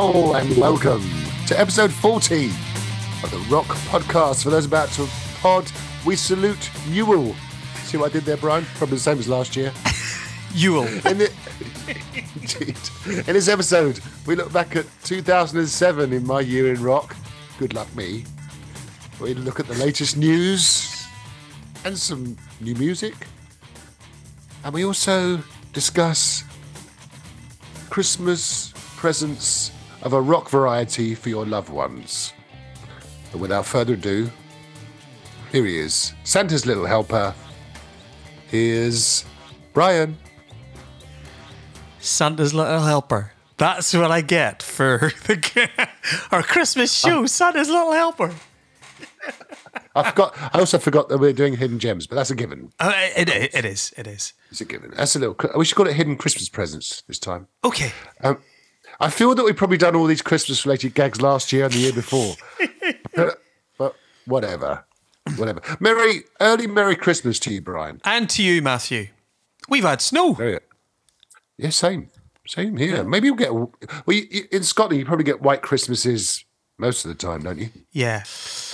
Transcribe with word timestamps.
ho, 0.00 0.34
and 0.34 0.56
welcome 0.56 1.02
to 1.48 1.58
episode 1.58 1.92
14 1.92 2.50
of 3.24 3.32
the 3.32 3.38
Rock 3.50 3.66
Podcast. 3.88 4.44
For 4.44 4.50
those 4.50 4.64
about 4.64 4.90
to 4.90 5.08
pod, 5.40 5.68
we 6.06 6.14
salute 6.14 6.70
Newell. 6.88 7.34
See 7.82 7.96
what 7.96 8.10
I 8.10 8.12
did 8.12 8.22
there, 8.22 8.36
Brian? 8.36 8.64
Probably 8.76 8.98
the 8.98 9.02
same 9.02 9.18
as 9.18 9.26
last 9.26 9.56
year. 9.56 9.72
Ewell. 10.54 10.84
In, 10.84 11.18
the, 11.18 11.32
indeed. 12.36 12.78
in 13.26 13.34
this 13.34 13.48
episode, 13.48 13.98
we 14.24 14.36
look 14.36 14.52
back 14.52 14.76
at 14.76 14.86
2007 15.02 16.12
in 16.12 16.24
my 16.24 16.42
year 16.42 16.72
in 16.72 16.80
rock. 16.80 17.16
Good 17.58 17.74
luck, 17.74 17.92
me. 17.96 18.24
We 19.20 19.34
look 19.34 19.58
at 19.58 19.66
the 19.66 19.74
latest 19.84 20.16
news 20.16 21.08
and 21.84 21.98
some 21.98 22.36
new 22.60 22.76
music. 22.76 23.14
And 24.62 24.72
we 24.72 24.84
also 24.84 25.42
discuss 25.72 26.44
Christmas 27.90 28.72
presents 28.96 29.72
of 30.02 30.12
a 30.12 30.20
rock 30.20 30.48
variety 30.48 31.14
for 31.14 31.28
your 31.28 31.44
loved 31.46 31.70
ones. 31.70 32.32
But 33.32 33.40
without 33.40 33.66
further 33.66 33.94
ado, 33.94 34.30
here 35.52 35.64
he 35.64 35.78
is, 35.78 36.12
Santa's 36.24 36.66
little 36.66 36.86
helper. 36.86 37.34
Here's 38.48 39.24
Brian. 39.72 40.16
Santa's 42.00 42.54
little 42.54 42.80
helper. 42.80 43.32
That's 43.56 43.92
what 43.92 44.10
I 44.10 44.20
get 44.20 44.62
for 44.62 45.12
the, 45.26 45.88
our 46.30 46.42
Christmas 46.42 46.94
show. 46.94 47.26
Santa's 47.26 47.68
little 47.68 47.92
helper. 47.92 48.32
I 49.96 50.10
forgot. 50.10 50.34
I 50.54 50.60
also 50.60 50.78
forgot 50.78 51.08
that 51.08 51.18
we're 51.18 51.32
doing 51.32 51.56
hidden 51.56 51.78
gems, 51.80 52.06
but 52.06 52.14
that's 52.14 52.30
a 52.30 52.36
given. 52.36 52.72
Uh, 52.78 52.92
it, 53.16 53.28
it, 53.28 53.54
it 53.54 53.64
is. 53.64 53.92
It 53.96 54.06
is. 54.06 54.32
It's 54.50 54.60
a 54.60 54.64
given. 54.64 54.92
That's 54.96 55.16
a 55.16 55.18
little. 55.18 55.36
We 55.56 55.64
should 55.64 55.76
call 55.76 55.88
it 55.88 55.94
hidden 55.94 56.16
Christmas 56.16 56.48
presents 56.48 57.02
this 57.08 57.18
time. 57.18 57.48
Okay. 57.64 57.92
Um, 58.22 58.38
I 59.00 59.10
feel 59.10 59.34
that 59.34 59.44
we've 59.44 59.56
probably 59.56 59.76
done 59.78 59.94
all 59.94 60.06
these 60.06 60.22
Christmas-related 60.22 60.94
gags 60.94 61.20
last 61.22 61.52
year 61.52 61.64
and 61.66 61.72
the 61.72 61.78
year 61.78 61.92
before, 61.92 62.34
but, 63.14 63.40
but 63.78 63.94
whatever, 64.26 64.84
whatever. 65.36 65.60
Merry 65.78 66.24
early 66.40 66.66
Merry 66.66 66.96
Christmas 66.96 67.38
to 67.40 67.52
you, 67.54 67.60
Brian. 67.60 68.00
And 68.04 68.28
to 68.30 68.42
you, 68.42 68.60
Matthew. 68.60 69.08
We've 69.68 69.84
had 69.84 70.00
snow. 70.00 70.32
Very, 70.34 70.58
yeah, 71.58 71.70
same, 71.70 72.08
same 72.46 72.76
here. 72.76 73.04
Maybe 73.04 73.26
you'll 73.28 73.36
get. 73.36 73.54
Well, 73.54 73.70
you, 74.08 74.26
you- 74.30 74.48
in 74.50 74.62
Scotland, 74.64 74.98
you 74.98 75.06
probably 75.06 75.24
get 75.24 75.42
white 75.42 75.62
Christmases 75.62 76.44
most 76.78 77.04
of 77.04 77.08
the 77.10 77.14
time, 77.16 77.42
don't 77.42 77.58
you? 77.58 77.68
Yeah. 77.92 78.24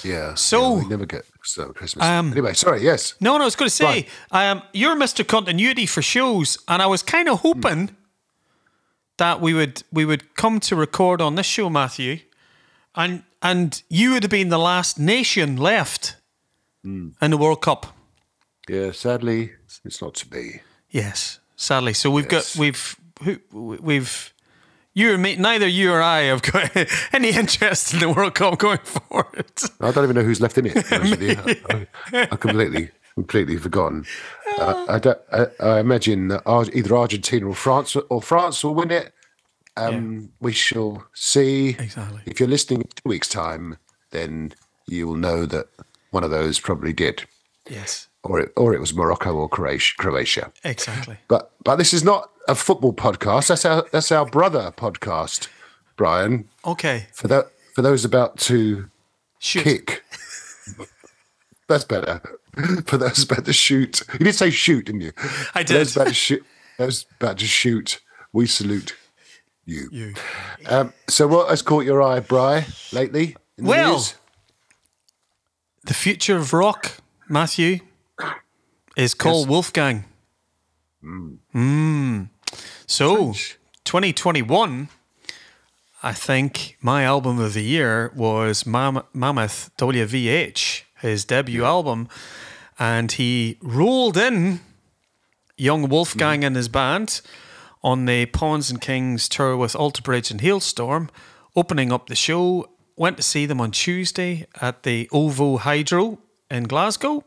Yeah. 0.04 0.34
So- 0.34 0.76
yeah, 0.76 0.82
we 0.84 0.88
never 0.88 1.06
get 1.06 1.24
so 1.42 1.70
Christmas. 1.72 2.04
Um, 2.06 2.32
anyway, 2.32 2.54
sorry. 2.54 2.82
Yes. 2.82 3.14
No, 3.20 3.36
no, 3.36 3.42
I 3.42 3.46
was 3.46 3.56
going 3.56 3.68
to 3.68 3.74
say, 3.74 3.84
Right. 3.84 4.50
um, 4.50 4.62
you're 4.72 4.94
Mr. 4.96 5.26
Continuity 5.26 5.84
for 5.86 6.00
shows, 6.02 6.56
and 6.68 6.80
I 6.80 6.86
was 6.86 7.02
kind 7.02 7.28
of 7.28 7.40
hoping 7.40 7.94
that 9.16 9.40
we 9.40 9.54
would 9.54 9.82
we 9.92 10.04
would 10.04 10.34
come 10.34 10.60
to 10.60 10.76
record 10.76 11.20
on 11.20 11.34
this 11.34 11.46
show, 11.46 11.70
Matthew, 11.70 12.20
and 12.94 13.22
and 13.42 13.82
you 13.88 14.12
would 14.12 14.22
have 14.22 14.30
been 14.30 14.48
the 14.48 14.58
last 14.58 14.98
nation 14.98 15.56
left 15.56 16.16
hmm. 16.82 17.10
in 17.20 17.30
the 17.30 17.38
World 17.38 17.60
Cup. 17.62 17.86
Yeah. 18.68 18.92
Sadly, 18.92 19.52
it's 19.84 20.00
not 20.00 20.14
to 20.14 20.26
be. 20.26 20.62
Yes, 20.90 21.40
sadly. 21.56 21.92
So 21.92 22.10
we've 22.10 22.30
Yes. 22.30 22.54
got 22.54 22.60
we've 22.60 22.96
we've 23.52 24.32
you. 24.94 25.16
Neither 25.16 25.66
you 25.66 25.92
or 25.92 26.00
I 26.02 26.22
have 26.22 26.42
got 26.42 26.70
any 27.12 27.30
interest 27.30 27.94
in 27.94 28.00
the 28.00 28.08
World 28.08 28.34
Cup 28.34 28.58
going 28.58 28.78
forward. 28.78 29.52
I 29.80 29.90
don't 29.90 30.04
even 30.04 30.16
know 30.16 30.22
who's 30.22 30.40
left 30.40 30.56
in 30.58 30.66
it. 30.66 30.74
to 30.74 30.82
be 30.82 30.96
honest 30.96 31.10
with 31.10 31.22
you. 31.22 31.86
I, 32.12 32.28
I 32.30 32.36
completely, 32.36 32.90
completely 33.14 33.56
forgotten. 33.56 34.04
Uh, 34.58 34.86
I, 34.88 34.98
don't, 34.98 35.18
I, 35.32 35.46
I 35.60 35.80
imagine 35.80 36.28
that 36.28 36.42
Ar- 36.46 36.66
either 36.72 36.96
Argentina 36.96 37.46
or 37.46 37.54
France 37.54 37.96
or 37.96 38.20
France 38.22 38.62
will 38.64 38.74
win 38.74 38.90
it. 38.90 39.12
Um, 39.76 40.30
We 40.40 40.52
shall 40.52 41.04
see. 41.14 41.70
Exactly. 41.78 42.20
If 42.26 42.38
you're 42.38 42.48
listening 42.48 42.82
in 42.82 42.88
two 42.88 43.08
weeks' 43.08 43.28
time, 43.28 43.76
then 44.10 44.52
you 44.86 45.06
will 45.08 45.16
know 45.16 45.46
that 45.46 45.66
one 46.10 46.22
of 46.22 46.30
those 46.30 46.60
probably 46.60 46.92
did, 46.92 47.24
Yes, 47.68 48.06
or 48.22 48.38
it, 48.40 48.52
or 48.56 48.72
it 48.74 48.78
was 48.80 48.94
Morocco 48.94 49.34
or 49.34 49.48
Croatia. 49.48 49.94
Croatia. 49.98 50.52
exactly. 50.62 51.16
But 51.28 51.50
but 51.64 51.76
this 51.76 51.92
is 51.92 52.04
not 52.04 52.30
a 52.46 52.54
football 52.54 52.92
podcast. 52.92 53.48
That's 53.48 53.64
our 53.64 53.84
that's 53.90 54.12
our 54.12 54.24
brother 54.26 54.72
podcast, 54.76 55.48
Brian. 55.96 56.48
Okay, 56.64 57.06
For 57.12 57.26
that 57.28 57.46
for 57.74 57.82
those 57.82 58.04
about 58.04 58.38
to 58.40 58.88
shoot. 59.40 59.64
kick. 59.64 60.04
That's 61.68 61.84
better. 61.84 62.20
For 62.86 62.96
those 62.98 63.24
about 63.24 63.44
to 63.46 63.52
shoot. 63.52 64.02
You 64.14 64.18
did 64.26 64.34
say 64.34 64.50
shoot, 64.50 64.86
didn't 64.86 65.00
you? 65.02 65.12
I 65.54 65.64
For 65.64 65.74
those 65.74 65.92
did. 65.92 65.96
about 65.96 66.08
to 66.08 66.14
shoot. 66.14 66.44
Those 66.78 67.06
about 67.20 67.38
to 67.38 67.46
shoot. 67.46 68.00
We 68.32 68.46
salute 68.46 68.94
you. 69.64 69.88
You. 69.92 70.14
Um, 70.66 70.92
so, 71.08 71.26
what 71.26 71.48
has 71.50 71.62
caught 71.62 71.84
your 71.84 72.02
eye, 72.02 72.20
Bry, 72.20 72.66
lately? 72.92 73.36
in 73.58 73.64
the 73.64 73.70
Well, 73.70 73.92
news? 73.94 74.14
The 75.84 75.94
future 75.94 76.36
of 76.36 76.52
rock, 76.52 76.92
Matthew, 77.28 77.80
is 78.96 79.14
called 79.14 79.48
Wolfgang. 79.48 80.04
Mm. 81.04 82.28
So, 82.86 83.34
2021, 83.84 84.88
I 86.02 86.12
think 86.12 86.76
my 86.80 87.04
album 87.04 87.38
of 87.38 87.54
the 87.54 87.62
year 87.62 88.10
was 88.14 88.66
Mam- 88.66 89.02
Mammoth 89.12 89.70
WVH, 89.78 90.82
his 91.00 91.24
debut 91.24 91.64
album. 91.64 92.08
And 92.78 93.12
he 93.12 93.58
rolled 93.60 94.16
in 94.16 94.60
young 95.56 95.88
Wolfgang 95.88 96.40
mm-hmm. 96.40 96.46
and 96.46 96.56
his 96.56 96.68
band 96.68 97.20
on 97.82 98.06
the 98.06 98.26
Pawns 98.26 98.70
and 98.70 98.80
Kings 98.80 99.28
tour 99.28 99.56
with 99.56 99.76
Alter 99.76 100.02
Bridge 100.02 100.30
and 100.30 100.40
Halestorm, 100.40 101.10
opening 101.54 101.92
up 101.92 102.08
the 102.08 102.14
show. 102.14 102.68
Went 102.96 103.16
to 103.16 103.22
see 103.22 103.44
them 103.44 103.60
on 103.60 103.72
Tuesday 103.72 104.46
at 104.60 104.84
the 104.84 105.08
OVO 105.12 105.58
Hydro 105.58 106.18
in 106.48 106.64
Glasgow. 106.64 107.24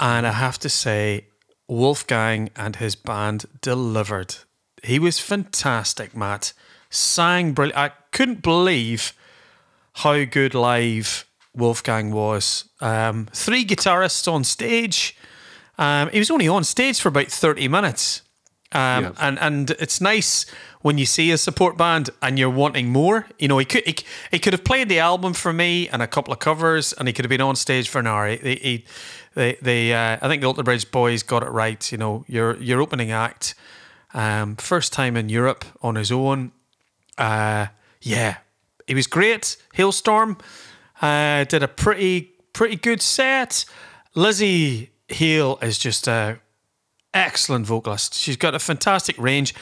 And 0.00 0.26
I 0.26 0.32
have 0.32 0.58
to 0.60 0.68
say, 0.68 1.26
Wolfgang 1.68 2.50
and 2.56 2.76
his 2.76 2.96
band 2.96 3.46
delivered. 3.60 4.36
He 4.82 4.98
was 4.98 5.18
fantastic, 5.18 6.16
Matt. 6.16 6.52
Sang 6.90 7.52
brilliant. 7.52 7.78
I 7.78 7.92
couldn't 8.10 8.42
believe 8.42 9.12
how 9.94 10.24
good 10.24 10.54
live 10.54 11.26
Wolfgang 11.54 12.12
was. 12.12 12.64
Um, 12.80 13.28
three 13.32 13.64
guitarists 13.64 14.30
on 14.32 14.44
stage. 14.44 15.16
Um, 15.78 16.08
he 16.10 16.18
was 16.18 16.30
only 16.30 16.48
on 16.48 16.64
stage 16.64 17.00
for 17.00 17.08
about 17.08 17.28
30 17.28 17.68
minutes. 17.68 18.22
Um, 18.74 19.04
Yeah. 19.04 19.10
and, 19.20 19.38
and 19.38 19.70
it's 19.72 20.00
nice 20.00 20.46
when 20.80 20.96
you 20.96 21.04
see 21.04 21.30
a 21.30 21.36
support 21.38 21.76
band 21.76 22.08
and 22.22 22.38
you're 22.38 22.48
wanting 22.50 22.88
more. 22.90 23.26
You 23.38 23.48
know, 23.48 23.58
he 23.58 23.66
could 23.66 23.84
he, 23.86 23.96
he 24.30 24.38
could 24.38 24.54
have 24.54 24.64
played 24.64 24.88
the 24.88 24.98
album 24.98 25.34
for 25.34 25.52
me 25.52 25.88
and 25.90 26.00
a 26.00 26.06
couple 26.06 26.32
of 26.32 26.38
covers, 26.38 26.94
and 26.94 27.06
he 27.06 27.12
could 27.12 27.24
have 27.26 27.28
been 27.30 27.42
on 27.42 27.54
stage 27.56 27.88
for 27.90 27.98
an 27.98 28.06
hour. 28.06 28.28
He, 28.28 28.54
he, 28.56 28.84
they, 29.34 29.56
they, 29.60 29.92
uh, 29.92 30.18
I 30.22 30.28
think 30.28 30.40
the 30.40 30.46
Alter 30.48 30.62
Bridge 30.62 30.90
boys 30.90 31.22
got 31.22 31.42
it 31.42 31.50
right. 31.50 31.92
You 31.92 31.98
know, 31.98 32.24
your 32.28 32.56
your 32.62 32.80
opening 32.80 33.10
act, 33.12 33.54
um, 34.14 34.56
first 34.56 34.92
time 34.92 35.16
in 35.18 35.28
Europe 35.28 35.64
on 35.82 35.96
his 35.96 36.10
own. 36.10 36.52
Uh, 37.18 37.66
yeah, 38.00 38.38
he 38.86 38.94
was 38.94 39.06
great. 39.06 39.56
Halestorm 39.76 40.40
uh, 41.02 41.44
did 41.44 41.62
a 41.62 41.68
pretty 41.68 42.32
pretty 42.52 42.76
good 42.76 43.02
set. 43.02 43.64
Lizzie 44.14 44.90
Hale 45.08 45.58
is 45.60 45.78
just 45.78 46.08
a 46.08 46.38
excellent 47.12 47.66
vocalist. 47.66 48.14
She's 48.14 48.36
got 48.36 48.54
a 48.54 48.58
fantastic 48.58 49.18
range. 49.18 49.54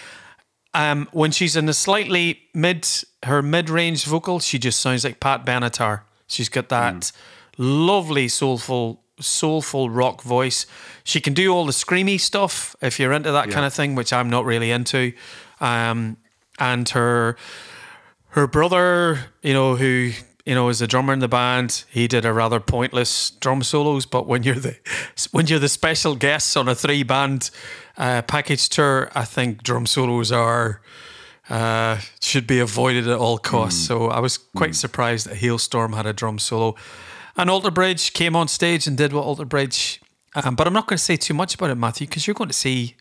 Um, 0.73 1.09
when 1.13 1.33
she's 1.33 1.57
in 1.57 1.67
the 1.67 1.75
slightly 1.75 2.43
mid 2.55 2.87
her 3.25 3.43
mid 3.43 3.69
range 3.71 4.05
vocal, 4.05 4.39
she 4.39 4.59
just 4.59 4.79
sounds 4.79 5.05
like 5.05 5.19
Pat 5.19 5.45
Benatar. 5.45 6.03
She's 6.29 6.49
got 6.49 6.69
that 6.69 7.11
lovely 7.59 8.29
soulful 8.29 9.03
soulful 9.19 9.91
rock 9.91 10.23
voice. 10.23 10.67
She 11.05 11.21
can 11.21 11.35
do 11.35 11.53
all 11.53 11.67
the 11.67 11.73
screamy 11.73 12.21
stuff 12.21 12.77
if 12.81 12.99
you're 13.01 13.13
into 13.13 13.33
that 13.33 13.51
kind 13.51 13.67
of 13.67 13.75
thing, 13.75 13.95
which 13.95 14.13
I'm 14.13 14.31
not 14.31 14.45
really 14.45 14.71
into. 14.71 15.13
Um, 15.61 16.17
and 16.59 16.89
her 16.91 17.37
her 18.29 18.47
brother, 18.47 19.19
you 19.43 19.53
know, 19.53 19.75
who 19.75 20.13
you 20.47 20.55
know 20.55 20.69
as 20.69 20.81
a 20.83 20.87
drummer 20.87 21.13
in 21.13 21.19
the 21.21 21.29
band, 21.29 21.85
he 21.91 22.07
did 22.09 22.25
a 22.25 22.33
rather 22.33 22.61
pointless 22.61 23.31
drum 23.31 23.63
solos. 23.63 24.07
But 24.07 24.27
when 24.27 24.43
you're 24.43 24.55
the 24.61 24.77
when 25.33 25.47
you're 25.47 25.59
the 25.59 25.69
special 25.69 26.15
guests 26.15 26.57
on 26.57 26.69
a 26.69 26.75
three 26.75 27.03
band 27.03 27.51
uh, 27.97 28.23
package 28.23 28.69
tour, 28.69 29.11
I 29.15 29.25
think 29.25 29.63
drum 29.63 29.87
solos 29.87 30.33
are 30.33 30.81
uh, 31.49 31.99
should 32.23 32.47
be 32.47 32.59
avoided 32.61 33.09
at 33.09 33.19
all 33.19 33.39
costs. 33.39 33.85
So 33.87 34.09
I 34.09 34.21
was 34.21 34.39
quite 34.39 34.75
surprised 34.77 35.27
that 35.29 35.39
Halestorm 35.39 35.95
had 35.95 36.07
a 36.07 36.13
drum 36.13 36.39
solo. 36.39 36.75
And 37.37 37.49
Alter 37.51 37.71
Bridge 37.71 38.13
came 38.13 38.37
on 38.37 38.49
stage 38.49 38.87
and 38.87 38.97
did 38.97 39.13
what 39.13 39.25
Alter 39.25 39.45
Bridge. 39.45 40.01
Um, 40.35 40.55
but 40.55 40.67
I'm 40.67 40.73
not 40.73 40.87
going 40.87 40.97
to 40.99 41.03
say 41.03 41.17
too 41.17 41.35
much 41.35 41.55
about 41.55 41.71
it, 41.71 41.75
Matthew, 41.77 42.07
because 42.07 42.27
you're 42.27 42.35
going 42.35 42.51
to 42.51 42.55
see 42.57 42.95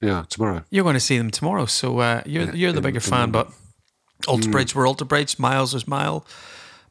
Yeah, 0.00 0.24
tomorrow. 0.28 0.62
you're 0.70 0.84
going 0.84 0.94
to 0.94 1.00
see 1.00 1.18
them 1.18 1.30
tomorrow. 1.30 1.66
So 1.66 1.98
uh, 1.98 2.22
you're 2.26 2.54
you're 2.54 2.72
the 2.72 2.80
bigger 2.80 3.00
fan. 3.00 3.30
But 3.30 3.50
Alter 4.26 4.50
Bridge 4.50 4.74
were 4.74 4.86
Alter 4.86 5.04
Bridge. 5.04 5.38
Myles 5.38 5.72
was 5.74 5.86
Mile. 5.88 6.24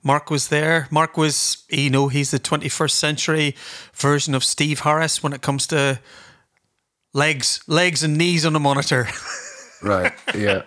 Mark 0.04 0.30
was 0.30 0.48
there. 0.50 0.88
Mark 0.92 1.18
was, 1.18 1.64
you 1.70 1.90
know, 1.90 2.08
he's 2.10 2.30
the 2.32 2.40
21st 2.40 2.92
century 2.92 3.56
version 3.94 4.36
of 4.36 4.44
Steve 4.44 4.82
Harris 4.82 5.24
when 5.24 5.34
it 5.34 5.42
comes 5.42 5.66
to 5.68 6.00
legs, 7.14 7.62
legs 7.68 8.04
and 8.04 8.18
knees 8.18 8.46
on 8.46 8.56
a 8.56 8.60
monitor. 8.60 9.08
Right. 9.82 10.14
Yeah. 10.34 10.64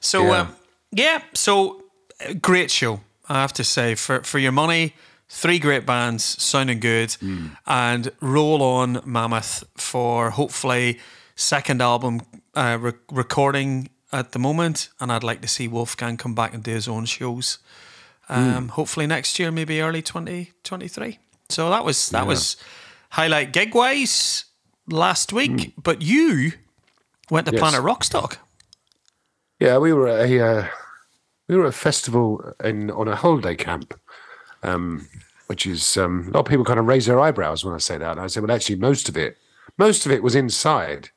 So 0.00 0.22
Yeah. 0.22 0.40
um, 0.40 0.56
yeah 0.92 1.20
so 1.34 1.82
uh, 2.26 2.32
great 2.40 2.70
show. 2.70 3.00
I 3.28 3.34
have 3.40 3.52
to 3.54 3.64
say 3.64 3.94
for 3.96 4.22
for 4.22 4.38
your 4.38 4.52
money. 4.52 4.94
Three 5.28 5.58
great 5.58 5.84
bands 5.84 6.24
sounding 6.42 6.80
good, 6.80 7.12
Hmm. 7.20 7.46
and 7.66 8.12
roll 8.20 8.62
on 8.62 9.00
Mammoth 9.04 9.64
for 9.76 10.30
hopefully 10.30 10.98
second 11.34 11.82
album 11.82 12.20
uh, 12.54 12.78
re- 12.80 12.92
recording 13.10 13.88
at 14.16 14.32
the 14.32 14.38
moment. 14.38 14.88
And 14.98 15.12
I'd 15.12 15.22
like 15.22 15.40
to 15.42 15.48
see 15.48 15.68
Wolfgang 15.68 16.16
come 16.16 16.34
back 16.34 16.54
and 16.54 16.62
do 16.62 16.72
his 16.72 16.88
own 16.88 17.04
shows. 17.04 17.58
Um, 18.28 18.68
Hopefully 18.68 19.06
next 19.06 19.38
year, 19.38 19.52
maybe 19.52 19.80
early 19.80 20.02
twenty 20.02 20.52
twenty 20.64 20.88
three. 20.88 21.18
So 21.48 21.70
that 21.70 21.84
was 21.84 22.08
that 22.10 22.26
was 22.26 22.56
highlight 23.10 23.52
gig 23.52 23.74
wise 23.74 24.46
last 24.88 25.32
week. 25.32 25.74
But 25.80 26.02
you 26.02 26.52
went 27.30 27.46
to. 27.46 27.52
Yes. 27.52 27.60
Planet 27.60 27.82
Rockstock. 27.82 28.38
Yeah, 29.60 29.78
we 29.78 29.92
were 29.92 30.08
at 30.08 30.28
a 30.28 30.44
uh, 30.44 30.68
we 31.48 31.56
were 31.56 31.66
at 31.66 31.68
a 31.68 31.72
festival 31.72 32.52
in 32.64 32.90
on 32.90 33.06
a 33.08 33.14
holiday 33.14 33.54
camp, 33.54 33.94
um, 34.62 35.06
which 35.46 35.66
is 35.66 35.96
um, 35.96 36.28
a 36.28 36.30
lot 36.32 36.40
of 36.40 36.46
people 36.46 36.64
kind 36.64 36.80
of 36.80 36.86
raise 36.86 37.06
their 37.06 37.20
eyebrows 37.20 37.64
when 37.64 37.74
I 37.74 37.78
say 37.78 37.96
that. 37.96 38.10
And 38.12 38.20
I 38.20 38.26
say, 38.26 38.40
well, 38.40 38.50
actually, 38.50 38.76
most 38.76 39.08
of 39.08 39.16
it, 39.16 39.38
most 39.78 40.04
of 40.04 40.10
it 40.10 40.22
was 40.22 40.34
inside. 40.34 41.10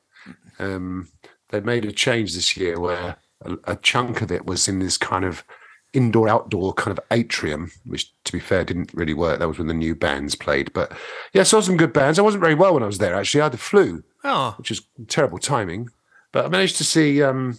Um, 0.60 1.08
they 1.50 1.60
made 1.60 1.84
a 1.84 1.92
change 1.92 2.34
this 2.34 2.56
year 2.56 2.78
where 2.78 3.16
a, 3.42 3.56
a 3.64 3.76
chunk 3.76 4.22
of 4.22 4.32
it 4.32 4.46
was 4.46 4.68
in 4.68 4.78
this 4.78 4.98
kind 4.98 5.24
of 5.24 5.44
indoor 5.92 6.28
outdoor 6.28 6.72
kind 6.74 6.96
of 6.96 7.04
atrium, 7.10 7.72
which 7.84 8.12
to 8.24 8.32
be 8.32 8.38
fair 8.40 8.64
didn't 8.64 8.94
really 8.94 9.14
work. 9.14 9.38
That 9.38 9.48
was 9.48 9.58
when 9.58 9.66
the 9.66 9.74
new 9.74 9.94
bands 9.94 10.34
played. 10.34 10.72
But 10.72 10.92
yeah, 11.32 11.40
I 11.40 11.44
saw 11.44 11.60
some 11.60 11.76
good 11.76 11.92
bands. 11.92 12.18
I 12.18 12.22
wasn't 12.22 12.42
very 12.42 12.54
well 12.54 12.74
when 12.74 12.82
I 12.82 12.86
was 12.86 12.98
there 12.98 13.14
actually. 13.14 13.40
I 13.40 13.44
had 13.44 13.52
the 13.52 13.58
flu 13.58 14.04
Oh, 14.24 14.54
which 14.58 14.70
is 14.70 14.82
terrible 15.08 15.38
timing. 15.38 15.88
But 16.32 16.44
I 16.44 16.48
managed 16.48 16.76
to 16.76 16.84
see 16.84 17.22
um, 17.22 17.58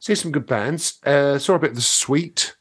see 0.00 0.14
some 0.14 0.32
good 0.32 0.46
bands. 0.46 0.98
Uh, 1.04 1.38
saw 1.38 1.54
a 1.54 1.58
bit 1.58 1.70
of 1.70 1.76
the 1.76 1.82
Sweet. 1.82 2.56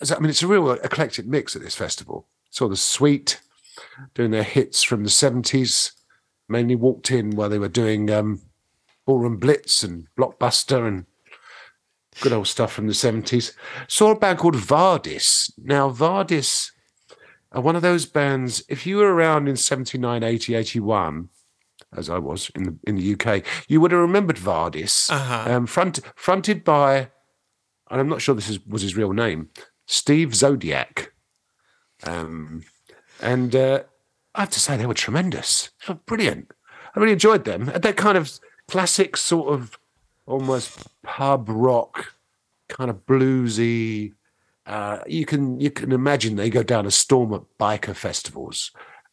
I 0.00 0.18
mean, 0.18 0.30
it's 0.30 0.42
a 0.42 0.48
real 0.48 0.70
eclectic 0.70 1.26
mix 1.26 1.54
at 1.56 1.62
this 1.62 1.74
festival. 1.74 2.28
Saw 2.50 2.68
the 2.68 2.76
Sweet 2.76 3.40
doing 4.14 4.30
their 4.30 4.42
hits 4.42 4.82
from 4.82 5.04
the 5.04 5.10
seventies. 5.10 5.92
Mainly 6.48 6.76
walked 6.76 7.10
in 7.10 7.30
while 7.30 7.48
they 7.48 7.58
were 7.58 7.68
doing 7.68 8.10
um, 8.10 8.42
Ballroom 9.06 9.38
Blitz 9.38 9.82
and 9.82 10.06
Blockbuster 10.18 10.86
and 10.86 11.06
good 12.20 12.32
old 12.32 12.46
stuff 12.46 12.72
from 12.72 12.86
the 12.86 12.94
seventies. 12.94 13.52
Saw 13.88 14.10
a 14.12 14.18
band 14.18 14.38
called 14.38 14.56
Vardis. 14.56 15.50
Now 15.58 15.90
Vardis 15.90 16.70
are 17.52 17.60
one 17.62 17.76
of 17.76 17.82
those 17.82 18.06
bands. 18.06 18.62
If 18.68 18.86
you 18.86 18.96
were 18.98 19.12
around 19.12 19.48
in 19.48 19.56
79, 19.56 20.22
80, 20.22 20.54
81, 20.54 21.28
as 21.96 22.08
I 22.08 22.18
was 22.18 22.50
in 22.54 22.62
the 22.64 22.76
in 22.86 22.96
the 22.96 23.12
UK, 23.14 23.44
you 23.68 23.80
would 23.80 23.92
have 23.92 24.00
remembered 24.00 24.36
Vardis, 24.36 25.10
Uh-huh. 25.10 25.52
um, 25.54 25.66
front, 25.66 26.00
fronted 26.14 26.64
by, 26.64 27.10
and 27.90 28.00
I'm 28.00 28.08
not 28.08 28.22
sure 28.22 28.34
this 28.34 28.48
is, 28.48 28.64
was 28.66 28.82
his 28.82 28.96
real 28.96 29.12
name, 29.12 29.48
Steve 29.86 30.34
Zodiac. 30.34 31.12
Um, 32.04 32.62
and 33.20 33.54
uh, 33.54 33.82
I 34.34 34.40
have 34.40 34.50
to 34.50 34.60
say 34.60 34.76
they 34.76 34.86
were 34.86 34.94
tremendous. 34.94 35.70
They 35.86 35.92
were 35.94 36.00
brilliant. 36.06 36.50
I 36.94 37.00
really 37.00 37.12
enjoyed 37.12 37.44
them. 37.44 37.66
That 37.66 37.96
kind 37.96 38.16
of 38.18 38.30
classic 38.72 39.18
sort 39.18 39.52
of 39.52 39.78
almost 40.24 40.88
pub 41.02 41.46
rock, 41.50 42.14
kind 42.68 42.88
of 42.88 43.04
bluesy. 43.04 44.14
Uh, 44.64 45.00
you 45.06 45.26
can 45.26 45.60
you 45.60 45.70
can 45.70 45.92
imagine 45.92 46.36
they 46.36 46.48
go 46.48 46.62
down 46.62 46.86
a 46.86 46.90
storm 46.90 47.34
at 47.34 47.42
biker 47.60 47.94
festivals. 47.94 48.70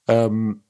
Um, 0.08 0.62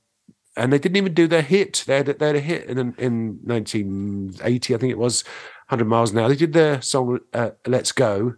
and 0.57 0.73
they 0.73 0.79
didn't 0.79 0.97
even 0.97 1.13
do 1.13 1.27
their 1.27 1.43
hit. 1.43 1.83
They 1.85 1.97
had, 1.97 2.07
they 2.07 2.25
had 2.25 2.35
a 2.35 2.39
hit 2.39 2.65
in 2.65 2.79
in 2.97 3.39
1980, 3.43 4.73
I 4.73 4.77
think 4.79 4.91
it 4.91 4.97
was, 4.97 5.23
100 5.67 5.85
miles 5.85 6.11
an 6.11 6.17
hour. 6.17 6.27
They 6.27 6.35
did 6.35 6.53
their 6.53 6.81
song 6.81 7.19
uh, 7.31 7.51
"Let's 7.67 7.91
Go." 7.91 8.37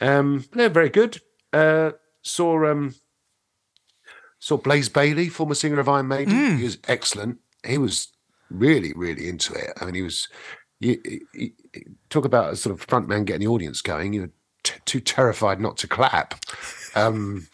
Um, 0.00 0.44
they're 0.52 0.68
very 0.68 0.90
good. 0.90 1.20
Uh, 1.52 1.90
saw 2.22 2.70
um, 2.70 2.94
saw 4.38 4.58
Blaze 4.58 4.88
Bayley, 4.88 5.28
former 5.28 5.56
singer 5.56 5.80
of 5.80 5.88
Iron 5.88 6.06
Maiden. 6.06 6.58
He 6.58 6.64
was 6.64 6.78
excellent. 6.86 7.38
He 7.66 7.78
was 7.78 8.12
really, 8.50 8.92
really 8.94 9.28
into 9.28 9.54
it. 9.54 9.72
I 9.80 9.84
mean, 9.84 9.94
he 9.94 10.02
was. 10.02 10.28
You, 10.80 11.00
you- 11.34 11.50
talk 12.08 12.24
about 12.24 12.52
a 12.52 12.56
sort 12.56 12.74
of 12.74 12.86
front 12.86 13.08
man 13.08 13.24
getting 13.24 13.40
the 13.46 13.52
audience 13.52 13.82
going. 13.82 14.12
You're 14.12 14.30
t- 14.62 14.78
too 14.84 15.00
terrified 15.00 15.60
not 15.60 15.76
to 15.78 15.88
clap. 15.88 16.34
Um, 16.94 17.48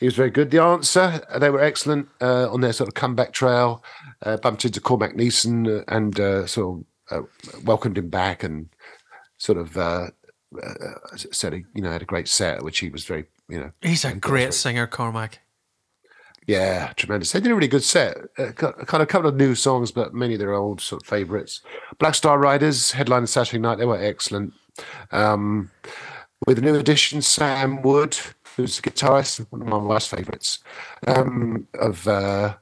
he 0.00 0.06
was 0.06 0.14
very 0.14 0.30
good. 0.30 0.50
The 0.50 0.62
answer, 0.62 1.20
uh, 1.28 1.38
they 1.38 1.50
were 1.50 1.60
excellent 1.60 2.08
uh, 2.20 2.50
on 2.50 2.60
their 2.60 2.72
sort 2.72 2.88
of 2.88 2.94
comeback 2.94 3.32
trail. 3.32 3.84
Uh, 4.22 4.36
bumped 4.38 4.64
into 4.64 4.80
Cormac 4.80 5.14
Neeson 5.14 5.80
uh, 5.80 5.84
and 5.88 6.18
uh, 6.18 6.46
sort 6.46 6.84
of 7.10 7.18
uh, 7.18 7.26
welcomed 7.64 7.98
him 7.98 8.08
back 8.08 8.42
and 8.42 8.68
sort 9.36 9.58
of 9.58 9.76
uh, 9.76 10.08
uh, 10.62 11.16
said 11.16 11.52
he, 11.52 11.64
you 11.74 11.82
know, 11.82 11.90
had 11.92 12.02
a 12.02 12.06
great 12.06 12.28
set, 12.28 12.62
which 12.62 12.78
he 12.78 12.88
was 12.88 13.04
very, 13.04 13.24
you 13.48 13.58
know, 13.60 13.70
he's 13.82 14.04
a 14.04 14.08
I 14.08 14.10
think 14.12 14.22
that 14.24 14.30
was 14.30 14.30
great 14.30 14.54
singer, 14.54 14.86
Cormac. 14.86 15.40
Yeah, 16.48 16.94
tremendous. 16.96 17.30
They 17.30 17.40
did 17.40 17.52
a 17.52 17.54
really 17.54 17.68
good 17.68 17.84
set. 17.84 18.16
Uh, 18.38 18.52
kind 18.52 18.74
of 18.80 19.00
a 19.00 19.06
couple 19.06 19.28
of 19.28 19.36
new 19.36 19.54
songs, 19.54 19.92
but 19.92 20.14
many 20.14 20.32
of 20.32 20.40
their 20.40 20.54
old 20.54 20.80
sort 20.80 21.02
of 21.02 21.06
favourites. 21.06 21.60
Black 21.98 22.14
Star 22.14 22.38
Riders 22.38 22.90
headline 22.90 23.26
Saturday 23.26 23.58
night. 23.58 23.76
They 23.76 23.84
were 23.84 24.02
excellent. 24.02 24.54
Um, 25.12 25.70
with 26.46 26.58
a 26.58 26.62
new 26.62 26.74
addition, 26.74 27.20
Sam 27.20 27.82
Wood, 27.82 28.16
who's 28.56 28.78
a 28.78 28.82
guitarist, 28.82 29.46
one 29.50 29.60
of 29.60 29.68
my 29.68 29.76
wife's 29.76 30.06
favourites 30.06 30.60
um, 31.06 31.68
of 31.78 32.08
uh, 32.08 32.54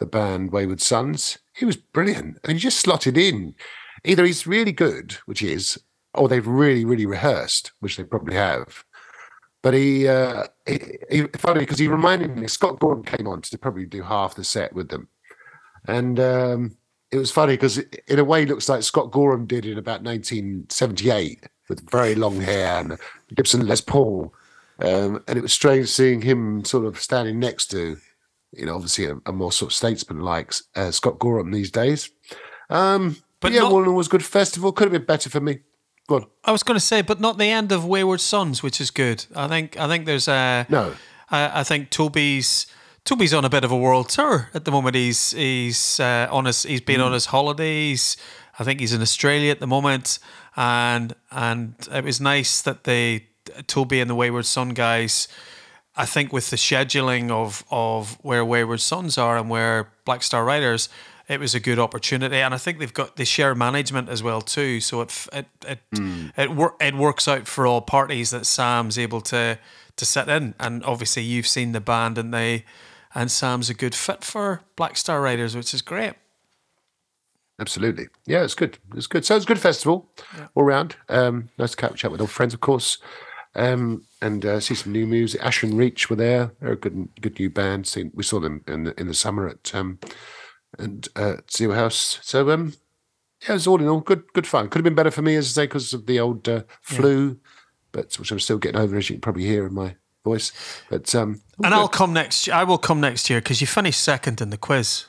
the 0.00 0.06
band 0.06 0.50
Wayward 0.50 0.80
Sons. 0.80 1.38
He 1.54 1.64
was 1.64 1.76
brilliant, 1.76 2.38
and 2.42 2.54
he 2.54 2.58
just 2.58 2.80
slotted 2.80 3.16
in. 3.16 3.54
Either 4.04 4.24
he's 4.24 4.44
really 4.44 4.72
good, 4.72 5.12
which 5.26 5.38
he 5.38 5.52
is, 5.52 5.78
or 6.14 6.28
they've 6.28 6.46
really, 6.46 6.84
really 6.84 7.06
rehearsed, 7.06 7.70
which 7.78 7.96
they 7.96 8.02
probably 8.02 8.34
have. 8.34 8.84
But 9.62 9.74
he, 9.74 10.08
uh, 10.08 10.46
he, 10.70 11.16
he 11.22 11.22
funny 11.38 11.60
because 11.60 11.78
he 11.78 11.88
reminded 11.88 12.36
me. 12.36 12.46
Scott 12.46 12.78
Gorham 12.78 13.02
came 13.04 13.26
on 13.26 13.42
to 13.42 13.58
probably 13.58 13.86
do 13.86 14.02
half 14.02 14.34
the 14.34 14.44
set 14.44 14.72
with 14.72 14.88
them, 14.88 15.08
and 15.86 16.18
um, 16.20 16.76
it 17.10 17.18
was 17.18 17.30
funny 17.30 17.54
because 17.54 17.78
in 17.78 18.18
a 18.18 18.24
way, 18.24 18.42
it 18.42 18.48
looks 18.48 18.68
like 18.68 18.82
Scott 18.82 19.10
Gorham 19.10 19.46
did 19.46 19.66
in 19.66 19.78
about 19.78 20.02
1978 20.02 21.46
with 21.68 21.88
very 21.90 22.14
long 22.14 22.40
hair 22.40 22.78
and 22.80 22.98
Gibson 23.34 23.66
Les 23.66 23.80
Paul, 23.80 24.32
um, 24.80 25.22
and 25.28 25.38
it 25.38 25.42
was 25.42 25.52
strange 25.52 25.88
seeing 25.88 26.20
him 26.22 26.64
sort 26.64 26.84
of 26.86 27.00
standing 27.00 27.38
next 27.38 27.66
to, 27.72 27.96
you 28.52 28.66
know, 28.66 28.74
obviously 28.74 29.06
a, 29.06 29.16
a 29.26 29.32
more 29.32 29.52
sort 29.52 29.70
of 29.72 29.76
statesman 29.76 30.20
like 30.20 30.52
uh, 30.74 30.90
Scott 30.90 31.18
Gorham 31.18 31.50
these 31.50 31.70
days. 31.70 32.10
Um, 32.70 33.16
But 33.40 33.52
yeah, 33.52 33.60
not- 33.60 33.72
Wallen 33.72 33.94
was 33.94 34.08
good 34.08 34.24
festival. 34.24 34.72
Could 34.72 34.86
have 34.86 34.92
been 34.92 35.06
better 35.06 35.30
for 35.30 35.40
me. 35.40 35.60
I 36.44 36.52
was 36.52 36.62
going 36.62 36.76
to 36.76 36.84
say, 36.84 37.02
but 37.02 37.20
not 37.20 37.38
the 37.38 37.46
end 37.46 37.72
of 37.72 37.84
Wayward 37.84 38.20
Sons, 38.20 38.62
which 38.62 38.80
is 38.80 38.90
good. 38.90 39.24
I 39.34 39.48
think 39.48 39.78
I 39.78 39.86
think 39.88 40.06
there's 40.06 40.28
a 40.28 40.66
No. 40.68 40.94
I, 41.30 41.60
I 41.60 41.64
think 41.64 41.90
Toby's 41.90 42.66
Toby's 43.04 43.32
on 43.32 43.44
a 43.44 43.48
bit 43.48 43.64
of 43.64 43.70
a 43.70 43.76
world 43.76 44.08
tour 44.08 44.50
at 44.52 44.64
the 44.64 44.70
moment. 44.70 44.96
He's 44.96 45.30
he's 45.32 46.00
uh, 46.00 46.28
on 46.30 46.44
his 46.44 46.64
he's 46.64 46.80
been 46.80 47.00
on 47.00 47.12
his 47.12 47.26
holidays. 47.26 48.16
I 48.58 48.64
think 48.64 48.80
he's 48.80 48.92
in 48.92 49.00
Australia 49.00 49.50
at 49.50 49.60
the 49.60 49.66
moment, 49.66 50.18
and 50.56 51.14
and 51.30 51.74
it 51.92 52.04
was 52.04 52.20
nice 52.20 52.60
that 52.62 52.84
they 52.84 53.26
Toby 53.66 54.00
and 54.00 54.10
the 54.10 54.14
Wayward 54.14 54.46
Son 54.46 54.70
guys. 54.70 55.28
I 55.96 56.06
think 56.06 56.32
with 56.32 56.50
the 56.50 56.56
scheduling 56.56 57.30
of 57.30 57.64
of 57.70 58.18
where 58.22 58.44
Wayward 58.44 58.80
Sons 58.80 59.18
are 59.18 59.36
and 59.36 59.48
where 59.48 59.92
Black 60.04 60.22
Star 60.22 60.44
Riders, 60.44 60.88
it 61.30 61.38
was 61.38 61.54
a 61.54 61.60
good 61.60 61.78
opportunity, 61.78 62.38
and 62.38 62.52
I 62.52 62.58
think 62.58 62.80
they've 62.80 62.92
got 62.92 63.14
they 63.14 63.24
share 63.24 63.54
management 63.54 64.08
as 64.08 64.20
well 64.20 64.40
too. 64.40 64.80
So 64.80 65.00
it 65.00 65.26
it 65.32 65.46
it 65.64 65.78
it, 66.36 66.50
wor- 66.50 66.74
it 66.80 66.96
works 66.96 67.28
out 67.28 67.46
for 67.46 67.68
all 67.68 67.80
parties 67.80 68.30
that 68.30 68.46
Sam's 68.46 68.98
able 68.98 69.20
to 69.22 69.56
to 69.96 70.04
sit 70.04 70.28
in, 70.28 70.54
and 70.58 70.84
obviously 70.84 71.22
you've 71.22 71.46
seen 71.46 71.70
the 71.70 71.80
band 71.80 72.18
and 72.18 72.34
they 72.34 72.64
and 73.14 73.30
Sam's 73.30 73.70
a 73.70 73.74
good 73.74 73.94
fit 73.94 74.24
for 74.24 74.62
Black 74.74 74.96
Star 74.96 75.22
Riders, 75.22 75.54
which 75.54 75.72
is 75.72 75.82
great. 75.82 76.14
Absolutely. 77.60 78.08
Yeah, 78.26 78.42
it's 78.42 78.54
good. 78.54 78.78
It's 78.96 79.06
good. 79.06 79.24
So 79.24 79.36
it's 79.36 79.44
a 79.44 79.48
good 79.48 79.60
festival 79.60 80.10
all 80.56 80.64
round. 80.64 80.96
Um, 81.08 81.50
nice 81.58 81.72
to 81.72 81.76
catch 81.76 82.04
up 82.04 82.10
with 82.10 82.20
old 82.20 82.30
friends, 82.30 82.54
of 82.54 82.60
course, 82.60 82.98
um, 83.54 84.04
and 84.20 84.44
uh, 84.44 84.58
see 84.58 84.74
some 84.74 84.92
new 84.92 85.06
music. 85.06 85.40
Ash 85.44 85.62
and 85.62 85.78
Reach 85.78 86.10
were 86.10 86.16
there. 86.16 86.52
They're 86.58 86.72
a 86.72 86.76
good, 86.76 87.08
good 87.20 87.38
new 87.38 87.50
band. 87.50 87.86
Seen, 87.86 88.10
we 88.14 88.24
saw 88.24 88.40
them 88.40 88.64
in 88.66 88.84
the, 88.84 88.98
in 89.00 89.06
the 89.06 89.14
summer 89.14 89.46
at 89.46 89.72
um, 89.74 89.98
and 90.80 91.08
uh, 91.16 91.36
Zero 91.50 91.74
House. 91.74 92.18
So 92.22 92.50
um, 92.50 92.74
yeah, 93.42 93.50
it 93.50 93.54
was 93.54 93.66
all 93.66 93.80
in 93.80 93.88
all 93.88 94.00
good, 94.00 94.24
good 94.32 94.46
fun. 94.46 94.68
Could 94.68 94.78
have 94.80 94.84
been 94.84 94.94
better 94.94 95.10
for 95.10 95.22
me, 95.22 95.36
as 95.36 95.46
I 95.46 95.62
say, 95.62 95.64
because 95.64 95.92
of 95.94 96.06
the 96.06 96.20
old 96.20 96.48
uh, 96.48 96.62
flu, 96.82 97.38
but 97.92 98.14
which 98.18 98.30
I'm 98.30 98.40
still 98.40 98.58
getting 98.58 98.80
over, 98.80 98.96
as 98.96 99.08
you 99.08 99.14
can 99.16 99.20
probably 99.20 99.44
hear 99.46 99.66
in 99.66 99.74
my 99.74 99.96
voice. 100.24 100.52
But 100.90 101.14
um, 101.14 101.40
And 101.62 101.64
good. 101.64 101.72
I'll 101.72 101.88
come 101.88 102.12
next. 102.12 102.48
I 102.48 102.64
will 102.64 102.78
come 102.78 103.00
next 103.00 103.30
year 103.30 103.40
because 103.40 103.60
you 103.60 103.66
finished 103.66 104.00
second 104.02 104.40
in 104.40 104.50
the 104.50 104.58
quiz. 104.58 105.06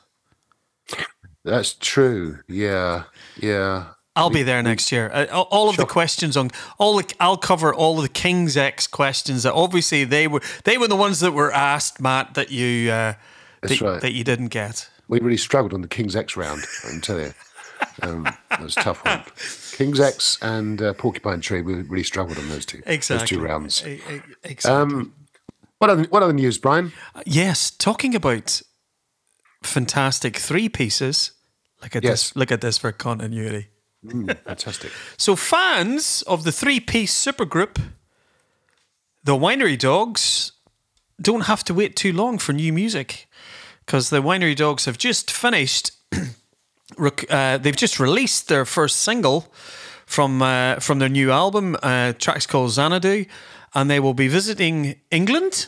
that's 1.44 1.74
true. 1.74 2.40
Yeah, 2.48 3.04
yeah. 3.38 3.88
I'll 4.16 4.30
be 4.30 4.44
there 4.44 4.62
next 4.62 4.92
year. 4.92 5.10
Uh, 5.14 5.26
all- 5.32 5.48
all 5.52 5.70
of 5.70 5.78
the 5.78 5.86
questions 5.86 6.36
on 6.36 6.50
all 6.78 6.98
the 6.98 7.14
I'll 7.22 7.38
cover 7.38 7.74
all 7.74 7.96
of 7.98 8.04
the 8.04 8.10
King's 8.10 8.58
X 8.58 8.86
questions 8.86 9.44
that 9.44 9.54
obviously 9.54 10.04
they 10.04 10.28
were 10.28 10.42
they 10.66 10.78
were 10.78 10.90
the 10.90 10.98
ones 10.98 11.22
that 11.22 11.32
were 11.32 11.52
asked, 11.52 12.02
Matt, 12.02 12.34
that 12.34 12.52
you 12.52 12.92
uh, 12.92 13.14
That's 13.62 13.80
that, 13.80 13.86
right. 13.86 14.02
that 14.02 14.14
you 14.14 14.24
didn't 14.24 14.48
get. 14.48 14.90
we 15.08 15.20
really 15.20 15.38
struggled 15.38 15.74
on 15.74 15.82
the 15.82 15.88
King's 15.88 16.16
X 16.16 16.36
round. 16.38 16.64
I 16.86 16.90
can 16.90 17.02
tell 17.02 17.20
you. 17.20 17.34
Um, 18.04 18.24
that 18.52 18.62
was 18.62 18.78
a 18.78 18.82
tough 18.82 19.04
one. 19.04 19.24
King's 19.76 20.00
X 20.00 20.38
and 20.44 20.80
uh, 20.84 20.94
Porcupine 20.94 21.42
Tree, 21.42 21.64
we 21.64 21.74
really 21.74 22.04
struggled 22.04 22.38
on 22.38 22.48
those 22.48 22.64
two. 22.64 22.80
Exactly. 22.86 23.18
Those 23.18 23.30
two 23.30 23.40
rounds. 23.44 23.84
E- 23.86 23.94
e- 24.10 24.22
Exactly. 24.44 24.98
Um, 25.00 25.14
what 25.80 25.90
other 25.90 26.04
what 26.04 26.22
other 26.22 26.32
news, 26.32 26.60
Brian? 26.60 26.94
yes, 27.26 27.72
talking 27.72 28.14
about 28.14 28.62
fantastic 29.64 30.38
three 30.38 30.70
pieces. 30.70 31.32
Look 31.82 31.96
at 31.96 32.04
Yes. 32.04 32.12
this. 32.30 32.36
Look 32.36 32.52
at 32.52 32.62
this 32.62 32.78
for 32.78 32.92
continuity. 32.92 33.70
Mm, 34.06 34.38
fantastic. 34.44 34.92
So 35.18 35.36
fans 35.36 36.22
of 36.28 36.44
the 36.44 36.52
three-piece 36.52 37.14
supergroup, 37.14 37.78
the 39.24 39.34
Winery 39.36 39.78
Dogs, 39.78 40.52
don't 41.20 41.42
have 41.46 41.64
to 41.66 41.74
wait 41.74 41.96
too 41.96 42.14
long 42.14 42.38
for 42.38 42.54
new 42.54 42.72
music 42.72 43.28
because 43.92 44.10
the 44.10 44.22
Winery 44.22 44.56
Dogs 44.56 44.86
have 44.86 44.98
just 44.98 45.30
finished. 45.30 45.92
rec- 46.98 47.30
uh, 47.30 47.58
they've 47.58 47.76
just 47.76 48.00
released 48.00 48.48
their 48.48 48.64
first 48.64 49.02
single 49.02 49.52
from 50.06 50.42
uh, 50.42 50.76
from 50.80 51.00
their 51.00 51.10
new 51.10 51.30
album. 51.30 51.76
Uh, 51.84 52.14
track's 52.14 52.48
called 52.48 52.72
Xanadu, 52.72 53.26
and 53.76 53.90
they 53.90 54.00
will 54.00 54.14
be 54.14 54.30
visiting 54.30 54.96
England. 55.12 55.68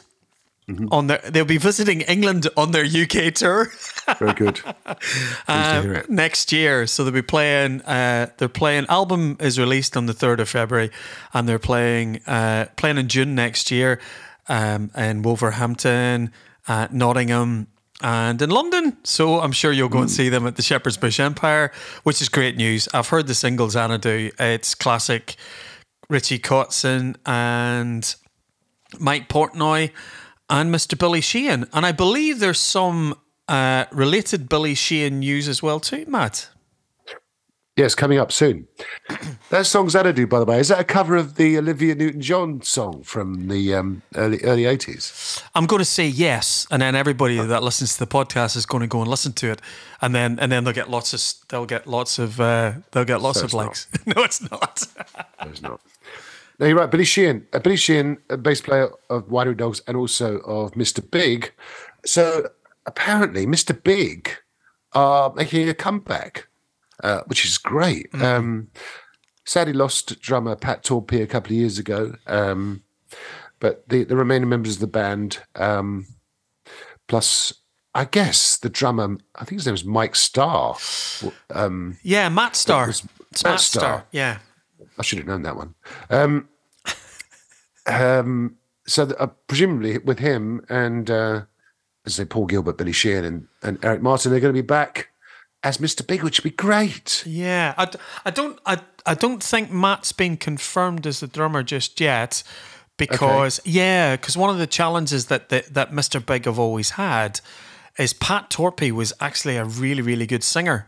On 0.92 1.08
their, 1.08 1.20
they'll 1.30 1.44
be 1.44 1.58
visiting 1.58 2.00
England 2.00 2.48
on 2.56 2.72
their 2.72 2.86
UK 2.86 3.34
tour. 3.34 3.70
Very 4.18 4.34
good. 4.36 4.56
Pleased 4.86 5.46
to 5.46 5.82
hear 5.82 5.94
it. 5.96 6.10
next 6.10 6.54
year. 6.54 6.88
So 6.88 7.04
they'll 7.04 7.12
be 7.12 7.22
playing. 7.22 7.82
Uh, 7.82 8.28
they're 8.38 8.48
playing. 8.48 8.86
Album 8.88 9.36
is 9.42 9.60
released 9.60 9.98
on 9.98 10.06
the 10.06 10.14
third 10.14 10.40
of 10.40 10.48
February, 10.48 10.92
and 11.34 11.50
they're 11.50 11.60
playing 11.60 12.22
uh, 12.26 12.68
playing 12.78 13.00
in 13.00 13.10
June 13.10 13.36
next 13.36 13.70
year, 13.70 14.00
um, 14.48 14.92
in 14.96 15.24
Wolverhampton, 15.24 16.32
uh, 16.70 16.88
Nottingham. 16.90 17.68
And 18.04 18.42
in 18.42 18.50
London, 18.50 18.98
so 19.04 19.40
I'm 19.40 19.54
sure 19.54 19.72
you'll 19.72 19.88
go 19.88 20.00
and 20.00 20.12
see 20.12 20.28
them 20.28 20.46
at 20.46 20.58
the 20.58 20.62
Shepherd's 20.62 20.98
Bush 20.98 21.22
Empire, 21.22 21.72
which 22.04 22.22
is 22.22 22.28
great 22.28 22.58
news. 22.58 22.90
I've 22.94 23.08
heard 23.08 23.28
the 23.28 23.34
singles 23.34 23.54
single 23.54 23.70
Xanadu. 23.70 24.32
It's 24.40 24.76
classic 24.76 25.36
Richie 26.10 26.40
Kotzen 26.40 27.16
and 27.26 28.16
Mike 29.00 29.30
Portnoy 29.30 29.92
and 30.50 30.74
Mr. 30.74 30.98
Billy 30.98 31.22
Sheehan. 31.22 31.66
And 31.72 31.86
I 31.86 31.92
believe 31.94 32.40
there's 32.40 32.60
some 32.60 33.16
uh, 33.48 33.86
related 33.92 34.50
Billy 34.50 34.76
Sheehan 34.76 35.20
news 35.20 35.48
as 35.48 35.64
well 35.64 35.80
too, 35.80 36.06
Matt. 36.08 36.50
Yes, 37.76 37.96
coming 37.96 38.20
up 38.20 38.32
soon. 38.32 38.68
that 39.50 39.66
song 39.66 39.90
Xanadu, 39.90 40.28
by 40.28 40.38
the 40.38 40.46
way, 40.46 40.60
is 40.60 40.68
that 40.68 40.80
a 40.80 40.84
cover 40.84 41.16
of 41.16 41.36
the 41.38 41.58
Olivia 41.58 41.96
Newton-John 41.96 42.62
song 42.62 43.02
from 43.02 43.48
the 43.48 43.74
um, 43.74 44.04
early 44.16 44.40
early 44.44 44.66
eighties? 44.66 45.42
I'm 45.56 45.66
going 45.66 45.80
to 45.80 45.86
say 45.86 46.06
yes, 46.06 46.68
and 46.70 46.84
then 46.84 46.96
everybody 46.96 47.40
that 47.40 47.64
listens 47.64 47.94
to 47.94 48.06
the 48.06 48.08
podcast 48.08 48.56
is 48.56 48.68
going 48.68 48.82
to 48.82 48.88
go 48.88 49.02
and 49.02 49.10
listen 49.10 49.34
to 49.34 49.50
it, 49.50 49.60
and 50.02 50.14
then 50.14 50.38
and 50.40 50.52
then 50.52 50.66
they'll 50.66 50.74
get 50.74 50.92
lots 50.92 51.14
of 51.14 51.48
they'll 51.50 51.66
get 51.66 51.88
lots 51.88 52.20
of 52.20 52.40
uh, 52.40 52.74
they'll 52.92 53.06
get 53.06 53.22
lots 53.22 53.40
So 53.40 53.46
of 53.46 53.54
likes. 53.56 53.88
no, 54.06 54.22
it's 54.24 54.40
not. 54.52 54.86
No, 55.44 55.50
it's 55.50 55.62
not. 55.64 55.82
No, 56.60 56.68
you're 56.68 56.78
right. 56.78 56.92
Billy 56.92 57.06
Sheehan, 57.06 57.48
uh, 57.54 57.60
Billy 57.60 57.76
Sheehan, 57.76 58.20
a 58.30 58.38
bass 58.38 58.62
player 58.62 58.90
of 59.10 59.28
Winery 59.30 59.58
Dogs 59.58 59.82
and 59.88 59.98
also 59.98 60.38
of 60.42 60.74
Mr. 60.74 61.02
Big. 61.10 61.52
So 62.06 62.50
apparently, 62.86 63.48
Mr. 63.48 63.82
Big 63.82 64.30
are 64.94 65.34
making 65.34 65.68
a 65.68 65.74
comeback, 65.74 66.48
uh, 67.04 67.22
which 67.28 67.46
is 67.46 67.58
great. 67.58 68.08
Um, 68.16 68.70
sadly, 69.46 69.74
lost 69.74 70.20
drummer 70.20 70.56
Pat 70.56 70.84
Torpey 70.84 71.22
a 71.22 71.28
couple 71.28 71.52
of 71.52 71.58
years 71.58 71.80
ago, 71.80 72.16
um, 72.28 72.84
but 73.60 73.88
the, 73.88 74.04
the 74.04 74.16
remaining 74.16 74.50
members 74.50 74.76
of 74.76 74.82
the 74.82 74.88
band, 74.88 75.40
um, 75.56 76.08
plus 77.08 77.54
I 77.96 78.06
guess 78.06 78.58
the 78.58 78.70
drummer, 78.70 79.18
I 79.36 79.46
think 79.46 79.60
his 79.60 79.66
name 79.66 79.74
was 79.74 79.86
Mike 79.86 80.16
Starr. 80.16 80.78
Um, 81.50 81.98
yeah, 82.04 82.30
Matt 82.30 82.56
Starr. 82.56 82.88
was 82.88 83.08
It's 83.32 83.44
Matt 83.44 83.54
Matt 83.54 83.60
Star. 83.62 83.82
Starr. 83.82 84.06
Yeah. 84.12 84.40
I 84.98 85.02
should 85.02 85.20
have 85.20 85.28
known 85.28 85.44
that 85.44 85.56
one. 85.56 85.76
Um, 86.10 86.50
um, 87.88 88.58
so 88.86 89.04
uh, 89.20 89.28
presumably 89.48 89.98
with 90.00 90.20
him 90.20 90.66
and 90.70 91.10
uh, 91.10 91.42
as 92.06 92.20
I 92.20 92.24
say, 92.24 92.26
Paul 92.26 92.48
Gilbert, 92.48 92.78
Billy 92.78 92.92
Sheehan, 92.92 93.24
and, 93.24 93.48
and 93.62 93.84
Eric 93.84 94.02
Martin, 94.02 94.32
they're 94.32 94.42
going 94.42 94.54
to 94.54 94.62
be 94.62 94.66
back 94.66 95.10
as 95.64 95.78
Mr. 95.78 96.06
Big, 96.06 96.24
which 96.24 96.40
would 96.40 96.52
be 96.52 96.56
great. 96.56 97.24
Yeah, 97.26 97.74
I, 97.78 97.88
I 98.26 98.32
don't 98.32 98.60
I, 98.66 98.80
I 99.06 99.14
don't 99.14 99.42
think 99.42 99.72
Matt's 99.72 100.12
been 100.12 100.38
confirmed 100.38 101.08
as 101.08 101.22
the 101.22 101.28
drummer 101.28 101.64
just 101.64 102.00
yet 102.00 102.44
because 102.98 103.60
yeah, 103.66 104.16
because 104.16 104.38
one 104.38 104.50
of 104.50 104.58
the 104.58 104.68
challenges 104.68 105.28
that, 105.28 105.50
that 105.50 105.74
that 105.74 105.92
Mr. 105.92 106.24
Big 106.24 106.46
have 106.46 106.60
always 106.60 106.92
had 106.92 107.40
is 107.98 108.14
Pat 108.14 108.50
Torpey 108.50 108.92
was 108.92 109.14
actually 109.20 109.58
a 109.58 109.66
really 109.66 110.02
really 110.02 110.28
good 110.28 110.44
singer, 110.44 110.88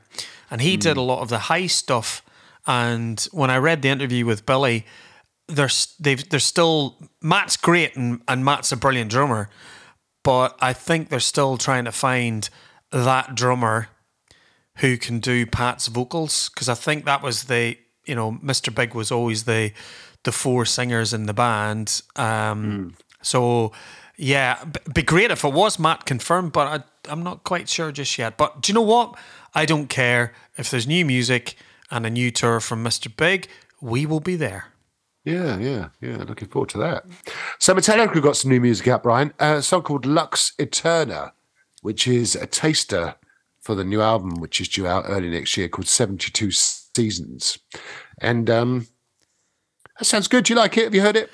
and 0.51 0.61
he 0.61 0.77
did 0.77 0.97
a 0.97 1.01
hmm. 1.01 1.07
lot 1.07 1.21
of 1.21 1.29
the 1.29 1.39
high 1.39 1.67
stuff. 1.67 2.21
And 2.67 3.21
when 3.31 3.51
I 3.51 3.57
read 3.57 3.83
the 3.83 3.89
interview 3.89 4.25
with 4.25 4.45
Billy, 4.45 4.85
there's 5.47 5.95
they've 5.99 6.27
they're 6.29 6.39
still 6.39 6.97
Matt's 7.21 7.57
great 7.57 7.95
and, 7.95 8.21
and 8.27 8.43
Matt's 8.43 8.71
a 8.71 8.77
brilliant 8.77 9.11
drummer, 9.11 9.49
but 10.23 10.57
I 10.59 10.73
think 10.73 11.09
they're 11.09 11.19
still 11.19 11.57
trying 11.57 11.85
to 11.85 11.91
find 11.91 12.49
that 12.91 13.35
drummer 13.35 13.89
who 14.77 14.97
can 14.97 15.19
do 15.19 15.45
Pat's 15.45 15.87
vocals 15.87 16.49
because 16.49 16.69
I 16.69 16.73
think 16.75 17.05
that 17.05 17.21
was 17.21 17.45
the 17.45 17.77
you 18.05 18.15
know 18.15 18.33
Mr. 18.43 18.73
Big 18.73 18.93
was 18.93 19.11
always 19.11 19.43
the 19.43 19.71
the 20.23 20.31
four 20.31 20.65
singers 20.65 21.13
in 21.13 21.25
the 21.25 21.33
band. 21.33 22.01
Um, 22.15 22.95
So 23.21 23.71
yeah, 24.17 24.63
be 24.93 25.01
great 25.01 25.31
if 25.31 25.43
it 25.43 25.53
was 25.53 25.79
Matt 25.79 26.05
confirmed, 26.05 26.51
but 26.51 26.67
I, 26.67 27.11
I'm 27.11 27.23
not 27.23 27.43
quite 27.43 27.67
sure 27.67 27.91
just 27.91 28.17
yet. 28.17 28.37
But 28.37 28.61
do 28.61 28.71
you 28.71 28.73
know 28.75 28.81
what? 28.81 29.17
I 29.53 29.65
don't 29.65 29.87
care 29.87 30.33
if 30.57 30.69
there's 30.69 30.87
new 30.87 31.05
music 31.05 31.55
and 31.91 32.05
a 32.05 32.09
new 32.09 32.31
tour 32.31 32.59
from 32.59 32.83
Mr. 32.83 33.15
Big. 33.15 33.47
We 33.81 34.05
will 34.05 34.19
be 34.19 34.35
there. 34.35 34.67
Yeah, 35.23 35.57
yeah, 35.57 35.89
yeah. 36.01 36.17
Looking 36.17 36.47
forward 36.47 36.69
to 36.69 36.77
that. 36.79 37.05
So 37.59 37.73
Metallica 37.73 38.21
got 38.21 38.37
some 38.37 38.51
new 38.51 38.61
music 38.61 38.87
out, 38.87 39.03
Brian. 39.03 39.33
Uh, 39.39 39.55
a 39.57 39.61
song 39.61 39.81
called 39.81 40.05
Lux 40.05 40.53
Eterna, 40.59 41.33
which 41.81 42.07
is 42.07 42.35
a 42.35 42.45
taster 42.45 43.15
for 43.65 43.73
the 43.73 43.83
new 43.83 43.99
album, 43.99 44.35
which 44.39 44.61
is 44.61 44.69
due 44.69 44.85
out 44.85 45.05
early 45.07 45.27
next 45.27 45.57
year, 45.57 45.67
called 45.67 45.87
72 45.87 46.51
Seasons. 46.51 47.57
And 48.21 48.47
um, 48.47 48.87
that 49.97 50.05
sounds 50.05 50.27
good. 50.27 50.45
Do 50.45 50.53
you 50.53 50.59
like 50.59 50.77
it? 50.77 50.83
Have 50.83 50.93
you 50.93 51.01
heard 51.01 51.15
it? 51.15 51.31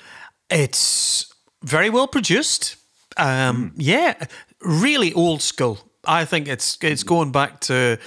It's 0.49 1.31
very 1.61 1.89
well 1.89 2.07
produced. 2.07 2.77
Um, 3.17 3.73
Yeah, 3.75 4.15
really 4.61 5.13
old 5.13 5.41
school. 5.41 5.79
I 6.05 6.25
think 6.25 6.47
it's 6.47 6.77
it's 6.81 7.03
going 7.03 7.31
back 7.31 7.59
to 7.61 7.97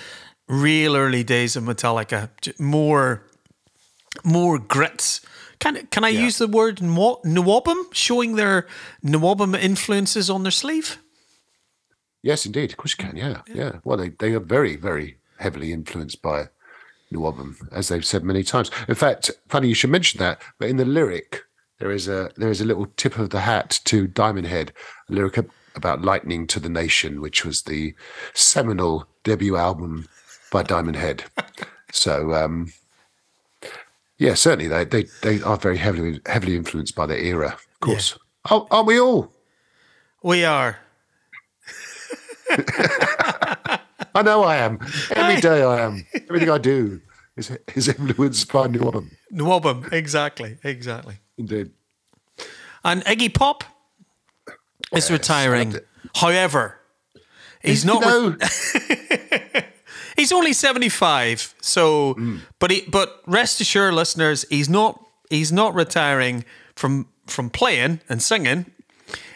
real 0.48 0.96
early 0.96 1.22
days 1.22 1.54
of 1.54 1.64
Metallica. 1.64 2.30
More, 2.58 3.22
more 4.24 4.58
grit. 4.58 5.20
Can 5.58 5.86
can 5.90 6.02
I 6.02 6.08
use 6.08 6.38
the 6.38 6.48
word 6.48 6.78
NWOBHM, 6.78 7.92
showing 7.92 8.36
their 8.36 8.66
NWOBHM 9.04 9.54
influences 9.60 10.30
on 10.30 10.42
their 10.42 10.52
sleeve? 10.52 10.98
Yes, 12.24 12.46
indeed. 12.46 12.70
Of 12.70 12.78
course 12.78 12.96
you 12.98 13.04
can. 13.04 13.16
Yeah, 13.16 13.42
yeah. 13.46 13.80
Well, 13.84 13.98
they, 13.98 14.08
they 14.08 14.32
are 14.32 14.40
very, 14.40 14.76
very 14.76 15.18
heavily 15.38 15.74
influenced 15.74 16.22
by 16.22 16.48
NWOBHM, 17.12 17.70
as 17.70 17.88
they've 17.88 18.04
said 18.04 18.24
many 18.24 18.42
times. 18.42 18.70
In 18.88 18.94
fact, 18.94 19.30
funny 19.48 19.68
you 19.68 19.74
should 19.74 19.90
mention 19.90 20.20
that, 20.20 20.40
but 20.58 20.70
in 20.70 20.78
the 20.78 20.86
lyric, 20.86 21.42
there 21.80 21.90
is 21.90 22.08
a 22.08 22.30
there 22.38 22.48
is 22.48 22.62
a 22.62 22.64
little 22.64 22.86
tip 22.96 23.18
of 23.18 23.28
the 23.28 23.40
hat 23.40 23.78
to 23.84 24.06
Diamond 24.06 24.46
Head, 24.46 24.72
a 25.10 25.12
lyric 25.12 25.36
about 25.76 26.00
lightning 26.00 26.46
to 26.46 26.58
the 26.58 26.70
nation, 26.70 27.20
which 27.20 27.44
was 27.44 27.64
the 27.64 27.94
seminal 28.32 29.06
debut 29.22 29.56
album 29.56 30.08
by 30.50 30.62
Diamond 30.62 30.96
Head. 30.96 31.24
so, 31.92 32.32
um, 32.32 32.72
yeah, 34.16 34.32
certainly 34.32 34.68
they, 34.68 34.84
they 34.86 35.04
they 35.20 35.42
are 35.42 35.58
very 35.58 35.76
heavily 35.76 36.22
heavily 36.24 36.56
influenced 36.56 36.94
by 36.94 37.04
their 37.04 37.18
era, 37.18 37.48
of 37.48 37.80
course. 37.80 38.18
Oh, 38.50 38.66
aren't 38.70 38.86
we 38.86 38.98
all? 38.98 39.30
We 40.22 40.46
are. 40.46 40.78
I 44.14 44.22
know 44.22 44.42
I 44.44 44.56
am. 44.56 44.78
Every 45.10 45.40
day 45.40 45.62
I 45.62 45.80
am. 45.80 46.06
Everything 46.28 46.50
I 46.50 46.58
do 46.58 47.00
is, 47.36 47.50
is 47.74 47.88
influenced 47.88 48.52
by 48.52 48.66
New 48.68 48.80
Album. 48.80 49.10
NWOBHM, 49.32 49.92
exactly, 49.92 50.58
exactly. 50.62 51.16
Indeed. 51.36 51.70
And 52.84 53.04
Iggy 53.04 53.32
Pop 53.34 53.64
is 54.94 55.10
retiring. 55.10 55.74
However, 56.14 56.78
he's 57.62 57.84
not. 57.84 58.02
No, 58.02 58.36
He's 60.16 60.30
only 60.30 60.52
75. 60.52 61.54
So 61.60 62.14
Hmm. 62.14 62.36
but 62.60 62.70
he 62.70 62.82
but 62.88 63.20
rest 63.26 63.60
assured 63.60 63.94
listeners, 63.94 64.44
he's 64.48 64.68
not 64.68 65.00
he's 65.28 65.50
not 65.50 65.74
retiring 65.74 66.44
from 66.76 67.08
from 67.26 67.50
playing 67.50 68.00
and 68.08 68.22
singing. 68.22 68.66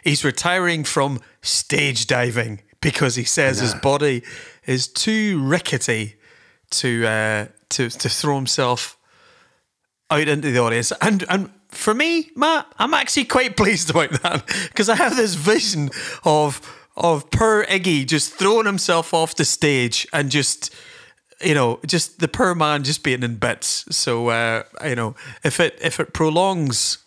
He's 0.05 0.25
retiring 0.25 0.85
from 0.85 1.21
stage 1.43 2.07
diving 2.07 2.61
because 2.81 3.17
he 3.17 3.25
says 3.25 3.61
his 3.61 3.75
body 3.75 4.23
is 4.67 4.89
too 4.89 5.43
rickety 5.43 6.17
to 6.71 7.07
uh 7.07 7.47
to 7.71 7.89
to 7.89 8.09
throw 8.09 8.37
himself 8.37 8.97
out 10.11 10.29
into 10.29 10.51
the 10.51 10.59
audience. 10.59 10.93
And 11.01 11.25
and 11.29 11.51
for 11.69 11.95
me, 11.95 12.31
Matt, 12.35 12.67
I'm 12.79 12.95
actually 12.95 13.25
quite 13.25 13.57
pleased 13.57 13.91
about 13.91 14.11
that 14.23 14.47
because 14.69 14.89
I 14.89 14.97
have 14.97 15.17
this 15.17 15.35
vision 15.35 15.91
of 16.25 16.61
of 16.97 17.31
poor 17.31 17.65
Iggy 17.65 18.07
just 18.07 18.35
throwing 18.35 18.67
himself 18.67 19.15
off 19.15 19.37
the 19.37 19.45
stage 19.45 20.07
and 20.13 20.31
just 20.31 20.75
you 21.41 21.55
know, 21.55 21.79
just 21.87 22.19
the 22.19 22.27
poor 22.27 22.53
man 22.55 22.83
just 22.83 23.05
being 23.05 23.23
in 23.23 23.37
bits. 23.37 23.85
So 23.95 24.29
uh, 24.29 24.65
you 24.85 24.97
know, 24.97 25.15
if 25.45 25.61
it 25.61 25.79
if 25.81 26.01
it 26.01 26.13
prolongs 26.13 26.99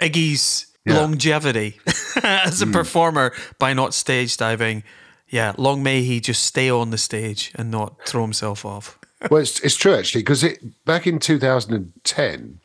Iggy's 0.00 0.66
Yeah. 0.84 0.98
longevity 1.00 1.80
as 2.22 2.60
a 2.60 2.66
performer 2.66 3.32
by 3.58 3.72
not 3.72 3.94
stage 3.94 4.36
diving, 4.36 4.84
yeah, 5.28 5.54
long 5.56 5.82
may 5.82 6.02
he 6.02 6.20
just 6.20 6.42
stay 6.44 6.68
on 6.68 6.90
the 6.90 6.98
stage 6.98 7.52
and 7.54 7.70
not 7.70 7.96
throw 8.06 8.22
himself 8.22 8.64
off. 8.64 8.98
well, 9.30 9.40
it's, 9.40 9.60
it's 9.60 9.76
true 9.76 9.94
actually 9.94 10.20
because 10.22 10.44
it 10.44 10.84
back 10.84 11.06
in 11.06 11.18
2010, 11.18 12.60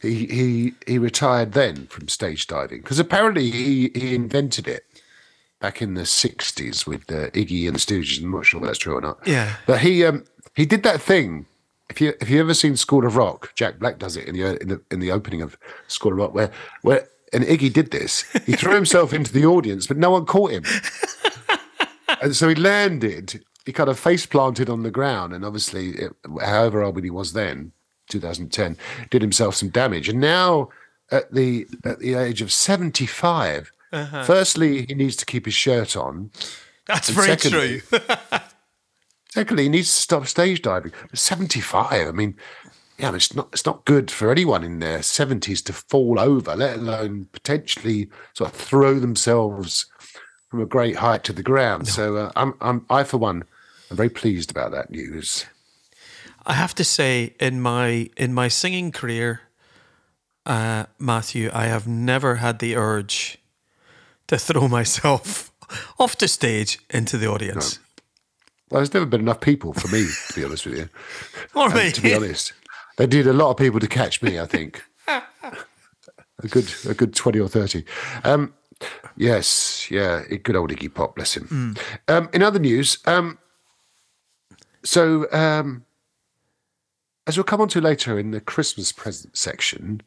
he 0.00 0.26
he 0.26 0.72
he 0.86 0.98
retired 0.98 1.52
then 1.52 1.86
from 1.86 2.08
stage 2.08 2.46
diving 2.46 2.80
because 2.80 2.98
apparently 2.98 3.50
he 3.50 3.90
he 3.94 4.14
invented 4.14 4.66
it 4.68 4.84
back 5.60 5.80
in 5.80 5.94
the 5.94 6.02
60s 6.02 6.86
with 6.86 7.02
uh, 7.12 7.30
Iggy 7.30 7.66
and 7.66 7.76
the 7.76 7.78
Stooges. 7.78 8.20
I'm 8.22 8.32
not 8.32 8.44
sure 8.46 8.60
if 8.60 8.66
that's 8.66 8.78
true 8.78 8.96
or 8.96 9.00
not. 9.00 9.18
Yeah. 9.26 9.54
but 9.66 9.80
he 9.80 10.04
um 10.04 10.24
he 10.54 10.66
did 10.66 10.82
that 10.82 11.00
thing. 11.00 11.46
If 11.90 12.00
you 12.00 12.14
if 12.20 12.30
you 12.30 12.40
ever 12.40 12.54
seen 12.54 12.76
School 12.76 13.06
of 13.06 13.16
Rock, 13.16 13.52
Jack 13.54 13.78
Black 13.78 13.98
does 13.98 14.16
it 14.16 14.26
in 14.26 14.34
the 14.36 14.60
in 14.62 14.68
the 14.68 14.80
in 14.90 15.00
the 15.00 15.10
opening 15.12 15.42
of 15.42 15.56
School 15.88 16.12
of 16.12 16.18
Rock 16.18 16.34
where 16.34 16.50
where 16.82 17.06
and 17.32 17.44
Iggy 17.44 17.72
did 17.72 17.90
this. 17.90 18.22
He 18.44 18.52
threw 18.52 18.74
himself 18.74 19.12
into 19.12 19.32
the 19.32 19.46
audience, 19.46 19.86
but 19.86 19.96
no 19.96 20.10
one 20.10 20.26
caught 20.26 20.52
him. 20.52 20.64
and 22.20 22.36
so 22.36 22.48
he 22.48 22.54
landed. 22.54 23.42
He 23.64 23.72
kind 23.72 23.88
of 23.88 23.98
face 23.98 24.26
planted 24.26 24.68
on 24.68 24.82
the 24.82 24.90
ground, 24.90 25.32
and 25.32 25.44
obviously, 25.44 25.90
it, 25.90 26.12
however 26.40 26.82
old 26.82 27.02
he 27.02 27.10
was 27.10 27.32
then, 27.32 27.72
2010, 28.08 28.76
did 29.10 29.22
himself 29.22 29.54
some 29.54 29.68
damage. 29.68 30.08
And 30.08 30.20
now, 30.20 30.68
at 31.10 31.32
the 31.32 31.66
at 31.84 32.00
the 32.00 32.14
age 32.14 32.42
of 32.42 32.52
75, 32.52 33.72
uh-huh. 33.92 34.24
firstly, 34.24 34.86
he 34.86 34.94
needs 34.94 35.16
to 35.16 35.26
keep 35.26 35.44
his 35.44 35.54
shirt 35.54 35.96
on. 35.96 36.30
That's 36.86 37.10
very 37.10 37.28
secondly- 37.28 37.80
true. 37.80 37.98
Secondly, 39.32 39.62
he 39.62 39.68
needs 39.70 39.88
to 39.88 39.96
stop 39.96 40.26
stage 40.26 40.60
diving. 40.60 40.92
75, 41.14 42.06
I 42.06 42.10
mean, 42.10 42.36
yeah, 43.02 43.14
it's 43.14 43.34
not 43.34 43.48
it's 43.52 43.66
not 43.66 43.84
good 43.84 44.10
for 44.10 44.30
anyone 44.30 44.62
in 44.62 44.78
their 44.78 45.00
70s 45.00 45.62
to 45.64 45.72
fall 45.72 46.20
over, 46.20 46.54
let 46.54 46.76
alone 46.78 47.26
potentially 47.32 48.08
sort 48.32 48.50
of 48.50 48.56
throw 48.56 49.00
themselves 49.00 49.86
from 50.48 50.60
a 50.60 50.66
great 50.66 50.96
height 50.96 51.24
to 51.24 51.32
the 51.32 51.42
ground. 51.42 51.88
So 51.88 52.16
uh, 52.16 52.32
I'm 52.36 52.54
I'm 52.60 52.86
I 52.88 53.02
for 53.02 53.18
one, 53.18 53.42
I'm 53.90 53.96
very 53.96 54.08
pleased 54.10 54.50
about 54.50 54.70
that 54.70 54.90
news. 54.90 55.46
I 56.46 56.54
have 56.54 56.74
to 56.76 56.84
say, 56.84 57.34
in 57.40 57.60
my 57.60 58.08
in 58.16 58.32
my 58.32 58.48
singing 58.48 58.92
career, 58.92 59.42
uh, 60.46 60.84
Matthew, 60.98 61.50
I 61.52 61.66
have 61.66 61.88
never 61.88 62.36
had 62.36 62.60
the 62.60 62.76
urge 62.76 63.38
to 64.28 64.38
throw 64.38 64.68
myself 64.78 65.50
off 65.98 66.16
the 66.18 66.28
stage 66.28 66.78
into 66.90 67.18
the 67.18 67.26
audience. 67.28 67.80
Well, 68.70 68.78
there's 68.80 68.94
never 68.94 69.06
been 69.06 69.20
enough 69.20 69.40
people 69.40 69.72
for 69.72 69.88
me, 69.88 70.06
to 70.28 70.34
be 70.34 70.44
honest 70.44 70.66
with 70.66 70.78
you. 70.78 70.88
Or 71.54 71.66
And 71.66 71.74
me. 71.74 71.92
to 71.92 72.00
be 72.00 72.14
honest, 72.14 72.54
they 72.96 73.06
did 73.06 73.26
a 73.26 73.32
lot 73.32 73.50
of 73.50 73.56
people 73.56 73.80
to 73.80 73.88
catch 73.88 74.22
me. 74.22 74.38
I 74.38 74.46
think 74.46 74.82
a 75.08 76.48
good 76.48 76.72
a 76.88 76.94
good 76.94 77.14
twenty 77.14 77.40
or 77.40 77.48
thirty. 77.48 77.84
Um, 78.24 78.54
yes, 79.16 79.90
yeah, 79.90 80.22
good 80.42 80.56
old 80.56 80.70
Iggy 80.70 80.92
Pop, 80.92 81.16
bless 81.16 81.36
him. 81.36 81.76
Um, 82.08 82.28
in 82.32 82.42
other 82.42 82.58
news, 82.58 82.98
um, 83.06 83.38
so 84.84 85.30
um, 85.32 85.84
as 87.26 87.36
we'll 87.36 87.44
come 87.44 87.60
on 87.60 87.68
to 87.68 87.80
later 87.80 88.18
in 88.18 88.30
the 88.30 88.40
Christmas 88.40 88.92
present 88.92 89.36
section, 89.36 90.02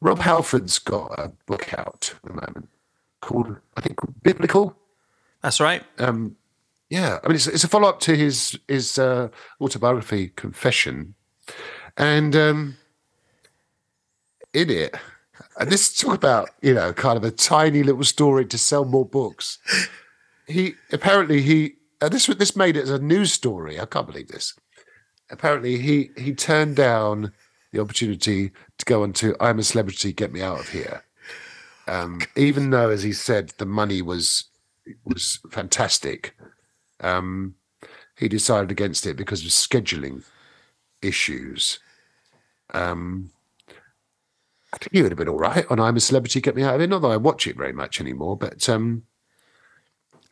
Rob 0.00 0.18
Halford's 0.20 0.78
got 0.78 1.18
a 1.18 1.32
book 1.46 1.72
out 1.74 2.14
at 2.14 2.22
the 2.22 2.34
moment 2.34 2.68
called 3.20 3.56
I 3.76 3.80
think 3.80 3.98
Biblical. 4.22 4.76
That's 5.42 5.60
right. 5.60 5.82
Um, 5.98 6.36
yeah, 6.90 7.18
I 7.24 7.28
mean, 7.28 7.36
it's, 7.36 7.46
it's 7.46 7.64
a 7.64 7.68
follow 7.68 7.88
up 7.88 8.00
to 8.00 8.16
his 8.16 8.58
his 8.68 8.98
uh, 8.98 9.28
autobiography, 9.60 10.28
Confession, 10.28 11.14
and 11.96 12.34
um, 12.34 12.76
in 14.52 14.70
it, 14.70 14.94
and 15.58 15.70
this 15.70 15.96
talk 15.96 16.14
about 16.14 16.50
you 16.62 16.74
know 16.74 16.92
kind 16.92 17.16
of 17.16 17.24
a 17.24 17.30
tiny 17.30 17.82
little 17.82 18.04
story 18.04 18.46
to 18.46 18.58
sell 18.58 18.84
more 18.84 19.06
books. 19.06 19.58
He 20.46 20.74
apparently 20.92 21.42
he 21.42 21.74
uh, 22.00 22.08
this 22.08 22.26
this 22.26 22.56
made 22.56 22.76
it 22.76 22.82
as 22.82 22.90
a 22.90 22.98
news 22.98 23.32
story. 23.32 23.80
I 23.80 23.86
can't 23.86 24.06
believe 24.06 24.28
this. 24.28 24.54
Apparently 25.30 25.78
he 25.78 26.10
he 26.16 26.34
turned 26.34 26.76
down 26.76 27.32
the 27.72 27.80
opportunity 27.80 28.52
to 28.78 28.84
go 28.84 29.02
on 29.02 29.12
to 29.14 29.36
I'm 29.40 29.58
a 29.58 29.62
Celebrity, 29.62 30.12
Get 30.12 30.32
Me 30.32 30.42
Out 30.42 30.60
of 30.60 30.68
Here. 30.68 31.02
Um, 31.86 32.20
even 32.36 32.70
though, 32.70 32.88
as 32.88 33.02
he 33.02 33.12
said, 33.12 33.52
the 33.58 33.66
money 33.66 34.00
was 34.00 34.44
was 35.04 35.40
fantastic, 35.50 36.36
um, 37.00 37.54
he 38.16 38.28
decided 38.28 38.70
against 38.70 39.06
it 39.06 39.16
because 39.16 39.42
of 39.42 39.48
scheduling 39.48 40.24
issues. 41.02 41.78
Um, 42.74 43.30
I 44.72 44.76
think 44.78 44.92
he 44.92 45.02
would 45.02 45.12
have 45.12 45.18
been 45.18 45.28
all 45.28 45.38
right 45.38 45.64
on 45.70 45.78
I'm 45.78 45.96
a 45.96 46.00
Celebrity, 46.00 46.40
Get 46.40 46.56
Me 46.56 46.64
Out 46.64 46.74
of 46.74 46.80
It. 46.80 46.90
Not 46.90 47.02
that 47.02 47.08
I 47.08 47.16
watch 47.16 47.46
it 47.46 47.56
very 47.56 47.72
much 47.72 48.00
anymore, 48.00 48.36
but 48.36 48.68
um, 48.68 49.04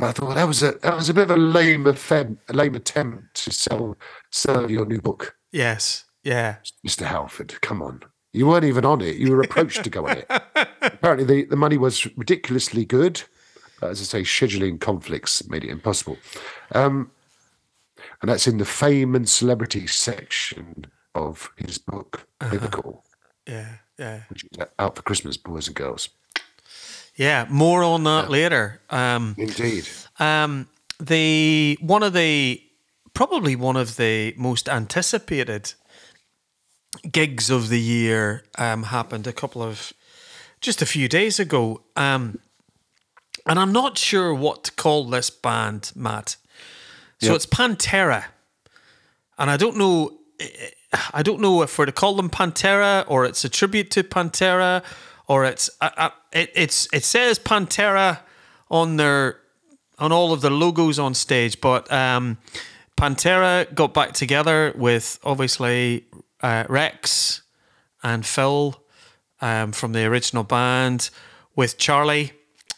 I 0.00 0.10
thought 0.12 0.34
that 0.34 0.48
was 0.48 0.62
a 0.62 0.72
that 0.82 0.96
was 0.96 1.08
a 1.08 1.14
bit 1.14 1.24
of 1.24 1.30
a 1.30 1.36
lame 1.36 1.86
attempt, 1.86 2.50
a 2.50 2.52
lame 2.52 2.74
attempt 2.74 3.34
to 3.44 3.52
sell 3.52 3.96
sell 4.30 4.70
your 4.70 4.84
new 4.84 5.00
book, 5.00 5.36
Yes. 5.52 6.04
Yeah. 6.24 6.56
Mr. 6.86 7.04
Halford. 7.06 7.60
Come 7.62 7.82
on, 7.82 8.00
you 8.32 8.46
weren't 8.46 8.64
even 8.64 8.84
on 8.84 9.00
it. 9.00 9.16
You 9.16 9.32
were 9.32 9.42
approached 9.42 9.84
to 9.84 9.90
go 9.90 10.06
on 10.08 10.18
it. 10.18 10.26
Apparently, 10.82 11.24
the, 11.24 11.44
the 11.44 11.56
money 11.56 11.78
was 11.78 12.06
ridiculously 12.16 12.84
good. 12.84 13.22
But 13.80 13.90
as 13.90 14.00
I 14.00 14.04
say, 14.04 14.22
scheduling 14.22 14.80
conflicts 14.80 15.48
made 15.48 15.64
it 15.64 15.70
impossible. 15.70 16.16
Um, 16.72 17.10
and 18.20 18.30
that's 18.30 18.46
in 18.46 18.58
the 18.58 18.64
fame 18.64 19.16
and 19.16 19.28
celebrity 19.28 19.88
section 19.88 20.86
of 21.14 21.50
his 21.56 21.78
book, 21.78 22.26
Biblical, 22.38 23.04
Yeah. 23.46 23.76
Yeah. 23.98 24.22
which 24.30 24.44
is 24.44 24.50
out 24.78 24.96
for 24.96 25.02
Christmas, 25.02 25.36
boys 25.36 25.66
and 25.66 25.76
girls. 25.76 26.08
Yeah. 27.16 27.46
More 27.50 27.82
on 27.82 28.04
that 28.04 28.30
later. 28.30 28.80
Um, 28.90 29.34
Indeed. 29.38 29.88
um, 30.18 30.68
the 30.98 31.78
one 31.80 32.02
of 32.02 32.12
the 32.14 32.62
probably 33.14 33.54
one 33.56 33.76
of 33.76 33.96
the 33.96 34.34
most 34.38 34.68
anticipated 34.68 35.74
gigs 37.10 37.50
of 37.50 37.68
the 37.68 37.80
year 37.80 38.44
um, 38.58 38.84
happened 38.84 39.26
a 39.26 39.32
couple 39.32 39.62
of 39.62 39.92
just 40.60 40.80
a 40.82 40.86
few 40.86 41.08
days 41.08 41.38
ago. 41.40 41.82
Um, 41.96 42.38
and 43.46 43.58
I'm 43.58 43.72
not 43.72 43.98
sure 43.98 44.32
what 44.32 44.64
to 44.64 44.72
call 44.72 45.04
this 45.10 45.28
band, 45.30 45.92
Matt. 45.94 46.36
So 47.20 47.28
Yep. 47.28 47.36
it's 47.36 47.46
Pantera, 47.46 48.24
and 49.38 49.50
I 49.50 49.56
don't 49.56 49.76
know. 49.76 50.18
I 51.12 51.22
don't 51.22 51.40
know 51.40 51.62
if 51.62 51.78
we're 51.78 51.86
to 51.86 51.92
call 51.92 52.14
them 52.14 52.28
Pantera 52.30 53.04
or 53.06 53.24
it's 53.24 53.44
a 53.44 53.48
tribute 53.48 53.90
to 53.92 54.02
Pantera 54.02 54.82
or 55.26 55.44
it's 55.44 55.70
it, 56.32 56.50
it's 56.54 56.88
it 56.92 57.04
says 57.04 57.38
Pantera 57.38 58.20
on 58.70 58.96
their 58.96 59.38
on 59.98 60.12
all 60.12 60.32
of 60.32 60.40
the 60.40 60.50
logos 60.50 60.98
on 60.98 61.14
stage, 61.14 61.60
but 61.60 61.90
um, 61.92 62.38
Pantera 62.96 63.72
got 63.74 63.94
back 63.94 64.12
together 64.12 64.72
with 64.76 65.18
obviously 65.22 66.06
uh, 66.40 66.64
Rex 66.68 67.42
and 68.02 68.26
Phil 68.26 68.82
um, 69.40 69.72
from 69.72 69.92
the 69.92 70.04
original 70.04 70.44
band, 70.44 71.10
with 71.54 71.78
Charlie 71.78 72.32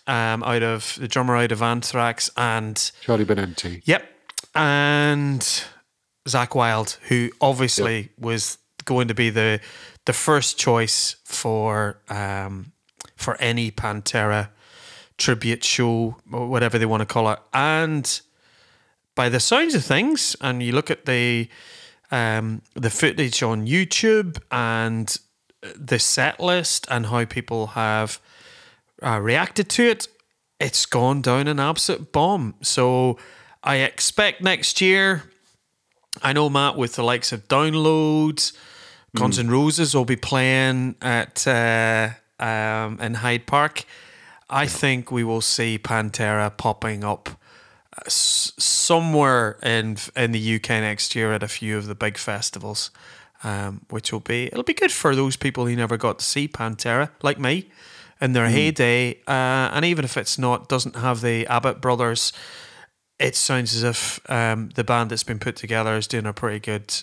um, 0.07 0.42
out 0.42 0.62
of 0.62 0.96
the 1.00 1.09
drummer 1.09 1.37
out 1.37 1.53
of 1.53 1.62
Anthrax, 1.62 2.31
and 2.37 2.90
Charlie 3.03 3.24
Benante. 3.24 3.81
yep, 3.85 4.05
and 4.55 5.64
Zakk 6.26 6.54
Wylde, 6.54 6.96
who 7.08 7.30
obviously 7.40 8.10
was 8.18 8.58
going 8.84 9.08
to 9.08 9.14
be 9.14 9.30
the 9.30 9.60
the 10.04 10.12
first 10.12 10.58
choice 10.58 11.16
for 11.24 12.00
um, 12.08 12.72
for 13.16 13.37
any 13.40 13.70
Pantera 13.70 14.48
tribute 15.16 15.62
show 15.64 16.16
or 16.32 16.48
whatever 16.48 16.78
they 16.78 16.87
want 16.87 17.00
to 17.00 17.06
call 17.06 17.30
it, 17.30 17.38
and 17.52 18.20
by 19.14 19.28
the 19.28 19.40
sounds 19.40 19.74
of 19.74 19.84
things, 19.84 20.37
and 20.40 20.62
you 20.62 20.72
look 20.72 20.90
at 20.90 21.06
the 21.06 21.48
um, 22.10 22.62
the 22.74 22.90
footage 22.90 23.42
on 23.42 23.66
YouTube 23.66 24.38
and 24.50 25.16
the 25.76 25.98
set 25.98 26.40
list 26.40 26.87
and 26.90 27.06
how 27.06 27.24
people 27.24 27.68
have 27.68 28.20
uh, 29.02 29.18
reacted 29.20 29.68
to 29.70 29.82
it, 29.82 30.08
it's 30.60 30.87
gone 30.87 31.22
down 31.22 31.48
an 31.48 31.58
absolute 31.58 32.12
bomb. 32.12 32.54
So 32.62 33.18
I 33.62 33.76
expect 33.76 34.42
next 34.42 34.80
year. 34.80 35.24
I 36.22 36.33
know 36.33 36.48
Matt 36.48 36.77
with 36.77 36.94
the 36.94 37.03
likes 37.03 37.33
of 37.33 37.48
Downloads, 37.48 38.53
Guns 39.16 39.38
N' 39.38 39.48
Roses 39.48 39.94
will 39.94 40.05
be 40.05 40.16
playing 40.16 40.96
at 41.00 41.46
uh, 41.46 42.11
um, 42.40 43.00
in 43.00 43.14
Hyde 43.14 43.46
Park. 43.46 43.85
I 44.50 44.66
think 44.66 45.11
we 45.11 45.22
will 45.22 45.40
see 45.40 45.79
Pantera 45.79 46.55
popping 46.57 47.05
up 47.05 47.29
uh, 47.96 48.03
somewhere 48.09 49.59
in 49.62 49.98
in 50.16 50.33
the 50.33 50.57
UK 50.57 50.68
next 50.68 51.14
year 51.14 51.33
at 51.33 51.42
a 51.42 51.48
few 51.48 51.79
of 51.79 51.87
the 51.87 51.94
big 51.94 52.18
festivals, 52.18 52.90
um, 53.44 53.83
which 53.88 54.12
will 54.12 54.20
be 54.20 54.46
it'll 54.46 54.64
be 54.64 54.74
good 54.74 54.92
for 54.92 55.14
those 55.14 55.37
people 55.37 55.66
who 55.66 55.77
never 55.77 55.96
got 55.96 56.18
to 56.18 56.24
see 56.24 56.48
Pantera, 56.48 57.11
like 57.22 57.38
me, 57.38 57.70
in 58.20 58.33
their 58.33 58.48
heyday. 58.48 59.14
Uh, 59.29 59.70
and 59.72 59.85
even 59.85 60.05
if 60.05 60.16
it's 60.16 60.38
not 60.38 60.68
doesn't 60.68 60.96
have 60.96 61.20
the 61.20 61.46
Abbott 61.46 61.81
brothers 61.81 62.33
it 63.18 63.37
sounds 63.37 63.74
as 63.74 63.83
if 63.83 64.31
um, 64.31 64.70
the 64.74 64.85
band 64.85 65.11
that's 65.11 65.22
been 65.22 65.38
put 65.38 65.57
together 65.57 65.94
is 65.96 66.07
doing 66.07 66.27
a 66.27 66.33
pretty 66.33 66.61
good 66.61 66.94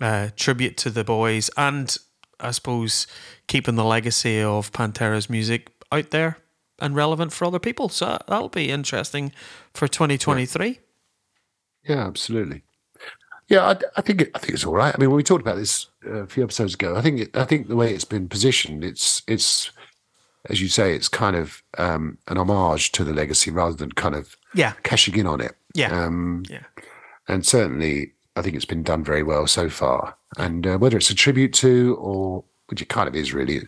uh, 0.00 0.28
tribute 0.36 0.76
to 0.78 0.90
the 0.90 1.04
boys, 1.04 1.50
and 1.56 1.96
I 2.40 2.50
suppose 2.50 3.06
keeping 3.46 3.74
the 3.74 3.84
legacy 3.84 4.40
of 4.40 4.72
Pantera's 4.72 5.28
music 5.28 5.70
out 5.90 6.10
there 6.10 6.38
and 6.78 6.94
relevant 6.94 7.32
for 7.32 7.44
other 7.44 7.58
people. 7.58 7.88
So 7.88 8.18
that'll 8.28 8.48
be 8.48 8.70
interesting 8.70 9.32
for 9.74 9.88
2023. 9.88 10.78
Yeah, 11.84 12.06
absolutely. 12.06 12.62
Yeah, 13.48 13.64
I, 13.64 13.78
I 13.96 14.02
think 14.02 14.20
it, 14.20 14.30
I 14.34 14.38
think 14.38 14.54
it's 14.54 14.66
all 14.66 14.74
right. 14.74 14.94
I 14.94 14.98
mean, 14.98 15.08
when 15.08 15.16
we 15.16 15.22
talked 15.22 15.40
about 15.40 15.56
this 15.56 15.86
uh, 16.06 16.22
a 16.22 16.26
few 16.26 16.44
episodes 16.44 16.74
ago, 16.74 16.96
I 16.96 17.00
think 17.00 17.20
it, 17.20 17.36
I 17.36 17.44
think 17.44 17.68
the 17.68 17.76
way 17.76 17.94
it's 17.94 18.04
been 18.04 18.28
positioned, 18.28 18.84
it's 18.84 19.22
it's 19.26 19.70
as 20.48 20.60
you 20.60 20.68
say, 20.68 20.94
it's 20.94 21.08
kind 21.08 21.36
of 21.36 21.62
um, 21.76 22.18
an 22.28 22.38
homage 22.38 22.92
to 22.92 23.04
the 23.04 23.12
legacy 23.12 23.50
rather 23.50 23.74
than 23.76 23.92
kind 23.92 24.14
of 24.14 24.36
Yeah. 24.54 24.72
cashing 24.82 25.16
in 25.16 25.26
on 25.26 25.40
it. 25.40 25.56
Yeah. 25.74 25.90
Um, 26.04 26.44
Yeah. 26.48 26.62
and 27.28 27.44
certainly, 27.44 28.12
I 28.36 28.42
think 28.42 28.56
it's 28.56 28.64
been 28.64 28.82
done 28.82 29.04
very 29.04 29.22
well 29.22 29.46
so 29.46 29.68
far. 29.68 30.16
And 30.36 30.66
uh, 30.66 30.78
whether 30.78 30.96
it's 30.96 31.10
a 31.10 31.14
tribute 31.14 31.52
to, 31.54 31.96
or 32.00 32.44
which 32.68 32.82
it 32.82 32.88
kind 32.88 33.08
of 33.08 33.14
is 33.14 33.32
really, 33.34 33.62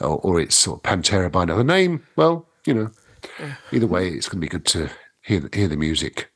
or, 0.00 0.18
or 0.22 0.40
it's 0.40 0.54
sort 0.56 0.78
of 0.78 0.82
Pantera 0.82 1.30
by 1.30 1.42
another 1.44 1.64
name, 1.64 2.02
well, 2.16 2.46
you 2.66 2.74
know, 2.74 2.90
either 3.72 3.86
way, 3.86 4.08
it's 4.08 4.28
going 4.28 4.40
to 4.40 4.44
be 4.44 4.48
good 4.48 4.64
to 4.66 4.90
hear 5.22 5.48
hear 5.52 5.68
the 5.68 5.76
music, 5.76 6.30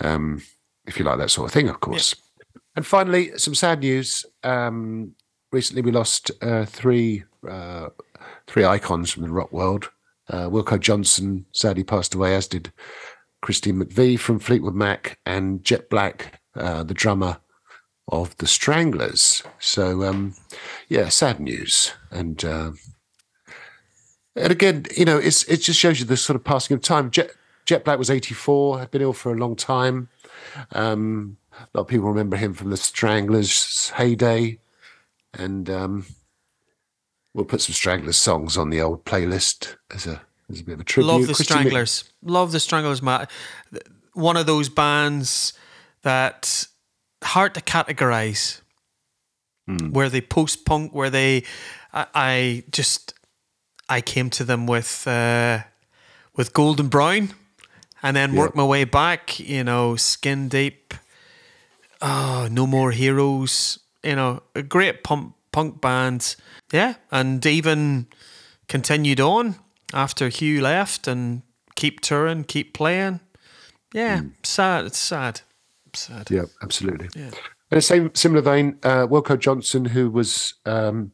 um, 0.00 0.42
if 0.86 0.98
you 0.98 1.04
like 1.04 1.18
that 1.18 1.30
sort 1.30 1.46
of 1.48 1.52
thing, 1.52 1.68
of 1.68 1.80
course. 1.80 2.14
And 2.76 2.86
finally, 2.86 3.36
some 3.38 3.54
sad 3.54 3.80
news. 3.80 4.24
Um, 4.44 5.14
recently, 5.52 5.82
we 5.82 5.90
lost 5.90 6.30
uh, 6.42 6.64
three 6.64 7.24
uh, 7.48 7.88
three 8.48 8.64
icons 8.64 9.10
from 9.10 9.22
the 9.22 9.30
rock 9.30 9.52
world. 9.52 9.90
Uh, 10.28 10.48
Wilko 10.48 10.80
Johnson 10.80 11.46
sadly 11.52 11.84
passed 11.84 12.14
away, 12.14 12.34
as 12.34 12.48
did 12.48 12.72
Christine 13.40 13.76
McVie 13.82 14.18
from 14.18 14.38
Fleetwood 14.38 14.74
Mac 14.74 15.18
and 15.24 15.62
Jet 15.62 15.88
Black, 15.88 16.40
uh, 16.56 16.82
the 16.82 16.94
drummer 16.94 17.38
of 18.08 18.36
the 18.38 18.46
Stranglers. 18.46 19.42
So, 19.58 20.02
um, 20.02 20.34
yeah, 20.88 21.08
sad 21.08 21.40
news. 21.40 21.92
And 22.10 22.44
uh, 22.44 22.72
and 24.34 24.52
again, 24.52 24.86
you 24.96 25.04
know, 25.04 25.18
it's 25.18 25.44
it 25.44 25.58
just 25.58 25.78
shows 25.78 26.00
you 26.00 26.06
the 26.06 26.16
sort 26.16 26.36
of 26.36 26.44
passing 26.44 26.74
of 26.74 26.82
time. 26.82 27.10
Jet 27.10 27.30
Jet 27.64 27.84
Black 27.84 27.98
was 27.98 28.10
eighty 28.10 28.34
four, 28.34 28.78
had 28.78 28.90
been 28.90 29.02
ill 29.02 29.12
for 29.12 29.32
a 29.32 29.38
long 29.38 29.56
time. 29.56 30.08
Um, 30.72 31.36
a 31.52 31.66
lot 31.74 31.82
of 31.82 31.88
people 31.88 32.08
remember 32.08 32.36
him 32.36 32.54
from 32.54 32.70
the 32.70 32.76
Stranglers' 32.76 33.90
heyday, 33.90 34.58
and 35.34 35.68
um, 35.68 36.06
we'll 37.34 37.44
put 37.44 37.60
some 37.60 37.74
Stranglers 37.74 38.16
songs 38.16 38.56
on 38.56 38.70
the 38.70 38.80
old 38.80 39.04
playlist 39.04 39.76
as 39.94 40.06
a 40.06 40.22
as 40.50 40.60
a 40.60 40.64
bit 40.64 40.72
of 40.74 40.80
a 40.80 40.84
tribute. 40.84 41.12
Love 41.12 41.20
the 41.26 41.34
Christy 41.34 41.42
Mc- 41.42 41.60
Stranglers. 41.60 42.04
Love 42.22 42.52
the 42.52 42.60
Stranglers, 42.60 43.02
Matt. 43.02 43.30
One 44.14 44.36
of 44.36 44.46
those 44.46 44.68
bands 44.68 45.52
that 46.02 46.66
hard 47.22 47.54
to 47.54 47.60
categorize. 47.60 48.60
Where 49.90 50.08
they 50.08 50.22
post 50.22 50.64
punk, 50.64 50.94
where 50.94 51.10
they, 51.10 51.44
I, 51.92 52.06
I 52.14 52.64
just, 52.70 53.12
I 53.86 54.00
came 54.00 54.30
to 54.30 54.42
them 54.42 54.66
with, 54.66 55.06
uh, 55.06 55.58
with 56.34 56.54
Golden 56.54 56.88
Brown, 56.88 57.34
and 58.02 58.16
then 58.16 58.34
worked 58.34 58.56
my 58.56 58.64
way 58.64 58.84
back. 58.84 59.38
You 59.38 59.64
know, 59.64 59.94
Skin 59.96 60.48
Deep. 60.48 60.94
Oh, 62.00 62.48
No 62.50 62.66
More 62.66 62.92
Heroes. 62.92 63.78
You 64.02 64.16
know, 64.16 64.42
a 64.54 64.62
great 64.62 65.04
punk 65.04 65.34
punk 65.58 65.80
band. 65.80 66.36
Yeah, 66.72 66.94
and 67.10 67.44
even 67.44 68.06
continued 68.68 69.18
on 69.18 69.56
after 69.92 70.28
Hugh 70.28 70.60
left 70.60 71.08
and 71.08 71.42
keep 71.74 72.00
touring, 72.00 72.44
keep 72.44 72.74
playing. 72.74 73.18
Yeah, 73.92 74.20
sad. 74.44 74.84
It's 74.84 74.98
sad. 74.98 75.40
Sad. 75.94 76.30
Yeah, 76.30 76.44
absolutely. 76.62 77.08
In 77.16 77.32
the 77.70 77.80
same 77.80 78.14
similar 78.14 78.40
vein, 78.40 78.78
uh, 78.84 79.08
Wilko 79.08 79.36
Johnson, 79.36 79.84
who 79.84 80.10
was 80.10 80.54
um, 80.64 81.10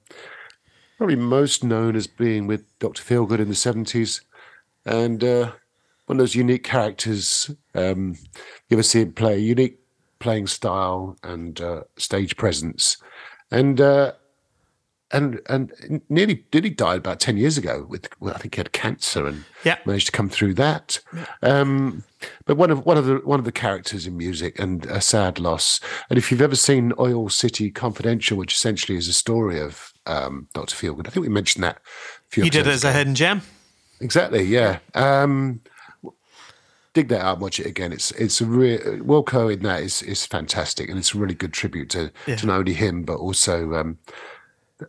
probably 0.99 1.17
most 1.17 1.65
known 1.65 1.97
as 1.97 2.07
being 2.07 2.47
with 2.47 2.67
Dr. 2.81 3.03
Feelgood 3.03 3.41
in 3.41 3.49
the 3.49 3.55
seventies, 3.55 4.21
and 4.85 5.25
uh, 5.25 5.53
one 6.05 6.19
of 6.19 6.19
those 6.19 6.35
unique 6.35 6.65
characters. 6.65 7.51
Um, 7.75 8.17
you 8.69 8.77
ever 8.77 8.83
see 8.83 9.01
him 9.01 9.15
play? 9.15 9.39
Unique 9.39 9.79
playing 10.19 10.49
style 10.49 11.17
and 11.23 11.63
uh, 11.63 11.85
stage 11.97 12.37
presence, 12.37 12.99
and 13.51 13.81
uh, 13.81 14.13
and 15.15 15.41
and 15.49 16.03
nearly 16.09 16.45
nearly 16.53 16.71
died 16.71 16.99
about 16.99 17.21
ten 17.21 17.37
years 17.37 17.57
ago. 17.57 17.87
With 17.89 18.09
well, 18.21 18.35
I 18.35 18.39
think 18.39 18.55
he 18.55 18.59
had 18.59 18.73
cancer 18.73 19.27
and 19.27 19.45
Yeah. 19.65 19.79
managed 19.87 20.07
to 20.07 20.13
come 20.13 20.29
through 20.29 20.55
that. 20.55 21.01
Um, 21.43 22.03
but 22.47 22.57
one 22.57 22.71
of 22.71 22.85
one 22.85 22.99
of 22.99 23.07
the 23.07 23.17
one 23.25 23.39
of 23.39 23.45
the 23.45 23.53
characters 23.53 24.07
in 24.07 24.17
music 24.17 24.59
and 24.59 24.85
a 24.87 25.01
sad 25.01 25.39
loss. 25.39 25.81
And 26.11 26.19
if 26.19 26.31
you've 26.31 26.43
ever 26.43 26.57
seen 26.57 26.93
Oil 26.99 27.29
City 27.29 27.71
Confidential, 27.71 28.37
which 28.37 28.55
essentially 28.55 28.99
is 28.99 29.09
a 29.09 29.13
story 29.13 29.61
of 29.61 29.93
um, 30.07 30.49
Dr. 30.53 30.75
Feelgood, 30.77 31.07
I 31.07 31.11
think 31.11 31.25
we 31.25 31.33
mentioned 31.33 31.65
that. 31.65 31.77
A 31.77 31.81
few 32.31 32.45
You 32.45 32.51
did 32.51 32.67
it 32.67 32.71
as 32.73 32.85
a 32.85 32.93
hidden 32.93 33.15
gem. 33.15 33.43
Exactly, 34.01 34.43
yeah. 34.43 34.79
Um, 34.95 35.61
dig 36.93 37.09
that 37.09 37.21
out, 37.25 37.41
watch 37.41 37.59
it 37.61 37.67
again. 37.67 37.93
It's 37.93 38.11
it's 38.13 38.41
a 38.41 38.47
real 38.47 38.79
Wilko 38.99 39.53
in 39.53 39.63
that 39.63 39.83
is 39.83 40.03
is 40.03 40.27
fantastic, 40.27 40.89
and 40.89 40.99
it's 40.99 41.15
a 41.15 41.19
really 41.19 41.35
good 41.35 41.53
tribute 41.53 41.91
to 41.91 42.11
Yeah. 42.27 42.37
to 42.37 42.47
not 42.47 42.59
only 42.59 42.75
him 42.75 43.03
but 43.03 43.17
also 43.17 43.75
um, 43.75 43.99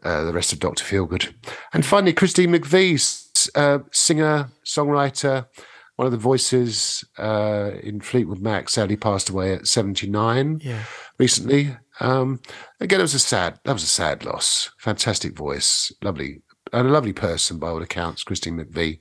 uh, 0.03 0.23
the 0.23 0.33
rest 0.33 0.53
of 0.53 0.59
Doctor 0.59 0.83
Feelgood. 0.83 1.33
And 1.73 1.85
finally, 1.85 2.13
Christine 2.13 2.51
McVie, 2.51 3.49
uh, 3.55 3.79
singer, 3.91 4.49
songwriter, 4.65 5.47
one 5.95 6.05
of 6.05 6.11
the 6.11 6.17
voices 6.17 7.03
uh, 7.17 7.71
in 7.81 8.01
Fleetwood 8.01 8.41
Mac, 8.41 8.69
sadly 8.69 8.97
passed 8.97 9.29
away 9.29 9.53
at 9.53 9.67
seventy 9.67 10.07
nine 10.09 10.59
Yeah. 10.63 10.83
recently. 11.17 11.77
Um, 12.01 12.41
again, 12.81 12.99
it 12.99 13.03
was 13.03 13.13
a 13.13 13.19
sad. 13.19 13.59
That 13.63 13.73
was 13.73 13.83
a 13.83 13.87
sad 13.87 14.25
loss. 14.25 14.71
Fantastic 14.79 15.37
voice, 15.37 15.91
lovely, 16.01 16.41
and 16.73 16.87
a 16.87 16.91
lovely 16.91 17.13
person 17.13 17.59
by 17.59 17.69
all 17.69 17.81
accounts. 17.81 18.23
Christine 18.23 18.57
McVie, 18.57 18.99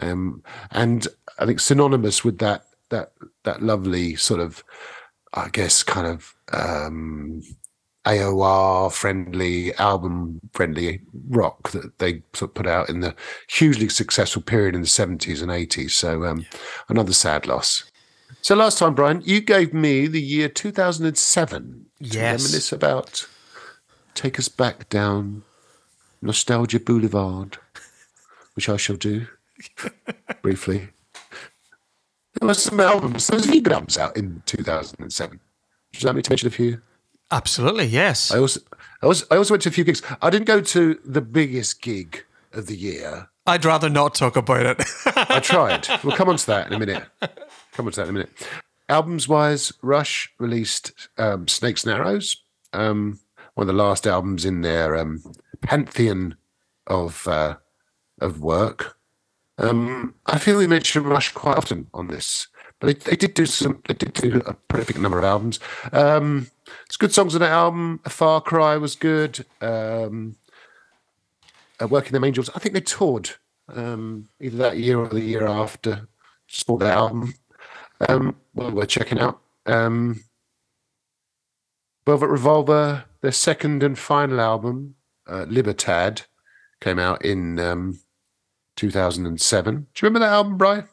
um, 0.00 0.42
and 0.70 1.08
I 1.38 1.46
think 1.46 1.58
synonymous 1.58 2.22
with 2.24 2.38
that 2.38 2.62
that 2.90 3.12
that 3.42 3.62
lovely 3.62 4.14
sort 4.14 4.38
of, 4.40 4.62
I 5.34 5.48
guess, 5.48 5.82
kind 5.82 6.06
of 6.06 6.32
um, 6.52 7.40
AOR 8.06 8.90
friendly 8.90 9.74
album 9.74 10.40
friendly 10.52 11.00
rock 11.28 11.70
that 11.72 11.98
they 11.98 12.22
sort 12.32 12.50
of 12.50 12.54
put 12.54 12.66
out 12.66 12.88
in 12.88 13.00
the 13.00 13.14
hugely 13.48 13.88
successful 13.88 14.40
period 14.40 14.74
in 14.74 14.80
the 14.80 14.86
seventies 14.86 15.42
and 15.42 15.50
eighties. 15.50 15.94
So 15.94 16.24
um, 16.24 16.46
another 16.88 17.12
sad 17.12 17.46
loss. 17.46 17.90
So 18.42 18.54
last 18.54 18.78
time, 18.78 18.94
Brian, 18.94 19.20
you 19.24 19.40
gave 19.40 19.74
me 19.74 20.06
the 20.06 20.20
year 20.20 20.48
2007 20.48 21.86
to 22.02 22.18
reminisce 22.18 22.72
about, 22.72 23.28
take 24.14 24.38
us 24.38 24.48
back 24.48 24.88
down 24.88 25.42
Nostalgia 26.22 26.80
Boulevard, 26.80 27.58
which 28.54 28.68
I 28.68 28.78
shall 28.78 28.96
do 28.96 29.26
briefly. 30.42 30.88
There 32.40 32.46
were 32.46 32.54
some 32.54 32.80
albums, 32.80 33.26
there 33.26 33.36
was 33.36 33.46
a 33.46 33.52
few 33.52 33.60
good 33.60 33.74
albums 33.74 33.98
out 33.98 34.16
in 34.16 34.42
2007. 34.46 35.40
Would 35.92 36.02
you 36.02 36.06
like 36.06 36.16
me 36.16 36.22
to 36.22 36.30
mention 36.30 36.48
a 36.48 36.50
few? 36.50 36.80
Absolutely. 37.30 37.86
Yes. 37.86 38.30
I 38.32 38.38
also, 38.38 38.60
I 39.02 39.06
also, 39.06 39.26
I 39.30 39.36
also 39.36 39.54
went 39.54 39.62
to 39.62 39.68
a 39.68 39.72
few 39.72 39.84
gigs. 39.84 40.02
I 40.20 40.30
didn't 40.30 40.46
go 40.46 40.60
to 40.60 40.98
the 41.04 41.20
biggest 41.20 41.80
gig 41.82 42.24
of 42.52 42.66
the 42.66 42.76
year. 42.76 43.28
I'd 43.46 43.64
rather 43.64 43.88
not 43.88 44.14
talk 44.14 44.36
about 44.36 44.66
it. 44.66 44.82
I 45.06 45.40
tried. 45.42 45.86
we'll 46.04 46.16
come 46.16 46.28
on 46.28 46.36
to 46.36 46.46
that 46.46 46.66
in 46.66 46.72
a 46.74 46.78
minute. 46.78 47.04
Come 47.72 47.86
on 47.86 47.92
to 47.92 47.96
that 48.00 48.08
in 48.08 48.10
a 48.10 48.12
minute. 48.12 48.30
Albums 48.88 49.28
wise, 49.28 49.72
Rush 49.82 50.32
released 50.38 50.92
um, 51.16 51.46
Snakes 51.46 51.84
and 51.84 51.94
Arrows, 51.94 52.36
um, 52.72 53.20
one 53.54 53.68
of 53.68 53.74
the 53.74 53.82
last 53.82 54.06
albums 54.06 54.44
in 54.44 54.62
their 54.62 54.96
um, 54.96 55.22
pantheon 55.62 56.36
of 56.86 57.26
uh, 57.28 57.56
of 58.20 58.40
work. 58.40 58.96
Um, 59.58 60.14
I 60.26 60.38
feel 60.38 60.58
we 60.58 60.66
mention 60.66 61.04
Rush 61.04 61.32
quite 61.32 61.56
often 61.56 61.86
on 61.94 62.08
this, 62.08 62.48
but 62.80 62.86
they, 62.86 63.10
they 63.10 63.16
did 63.16 63.34
do 63.34 63.46
some. 63.46 63.80
They 63.86 63.94
did 63.94 64.12
do 64.14 64.42
a 64.44 64.54
prolific 64.54 64.98
number 64.98 65.18
of 65.18 65.24
albums. 65.24 65.60
It's 66.86 66.96
good 66.96 67.12
songs 67.12 67.34
on 67.34 67.40
that 67.40 67.50
album. 67.50 68.00
A 68.04 68.10
Far 68.10 68.40
Cry 68.40 68.76
was 68.76 68.96
good. 68.96 69.44
Um, 69.60 70.36
uh, 71.80 71.86
Working 71.86 72.12
Them 72.12 72.24
Angels. 72.24 72.50
I 72.54 72.58
think 72.58 72.74
they 72.74 72.80
toured 72.80 73.30
um, 73.74 74.28
either 74.40 74.56
that 74.58 74.78
year 74.78 74.98
or 74.98 75.08
the 75.08 75.20
year 75.20 75.46
after. 75.46 76.08
Just 76.46 76.66
bought 76.66 76.80
that 76.80 76.96
album. 76.96 77.34
Um, 78.08 78.36
well, 78.54 78.70
we're 78.70 78.86
checking 78.86 79.18
out. 79.18 79.40
Um, 79.66 80.24
Velvet 82.06 82.28
Revolver, 82.28 83.04
their 83.20 83.32
second 83.32 83.82
and 83.82 83.98
final 83.98 84.40
album, 84.40 84.96
uh, 85.28 85.46
Libertad, 85.48 86.22
came 86.80 86.98
out 86.98 87.24
in 87.24 87.58
um, 87.58 88.00
2007. 88.76 89.74
Do 89.74 89.80
you 89.80 89.88
remember 90.02 90.20
that 90.20 90.32
album, 90.32 90.56
Brian? 90.56 90.88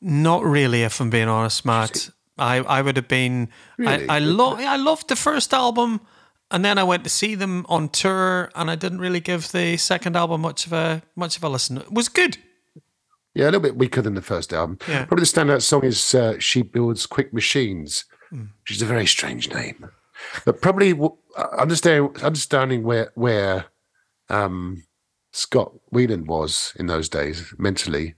Not 0.00 0.44
really, 0.44 0.82
if 0.82 1.00
I'm 1.00 1.10
being 1.10 1.28
honest, 1.28 1.64
Matt. 1.64 2.10
I, 2.38 2.56
I 2.56 2.82
would 2.82 2.96
have 2.96 3.08
been. 3.08 3.48
Really? 3.78 4.08
I 4.08 4.16
I, 4.16 4.18
lo- 4.18 4.56
I 4.58 4.76
loved 4.76 5.08
the 5.08 5.16
first 5.16 5.52
album, 5.52 6.00
and 6.50 6.64
then 6.64 6.78
I 6.78 6.84
went 6.84 7.04
to 7.04 7.10
see 7.10 7.34
them 7.34 7.66
on 7.68 7.88
tour, 7.88 8.50
and 8.54 8.70
I 8.70 8.76
didn't 8.76 8.98
really 9.00 9.20
give 9.20 9.52
the 9.52 9.76
second 9.76 10.16
album 10.16 10.40
much 10.40 10.66
of 10.66 10.72
a 10.72 11.02
much 11.16 11.36
of 11.36 11.44
a 11.44 11.48
listen. 11.48 11.76
It 11.78 11.92
was 11.92 12.08
good. 12.08 12.38
Yeah, 13.34 13.44
a 13.44 13.46
little 13.46 13.60
bit 13.60 13.76
weaker 13.76 14.02
than 14.02 14.14
the 14.14 14.22
first 14.22 14.52
album. 14.52 14.78
Yeah. 14.88 15.04
Probably 15.04 15.24
the 15.24 15.30
standout 15.30 15.62
song 15.62 15.84
is 15.84 16.14
uh, 16.14 16.38
"She 16.38 16.62
Builds 16.62 17.06
Quick 17.06 17.32
Machines," 17.32 18.04
which 18.30 18.70
is 18.72 18.82
a 18.82 18.86
very 18.86 19.06
strange 19.06 19.52
name, 19.52 19.88
but 20.44 20.60
probably 20.60 20.92
w- 20.92 21.16
uh, 21.36 21.46
understanding 21.58 22.10
understanding 22.22 22.82
where 22.82 23.12
where 23.14 23.66
um, 24.30 24.82
Scott 25.32 25.72
Weiland 25.92 26.26
was 26.26 26.72
in 26.76 26.86
those 26.86 27.08
days 27.08 27.54
mentally, 27.58 28.14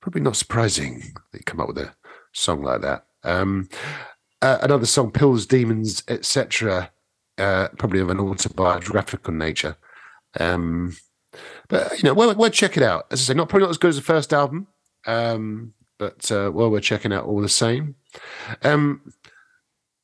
probably 0.00 0.22
not 0.22 0.36
surprising 0.36 1.12
that 1.32 1.38
he 1.38 1.44
come 1.44 1.60
up 1.60 1.68
with 1.68 1.78
a 1.78 1.94
song 2.32 2.62
like 2.62 2.80
that. 2.82 3.05
Um, 3.26 3.68
uh, 4.40 4.58
another 4.62 4.86
song, 4.86 5.10
"Pills, 5.10 5.46
Demons, 5.46 6.02
etc." 6.08 6.90
Uh, 7.38 7.68
probably 7.76 8.00
of 8.00 8.08
an 8.08 8.18
autobiographical 8.18 9.34
nature. 9.34 9.76
Um, 10.40 10.96
but 11.68 11.98
you 11.98 12.04
know, 12.04 12.14
well, 12.14 12.34
we'll 12.34 12.50
check 12.50 12.76
it 12.76 12.82
out. 12.82 13.06
As 13.10 13.20
I 13.20 13.24
say, 13.24 13.34
not 13.34 13.48
probably 13.48 13.66
not 13.66 13.70
as 13.70 13.78
good 13.78 13.90
as 13.90 13.96
the 13.96 14.02
first 14.02 14.32
album, 14.32 14.68
um, 15.06 15.74
but 15.98 16.30
uh, 16.30 16.50
well, 16.52 16.70
we're 16.70 16.80
checking 16.80 17.12
out 17.12 17.24
all 17.24 17.40
the 17.40 17.48
same. 17.48 17.96
Um, 18.62 19.12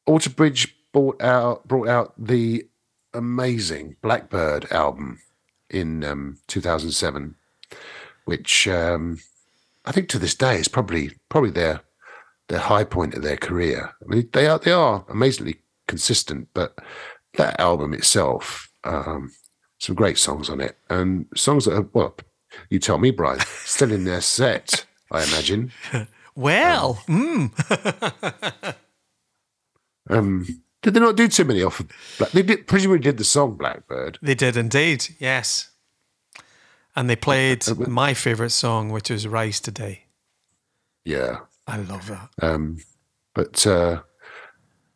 Alter 0.06 0.30
Bridge 0.30 0.76
brought 0.92 1.22
out 1.22 1.66
brought 1.66 1.88
out 1.88 2.14
the 2.18 2.66
amazing 3.14 3.96
Blackbird 4.02 4.70
album 4.70 5.20
in 5.70 6.04
um, 6.04 6.38
2007, 6.48 7.34
which 8.24 8.68
um, 8.68 9.18
I 9.84 9.92
think 9.92 10.08
to 10.10 10.18
this 10.18 10.34
day 10.34 10.56
is 10.56 10.68
probably 10.68 11.12
probably 11.28 11.50
their 11.50 11.80
their 12.48 12.58
high 12.60 12.84
point 12.84 13.14
of 13.14 13.22
their 13.22 13.36
career. 13.36 13.92
I 14.02 14.04
mean, 14.06 14.28
they 14.32 14.46
are 14.46 14.58
they 14.58 14.72
are 14.72 15.04
amazingly 15.08 15.56
consistent, 15.88 16.48
but 16.54 16.76
that 17.34 17.58
album 17.60 17.94
itself, 17.94 18.70
um, 18.84 19.32
some 19.78 19.94
great 19.94 20.18
songs 20.18 20.48
on 20.50 20.60
it, 20.60 20.76
and 20.90 21.26
songs 21.34 21.64
that 21.64 21.74
are 21.76 21.88
well, 21.92 22.14
you 22.70 22.78
tell 22.78 22.98
me, 22.98 23.10
Brian, 23.10 23.40
still 23.64 23.92
in 23.92 24.04
their 24.04 24.20
set, 24.20 24.84
I 25.10 25.22
imagine. 25.24 25.72
Well, 26.34 26.94
mm, 27.08 27.52
Um, 30.10 30.46
did 30.82 30.94
they 30.94 31.00
not 31.00 31.16
do 31.16 31.28
too 31.28 31.44
many 31.44 31.62
off 31.62 31.80
of 31.80 31.88
Black? 32.18 32.30
They 32.32 32.42
did, 32.42 32.66
presumably 32.66 33.00
did 33.00 33.18
the 33.18 33.24
song 33.24 33.54
Blackbird. 33.56 34.18
they 34.22 34.34
did 34.34 34.56
indeed. 34.56 35.08
Yes. 35.18 35.70
And 36.96 37.08
they 37.08 37.16
played 37.16 37.68
Uh, 37.68 37.74
but- 37.74 37.88
my 37.88 38.14
favorite 38.14 38.50
song, 38.50 38.90
which 38.90 39.10
is 39.10 39.28
Rise 39.28 39.60
Today. 39.60 40.06
Yeah. 41.04 41.40
I 41.66 41.76
love 41.78 42.06
that. 42.08 42.30
Um, 42.42 42.78
but 43.34 43.66
uh, 43.66 44.02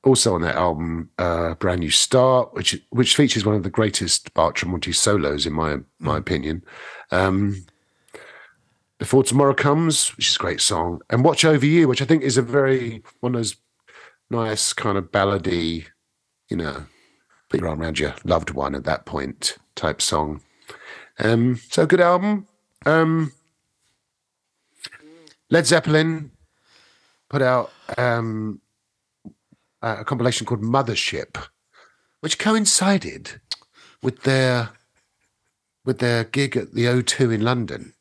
also 0.05 0.35
on 0.35 0.43
that 0.43 0.57
album, 0.57 1.11
uh, 1.19 1.55
Brand 1.55 1.81
New 1.81 1.91
Start, 1.91 2.55
which 2.55 2.81
which 2.91 3.17
features 3.17 3.45
one 3.45 3.55
of 3.55 3.63
the 3.63 3.71
greatest 3.71 4.35
Mark 4.37 4.57
Tremonti 4.57 4.95
solos 4.95 5.47
in 5.47 5.53
my 5.53 5.79
my 5.99 6.17
opinion. 6.17 6.65
Um, 7.11 7.67
Before 8.99 9.23
Tomorrow 9.23 9.55
Comes, 9.55 10.09
which 10.17 10.29
is 10.29 10.37
a 10.37 10.39
great 10.39 10.61
song, 10.61 11.01
and 11.11 11.25
Watch 11.25 11.45
Over 11.45 11.67
You, 11.67 11.89
which 11.89 12.03
I 12.03 12.07
think 12.07 12.23
is 12.23 12.37
a 12.37 12.43
very 12.43 13.03
one 13.21 13.35
of 13.35 13.39
those 13.39 13.57
nice 14.31 14.73
kind 14.73 14.99
of 14.99 15.13
ballady, 15.13 15.87
you 16.49 16.57
know, 16.57 16.87
put 17.49 17.61
your 17.61 17.69
arm 17.69 17.81
around 17.81 17.99
your 17.99 18.15
loved 18.25 18.51
one 18.51 18.75
at 18.75 18.85
that 18.85 19.07
point 19.07 19.57
type 19.75 20.03
song. 20.03 20.41
Um, 21.19 21.61
so 21.71 21.87
good 21.87 22.01
album. 22.01 22.47
Um, 22.85 23.33
Led 25.51 25.67
Zeppelin 25.67 26.33
put 27.29 27.43
out 27.43 27.73
um, 27.99 28.61
a 29.83 30.05
compilation 30.05 30.47
called 30.47 30.63
Mothership, 30.63 31.37
which 32.21 32.39
coincided 32.39 33.41
with 34.03 34.23
their 34.23 34.71
with 35.85 35.99
their 35.99 36.25
gig 36.25 36.57
at 36.57 36.75
the 36.75 36.85
O2 36.85 37.33
in 37.33 37.43
London, 37.43 37.95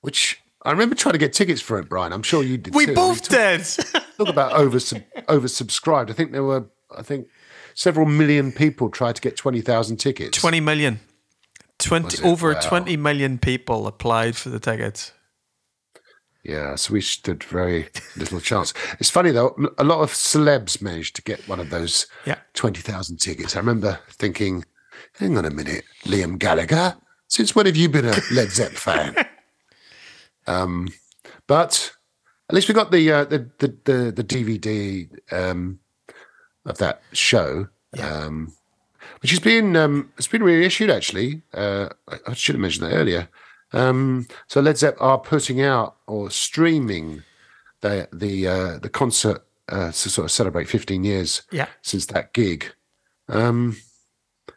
which 0.00 0.42
I 0.62 0.72
remember 0.72 0.94
trying 0.94 1.12
to 1.12 1.18
get 1.18 1.32
tickets 1.32 1.60
for 1.60 1.78
it, 1.78 1.88
Brian. 1.88 2.12
I'm 2.12 2.22
sure 2.22 2.42
you 2.42 2.58
did. 2.58 2.74
We 2.74 2.86
too. 2.86 2.94
both 2.94 3.22
talk, 3.22 3.30
did. 3.30 3.64
talk 4.18 4.28
about 4.28 4.52
over 4.52 4.78
oversubscribed. 4.78 6.10
I 6.10 6.12
think 6.12 6.32
there 6.32 6.44
were, 6.44 6.66
I 6.96 7.02
think, 7.02 7.28
several 7.74 8.06
million 8.06 8.52
people 8.52 8.90
tried 8.90 9.16
to 9.16 9.22
get 9.22 9.36
twenty 9.36 9.60
thousand 9.60 9.98
tickets. 9.98 10.36
20 10.38 10.60
million. 10.60 11.00
20 11.78 12.22
over 12.24 12.52
Wow. 12.52 12.60
20 12.60 12.96
million 12.98 13.38
people 13.38 13.86
applied 13.86 14.36
for 14.36 14.50
the 14.50 14.60
tickets. 14.60 15.12
Yeah, 16.42 16.74
so 16.76 16.94
we 16.94 17.00
stood 17.02 17.44
very 17.44 17.88
little 18.16 18.40
chance. 18.40 18.72
It's 18.98 19.10
funny 19.10 19.30
though, 19.30 19.54
a 19.76 19.84
lot 19.84 20.00
of 20.00 20.12
celebs 20.12 20.80
managed 20.80 21.16
to 21.16 21.22
get 21.22 21.46
one 21.48 21.60
of 21.60 21.70
those 21.70 22.06
Yeah. 22.24 22.38
20,000 22.54 23.18
tickets. 23.18 23.56
I 23.56 23.58
remember 23.58 24.00
thinking, 24.08 24.64
hang 25.18 25.36
on 25.36 25.44
a 25.44 25.50
minute, 25.50 25.84
Liam 26.04 26.38
Gallagher, 26.38 26.96
since 27.28 27.54
when 27.54 27.66
have 27.66 27.76
you 27.76 27.88
been 27.88 28.06
a 28.06 28.14
Led 28.32 28.50
Zepp 28.50 28.72
fan? 28.72 29.14
um, 30.46 30.88
but 31.46 31.92
at 32.48 32.54
least 32.54 32.68
we 32.68 32.74
got 32.74 32.90
the, 32.90 33.12
uh, 33.12 33.24
the, 33.24 33.50
the, 33.58 33.76
the, 33.84 34.12
the 34.12 34.24
DVD 34.24 35.08
um, 35.32 35.78
of 36.64 36.78
that 36.78 37.02
show. 37.12 37.68
Um, 37.98 38.54
which 39.20 39.30
has 39.32 39.40
been 39.40 39.76
um, 39.76 40.12
it's 40.16 40.28
been 40.28 40.42
reissued 40.42 40.90
actually. 40.90 41.42
Uh, 41.52 41.88
I, 42.08 42.16
I 42.28 42.34
should 42.34 42.54
have 42.54 42.60
mentioned 42.60 42.86
that 42.90 42.94
earlier. 42.96 43.28
Um, 43.72 44.26
so 44.48 44.60
Led 44.60 44.78
Zepp 44.78 44.96
are 45.00 45.18
putting 45.18 45.60
out 45.62 45.96
or 46.06 46.30
streaming 46.30 47.22
the 47.80 48.08
the 48.12 48.46
uh, 48.48 48.78
the 48.78 48.88
concert 48.88 49.44
uh, 49.68 49.86
to 49.92 49.92
sort 50.10 50.24
of 50.24 50.30
celebrate 50.32 50.68
15 50.68 51.04
years 51.04 51.42
Yeah. 51.52 51.66
since 51.82 52.06
that 52.06 52.32
gig. 52.32 52.72
Um, 53.28 53.76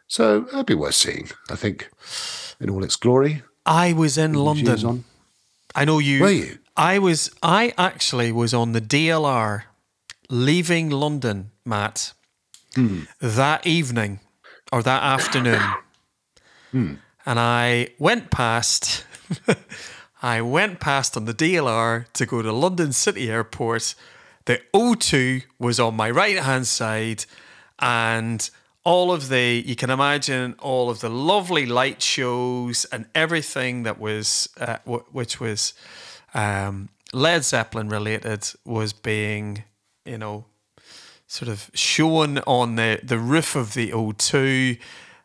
so 0.08 0.40
that'd 0.40 0.66
be 0.66 0.74
worth 0.74 0.96
seeing, 0.96 1.28
I 1.50 1.54
think, 1.56 1.88
in 2.60 2.68
all 2.70 2.82
its 2.84 2.96
glory. 2.96 3.42
I 3.64 3.92
was 3.92 4.18
in 4.18 4.34
London. 4.34 4.84
on. 4.84 5.04
I 5.74 5.84
know 5.84 5.98
you. 6.00 6.20
Were 6.20 6.30
you? 6.30 6.58
I 6.76 6.98
was. 6.98 7.30
I 7.42 7.72
actually 7.78 8.32
was 8.32 8.52
on 8.52 8.72
the 8.72 8.80
DLR, 8.80 9.62
leaving 10.28 10.90
London, 10.90 11.50
Matt, 11.64 12.12
Hmm. 12.74 13.02
that 13.20 13.64
evening 13.66 14.18
or 14.72 14.82
that 14.82 15.02
afternoon, 15.04 15.62
Hmm. 16.72 16.94
And 17.26 17.38
I 17.38 17.88
went 17.98 18.30
past. 18.30 19.04
I 20.22 20.40
went 20.40 20.80
past 20.80 21.16
on 21.16 21.26
the 21.26 21.34
DLR 21.34 22.10
to 22.12 22.26
go 22.26 22.40
to 22.40 22.52
London 22.52 22.92
City 22.92 23.30
Airport. 23.30 23.94
The 24.46 24.60
O2 24.72 25.44
was 25.58 25.78
on 25.78 25.96
my 25.96 26.10
right 26.10 26.38
hand 26.38 26.66
side, 26.66 27.26
and 27.78 28.48
all 28.84 29.12
of 29.12 29.28
the 29.28 29.62
you 29.66 29.74
can 29.76 29.90
imagine 29.90 30.54
all 30.58 30.90
of 30.90 31.00
the 31.00 31.08
lovely 31.08 31.66
light 31.66 32.02
shows 32.02 32.84
and 32.86 33.06
everything 33.14 33.82
that 33.84 33.98
was 33.98 34.48
uh, 34.60 34.76
w- 34.84 35.04
which 35.10 35.40
was 35.40 35.72
um, 36.34 36.90
Led 37.12 37.44
Zeppelin 37.44 37.88
related 37.88 38.48
was 38.64 38.92
being 38.92 39.64
you 40.04 40.18
know 40.18 40.44
sort 41.26 41.48
of 41.48 41.70
shown 41.74 42.38
on 42.40 42.76
the 42.76 43.00
the 43.02 43.18
roof 43.18 43.56
of 43.56 43.74
the 43.74 43.90
O2 43.90 44.78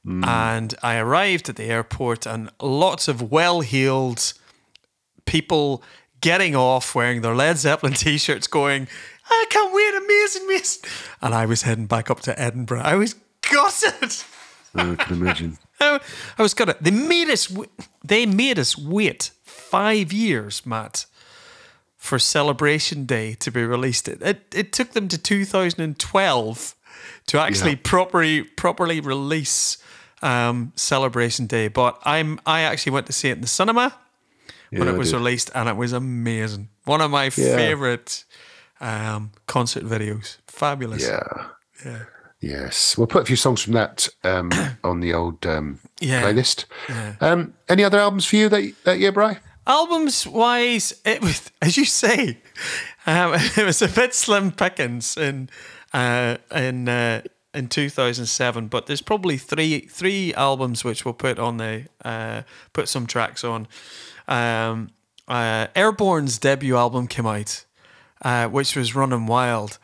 Mm. 0.06 0.26
and 0.26 0.76
I 0.82 0.98
arrived 0.98 1.50
at 1.50 1.58
the 1.58 1.66
airport 1.66 2.26
and 2.26 2.50
lots 2.62 3.10
of 3.10 3.32
well-heeled 3.32 4.34
people 5.26 5.84
getting 6.22 6.56
off 6.56 6.96
wearing 6.96 7.22
their 7.22 7.36
Led 7.36 7.58
Zeppelin 7.58 7.94
t-shirts 7.96 8.48
going 8.48 8.88
I 9.30 9.46
can't 9.50 9.74
wait 9.74 9.96
amazing 9.96 10.10
amazing. 10.46 10.90
And 11.22 11.34
I 11.34 11.46
was 11.46 11.64
heading 11.64 11.86
back 11.86 12.10
up 12.10 12.20
to 12.22 12.40
Edinburgh. 12.40 12.82
I 12.82 12.96
was 12.96 13.16
gutted. 13.42 14.16
I 14.76 14.96
can 14.96 15.22
imagine. 15.22 15.58
I, 15.80 16.00
was 16.38 16.54
gutted. 16.54 16.78
They 16.82 16.92
made 16.92 17.30
us 17.30 17.56
they 18.04 18.26
made 18.26 18.60
us 18.60 18.78
wait 18.78 19.32
five 19.44 20.12
years 20.12 20.66
Matt 20.66 21.06
for 21.96 22.20
Celebration 22.20 23.06
Day 23.06 23.34
to 23.36 23.52
be 23.52 23.64
released. 23.64 24.08
It 24.08 24.22
it, 24.22 24.42
it 24.54 24.74
took 24.74 24.92
them 24.92 25.08
to 25.10 25.18
2012 25.18 26.76
to 27.28 27.40
actually 27.40 27.72
Yeah. 27.72 27.80
properly 27.84 28.44
properly 28.44 29.00
release 29.02 29.78
um, 30.22 30.72
Celebration 30.76 31.48
Day 31.48 31.68
but 31.70 31.98
I'm 32.04 32.40
I 32.46 32.62
actually 32.62 32.92
went 32.94 33.06
to 33.08 33.14
see 33.14 33.30
it 33.30 33.34
in 33.38 33.42
the 33.42 33.48
cinema 33.48 33.94
when 34.72 34.88
it 34.88 34.98
was 34.98 35.14
released, 35.14 35.50
and 35.56 35.68
it 35.68 35.76
was 35.76 35.94
amazing. 35.94 36.70
One 36.86 37.02
of 37.02 37.10
my 37.10 37.24
Yeah. 37.26 37.56
favorite 37.56 38.24
um, 38.80 39.32
concert 39.48 39.84
videos. 39.84 40.38
Fabulous. 40.48 41.02
Yeah. 41.02 41.48
Yeah. 41.86 42.04
Yes. 42.40 42.96
We'll 42.98 43.08
put 43.08 43.24
a 43.24 43.26
few 43.26 43.36
songs 43.36 43.62
from 43.64 43.74
that 43.74 44.08
um, 44.24 44.52
on 44.84 45.00
the 45.00 45.14
old 45.14 45.46
um, 45.46 45.80
Yeah. 46.00 46.22
playlist. 46.22 46.66
Um, 47.20 47.54
any 47.68 47.84
other 47.84 48.00
albums 48.00 48.26
for 48.26 48.36
you 48.36 48.48
that, 48.50 48.74
that 48.84 49.00
year, 49.00 49.12
Bry? 49.12 49.40
Albums 49.66 50.26
wise, 50.28 50.94
it 51.04 51.22
was 51.22 51.50
as 51.62 51.76
you 51.78 51.86
say, 51.86 52.38
um, 53.08 53.34
it 53.58 53.66
was 53.66 53.82
a 53.82 53.88
bit 53.88 54.14
slim 54.14 54.52
pickings 54.52 55.18
in 55.18 55.50
uh, 55.94 56.38
in 56.54 56.88
uh, 56.88 57.22
in 57.54 57.68
2007. 57.68 58.68
But 58.68 58.86
there's 58.88 59.02
probably 59.02 59.38
three 59.38 59.80
three 59.82 60.34
albums 60.34 60.84
which 60.84 61.06
we'll 61.06 61.14
put 61.14 61.40
on 61.40 61.58
the 61.58 61.86
uh, 62.04 62.44
put 62.74 62.88
some 62.88 63.08
tracks 63.08 63.44
on. 63.44 63.68
Um, 64.28 64.90
uh, 65.28 65.68
Airborne's 65.76 66.40
debut 66.40 66.76
album 66.76 67.08
came 67.08 67.28
out, 67.28 67.66
uh, 68.24 68.48
which 68.48 68.76
was 68.76 68.96
Running 68.96 69.28
Wild. 69.28 69.78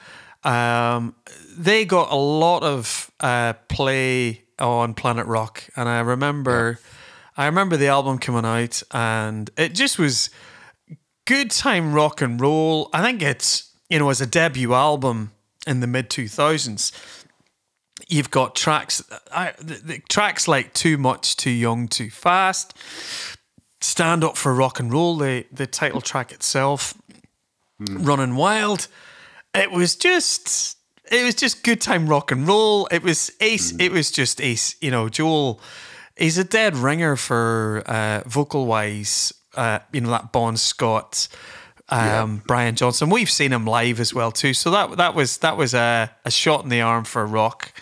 Um, 0.44 1.16
they 1.58 1.86
got 1.86 2.12
a 2.12 2.16
lot 2.16 2.64
of 2.64 3.12
uh, 3.20 3.54
play 3.68 4.44
on 4.60 4.94
Planet 4.94 5.26
Rock, 5.26 5.64
and 5.76 5.90
I 5.90 6.00
remember, 6.00 6.80
I 7.38 7.46
remember 7.46 7.78
the 7.78 7.88
album 7.88 8.20
coming 8.20 8.46
out, 8.46 8.82
and 8.92 9.50
it 9.58 9.74
just 9.74 9.98
was 10.00 10.30
good 11.26 11.52
time 11.52 11.94
rock 11.94 12.22
and 12.22 12.40
roll. 12.40 12.90
I 12.94 13.02
think 13.02 13.22
it's 13.22 13.72
you 13.90 14.00
know 14.00 14.10
as 14.10 14.22
a 14.22 14.28
debut 14.28 14.74
album 14.74 15.32
in 15.66 15.80
the 15.80 15.88
mid 15.88 16.10
two 16.10 16.28
thousands. 16.28 16.92
You've 18.08 18.30
got 18.30 18.56
tracks, 18.56 19.02
I, 19.32 19.54
the, 19.58 19.76
the 19.76 20.00
tracks 20.10 20.48
like 20.48 20.74
"Too 20.74 20.98
Much, 20.98 21.36
Too 21.38 21.50
Young, 21.50 21.88
Too 21.88 22.10
Fast," 22.10 22.74
"Stand 23.82 24.24
Up 24.24 24.38
for 24.38 24.54
Rock 24.54 24.80
and 24.80 24.92
Roll," 24.92 25.18
the 25.18 25.46
the 25.52 25.66
title 25.66 26.02
track 26.02 26.32
itself, 26.32 26.94
"Running 27.80 28.36
Wild." 28.36 28.88
It 29.54 29.72
was 29.72 29.96
just, 29.96 30.78
it 31.10 31.24
was 31.24 31.34
just 31.34 31.64
good 31.64 31.80
time 31.80 32.08
rock 32.08 32.30
and 32.30 32.46
roll. 32.46 32.88
It 32.92 33.02
was 33.04 33.32
ace. 33.40 33.74
It 33.80 33.92
was 33.94 34.12
just 34.12 34.42
ace. 34.42 34.76
You 34.82 34.92
know, 34.92 35.08
Joel. 35.10 35.62
He's 36.18 36.38
a 36.38 36.44
dead 36.44 36.76
ringer 36.76 37.16
for 37.16 37.84
uh, 37.86 38.22
vocal 38.26 38.66
wise. 38.66 39.34
Uh, 39.54 39.80
you 39.94 40.02
know 40.02 40.10
that 40.10 40.32
Bon 40.34 40.58
Scott, 40.58 41.30
um, 41.90 42.42
Brian 42.48 42.76
Johnson. 42.76 43.10
We've 43.10 43.30
seen 43.30 43.54
him 43.54 43.66
live 43.66 44.00
as 44.00 44.14
well 44.14 44.32
too. 44.32 44.54
So 44.54 44.72
that 44.72 44.98
that 44.98 45.16
was 45.16 45.38
that 45.40 45.58
was 45.58 45.74
a, 45.74 46.12
a 46.24 46.32
shot 46.32 46.64
in 46.64 46.70
the 46.70 46.82
arm 46.82 47.04
for 47.04 47.26
rock 47.26 47.74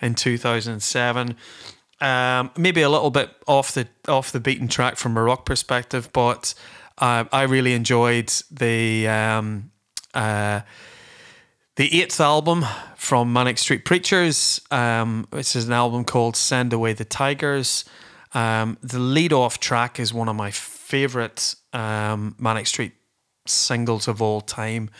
in 0.00 0.14
2007. 0.14 1.36
Um, 2.00 2.50
maybe 2.56 2.80
a 2.80 2.88
little 2.88 3.10
bit 3.10 3.30
off 3.46 3.72
the 3.72 3.88
off 4.08 4.32
the 4.32 4.40
beaten 4.40 4.68
track 4.68 4.96
from 4.96 5.16
a 5.16 5.22
rock 5.22 5.44
perspective, 5.44 6.10
but 6.12 6.54
uh, 6.98 7.24
I 7.30 7.42
really 7.42 7.74
enjoyed 7.74 8.32
the 8.50 9.06
um, 9.08 9.70
uh, 10.14 10.60
the 11.76 12.00
eighth 12.00 12.20
album 12.20 12.64
from 12.96 13.32
Manic 13.32 13.58
Street 13.58 13.84
Preachers, 13.84 14.60
um, 14.70 15.26
which 15.30 15.54
is 15.54 15.66
an 15.66 15.74
album 15.74 16.04
called 16.04 16.36
"Send 16.36 16.72
Away 16.72 16.94
the 16.94 17.04
Tigers." 17.04 17.84
Um, 18.32 18.78
the 18.80 18.98
lead 19.00 19.32
off 19.32 19.58
track 19.60 19.98
is 19.98 20.14
one 20.14 20.28
of 20.28 20.36
my 20.36 20.50
favorite 20.50 21.54
um, 21.72 22.34
Manic 22.38 22.66
Street 22.66 22.92
singles 23.46 24.08
of 24.08 24.20
all 24.20 24.40
time. 24.40 24.90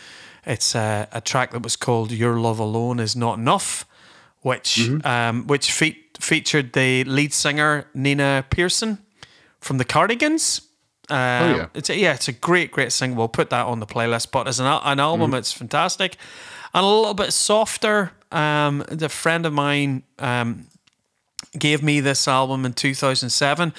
It's 0.45 0.75
a, 0.75 1.07
a 1.11 1.21
track 1.21 1.51
that 1.51 1.63
was 1.63 1.75
called 1.75 2.11
"Your 2.11 2.39
Love 2.39 2.59
Alone 2.59 2.99
Is 2.99 3.15
Not 3.15 3.37
Enough." 3.37 3.85
which 4.41 4.89
um, 5.05 5.47
which 5.47 5.71
fe- 5.71 5.99
featured 6.19 6.73
the 6.73 7.03
lead 7.03 7.33
singer 7.33 7.87
Nina 7.93 8.45
Persson 8.49 8.99
from 9.59 9.77
the 9.77 9.85
Cardigans. 9.85 10.61
Um, 11.09 11.17
yeah. 11.17 11.67
it's 11.73 11.89
a, 11.89 11.97
yeah, 11.97 12.13
it's 12.13 12.27
a 12.27 12.31
great, 12.31 12.71
great 12.71 12.91
single. 12.91 13.17
We'll 13.17 13.27
put 13.27 13.49
that 13.49 13.65
on 13.65 13.79
the 13.79 13.85
playlist. 13.85 14.31
But 14.31 14.47
as 14.47 14.59
an, 14.59 14.65
an 14.65 14.99
album, 14.99 15.33
it's 15.33 15.51
fantastic, 15.51 16.15
and 16.73 16.83
a 16.83 16.87
little 16.87 17.13
bit 17.13 17.33
softer. 17.33 18.11
Um, 18.31 18.85
the 18.87 19.09
friend 19.09 19.45
of 19.45 19.51
mine 19.51 20.03
um, 20.19 20.67
gave 21.57 21.83
me 21.83 21.99
this 21.99 22.27
album 22.27 22.65
in 22.65 22.73
2007, 22.73 23.73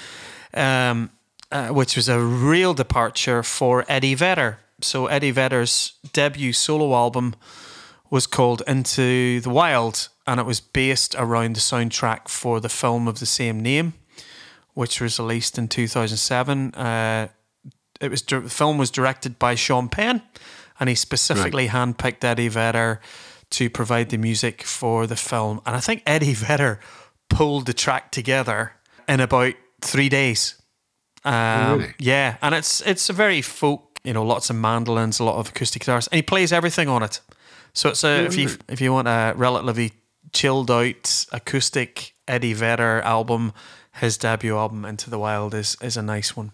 um, 0.55 1.11
uh, 1.53 1.69
which 1.69 1.97
was 1.97 2.09
a 2.09 2.19
real 2.21 2.75
departure 2.75 3.43
for 3.43 3.85
Eddie 3.88 4.15
Vedder. 4.15 4.59
So 4.81 5.07
Eddie 5.07 5.31
Vedder's 5.31 5.93
debut 6.12 6.53
solo 6.53 6.95
album 6.95 7.35
was 8.11 8.27
called 8.27 8.62
Into 8.67 9.41
the 9.41 9.51
Wild, 9.51 10.09
and 10.27 10.41
it 10.41 10.47
was 10.47 10.61
based 10.61 11.15
around 11.17 11.57
the 11.57 11.61
soundtrack 11.61 12.29
for 12.29 12.61
the 12.61 12.69
film 12.69 13.07
of 13.07 13.21
the 13.21 13.27
same 13.27 13.61
name, 13.61 13.95
which 14.75 15.01
was 15.01 15.19
released 15.19 15.59
in 15.59 15.69
2007. 15.69 16.75
Uh, 16.75 17.29
it 18.01 18.11
was 18.11 18.23
the 18.23 18.41
film 18.43 18.79
was 18.79 18.91
directed 18.91 19.38
by 19.38 19.55
Sean 19.55 19.88
Penn, 19.88 20.23
and 20.81 20.88
he 20.88 20.95
specifically 20.95 21.69
handpicked 21.69 22.25
Eddie 22.25 22.49
Vedder 22.49 23.01
to 23.51 23.71
provide 23.71 24.09
the 24.09 24.17
music 24.17 24.62
for 24.62 25.07
the 25.07 25.17
film. 25.17 25.61
And 25.65 25.77
I 25.77 25.81
think 25.81 26.03
Eddie 26.07 26.35
Vedder 26.35 26.81
pulled 27.29 27.67
the 27.67 27.73
track 27.73 28.11
together 28.11 28.73
in 29.07 29.21
about 29.21 29.55
three 29.81 30.09
days. 30.09 30.57
Um, 31.24 31.78
really? 31.78 31.94
Yeah, 31.98 32.37
and 32.42 32.54
it's 32.54 32.80
it's 32.82 33.08
a 33.08 33.12
very 33.12 33.42
folk, 33.42 34.00
you 34.04 34.12
know, 34.12 34.24
lots 34.24 34.50
of 34.50 34.56
mandolins, 34.56 35.20
a 35.20 35.24
lot 35.24 35.37
of 35.37 35.50
acoustic 35.50 35.82
guitars, 35.82 36.08
and 36.08 36.16
he 36.16 36.22
plays 36.22 36.52
everything 36.52 36.88
on 36.88 37.02
it. 37.02 37.20
So 37.72 37.90
it's 37.90 38.04
a 38.04 38.24
if 38.24 38.37
you 38.37 38.50
if 38.68 38.80
you 38.80 38.92
want 38.92 39.08
a 39.08 39.35
relatively 39.37 39.92
chilled 40.32 40.70
out 40.70 41.26
acoustic 41.32 42.14
Eddie 42.26 42.54
Vedder 42.54 43.00
album, 43.02 43.52
his 43.94 44.18
debut 44.18 44.56
album 44.56 44.85
Into 44.85 45.11
the 45.11 45.18
Wild 45.18 45.54
is 45.54 45.76
is 45.80 45.96
a 45.96 46.02
nice 46.02 46.37
one. 46.37 46.52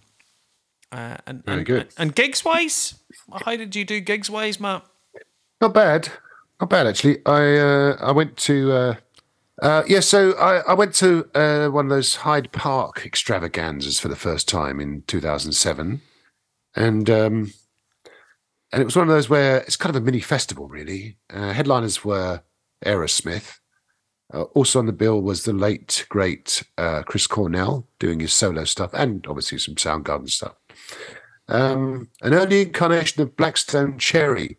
Uh, 0.90 1.16
and, 1.26 1.44
Very 1.44 1.58
and, 1.58 1.66
good. 1.66 1.88
And 1.98 2.14
gigs 2.14 2.44
wise, 2.44 2.94
how 3.44 3.56
did 3.56 3.76
you 3.76 3.84
do 3.84 4.00
gigs 4.00 4.30
wise, 4.30 4.58
Matt? 4.58 4.86
Not 5.60 5.74
bad. 5.74 6.08
Not 6.60 6.70
bad 6.70 6.86
actually. 6.86 7.24
I 7.26 7.56
uh, 7.56 7.96
I 8.00 8.12
went 8.12 8.36
to 8.38 8.72
uh, 8.72 8.94
uh, 9.60 9.82
yeah. 9.86 10.00
So 10.00 10.32
I, 10.32 10.58
I 10.70 10.74
went 10.74 10.94
to 10.96 11.28
uh, 11.34 11.68
one 11.68 11.86
of 11.86 11.90
those 11.90 12.16
Hyde 12.16 12.52
Park 12.52 13.02
extravaganzas 13.04 13.98
for 14.00 14.08
the 14.08 14.16
first 14.16 14.48
time 14.48 14.80
in 14.80 15.02
2007, 15.06 16.00
and 16.76 17.10
um, 17.10 17.52
and 18.72 18.82
it 18.82 18.84
was 18.84 18.96
one 18.96 19.08
of 19.08 19.14
those 19.14 19.28
where 19.28 19.58
it's 19.58 19.76
kind 19.76 19.94
of 19.94 20.00
a 20.02 20.04
mini 20.04 20.20
festival 20.20 20.68
really. 20.68 21.16
Uh, 21.32 21.52
headliners 21.52 22.04
were 22.04 22.42
Aerosmith. 22.84 23.58
Uh, 24.32 24.42
also 24.54 24.78
on 24.78 24.84
the 24.84 24.92
bill 24.92 25.22
was 25.22 25.44
the 25.44 25.54
late 25.54 26.04
great 26.10 26.62
uh, 26.76 27.02
Chris 27.02 27.26
Cornell 27.26 27.88
doing 27.98 28.20
his 28.20 28.32
solo 28.34 28.64
stuff, 28.64 28.90
and 28.92 29.26
obviously 29.26 29.56
some 29.58 29.74
Soundgarden 29.74 30.28
stuff. 30.28 30.54
Um, 31.48 32.10
an 32.20 32.34
early 32.34 32.62
incarnation 32.62 33.22
of 33.22 33.36
Black 33.36 33.56
Stone 33.56 33.98
Cherry. 33.98 34.58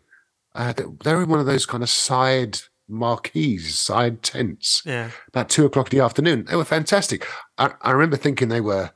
Uh, 0.56 0.72
they- 0.72 0.82
they 1.04 1.14
were 1.14 1.22
in 1.22 1.28
one 1.28 1.38
of 1.38 1.46
those 1.46 1.66
kind 1.66 1.84
of 1.84 1.88
side 1.88 2.58
marquees, 2.90 3.78
side 3.78 4.22
tents, 4.22 4.82
Yeah. 4.84 5.10
about 5.28 5.48
two 5.48 5.64
o'clock 5.64 5.92
in 5.92 5.98
the 5.98 6.04
afternoon. 6.04 6.44
They 6.44 6.56
were 6.56 6.64
fantastic. 6.64 7.26
I, 7.58 7.72
I 7.82 7.92
remember 7.92 8.16
thinking 8.16 8.48
they 8.48 8.60
were. 8.60 8.90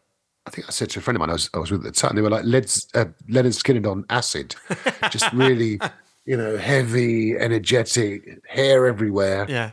I 0.47 0.51
think 0.51 0.69
I 0.69 0.73
said 0.73 0.91
to 0.91 0.99
a 0.99 1.03
friend 1.03 1.17
of 1.17 1.21
mine 1.21 1.31
I 1.31 1.35
was, 1.35 1.49
I 1.55 1.59
was 1.59 1.71
with 1.71 1.87
at 1.87 1.95
the 1.95 1.99
time, 1.99 2.15
they 2.17 2.21
were 2.21 2.29
like 2.29 2.45
Led, 2.45 2.65
uh, 2.95 3.07
Lynyrd 3.31 3.57
Skynyrd 3.57 3.91
on 3.91 4.05
acid, 4.11 4.55
just 5.11 5.33
really, 5.33 5.81
you 6.27 6.37
know, 6.37 6.59
heavy, 6.59 7.35
energetic, 7.39 8.41
hair 8.47 8.87
everywhere. 8.87 9.47
Yeah. 9.49 9.71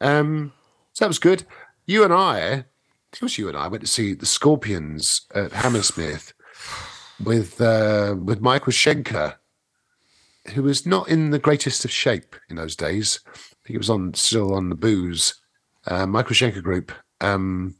Um, 0.00 0.52
so 0.92 1.04
that 1.04 1.08
was 1.08 1.20
good. 1.20 1.44
You 1.86 2.02
and 2.02 2.12
I, 2.12 2.64
it 3.12 3.22
was 3.22 3.38
you 3.38 3.46
and 3.48 3.56
I, 3.56 3.68
went 3.68 3.82
to 3.82 3.86
see 3.86 4.12
the 4.12 4.26
Scorpions 4.26 5.22
at 5.36 5.52
Hammersmith 5.52 6.32
with 7.22 7.60
uh, 7.60 8.16
with 8.20 8.40
Michael 8.40 8.72
Schenker, 8.72 9.36
who 10.54 10.64
was 10.64 10.84
not 10.84 11.08
in 11.08 11.30
the 11.30 11.38
greatest 11.38 11.84
of 11.84 11.92
shape 11.92 12.34
in 12.50 12.56
those 12.56 12.74
days. 12.74 13.20
Think 13.68 13.74
he 13.74 13.78
was 13.78 13.90
on 13.90 14.14
still 14.14 14.54
on 14.54 14.70
the 14.70 14.74
booze. 14.74 15.34
Uh, 15.86 16.06
Michael 16.06 16.32
Schenker 16.32 16.62
Group, 16.62 16.90
um, 17.20 17.74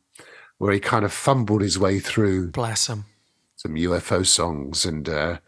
where 0.58 0.70
he 0.74 0.80
kind 0.80 1.02
of 1.02 1.14
fumbled 1.14 1.62
his 1.62 1.78
way 1.78 1.98
through 1.98 2.50
Bless 2.50 2.88
him. 2.90 3.06
some 3.56 3.72
UFO 3.74 4.26
songs, 4.26 4.84
and 4.84 5.08
uh, 5.08 5.38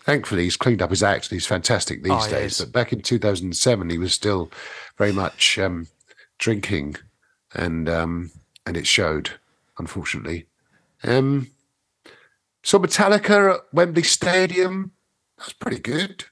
thankfully 0.00 0.44
he's 0.44 0.56
cleaned 0.56 0.80
up 0.80 0.88
his 0.88 1.02
act 1.02 1.26
and 1.26 1.32
he's 1.36 1.46
fantastic 1.46 2.02
these 2.02 2.12
Oh, 2.14 2.30
days. 2.30 2.58
But 2.58 2.72
back 2.72 2.94
in 2.94 3.02
2007, 3.02 3.90
he 3.90 3.98
was 3.98 4.14
still 4.14 4.50
very 4.96 5.12
much 5.12 5.58
um, 5.58 5.88
drinking, 6.38 6.96
and 7.54 7.86
um, 7.86 8.30
and 8.64 8.78
it 8.78 8.86
showed, 8.86 9.32
unfortunately. 9.78 10.46
Um, 11.04 11.48
saw 12.62 12.78
Metallica 12.78 13.56
at 13.56 13.60
Wembley 13.74 14.04
Stadium. 14.04 14.92
That's 15.36 15.52
pretty 15.52 15.80
good. 15.80 16.24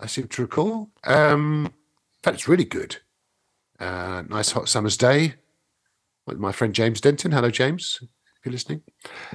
I 0.00 0.06
seem 0.06 0.26
to 0.26 0.42
recall. 0.42 0.90
Um, 1.04 1.72
fact, 2.22 2.34
it's 2.36 2.48
really 2.48 2.64
good. 2.64 2.98
Uh, 3.78 4.22
nice 4.28 4.52
hot 4.52 4.68
summer's 4.68 4.96
day 4.96 5.34
with 6.26 6.38
my 6.38 6.52
friend 6.52 6.74
James 6.74 7.00
Denton. 7.00 7.32
Hello, 7.32 7.50
James, 7.50 7.98
if 8.02 8.08
you're 8.44 8.52
listening. 8.52 8.82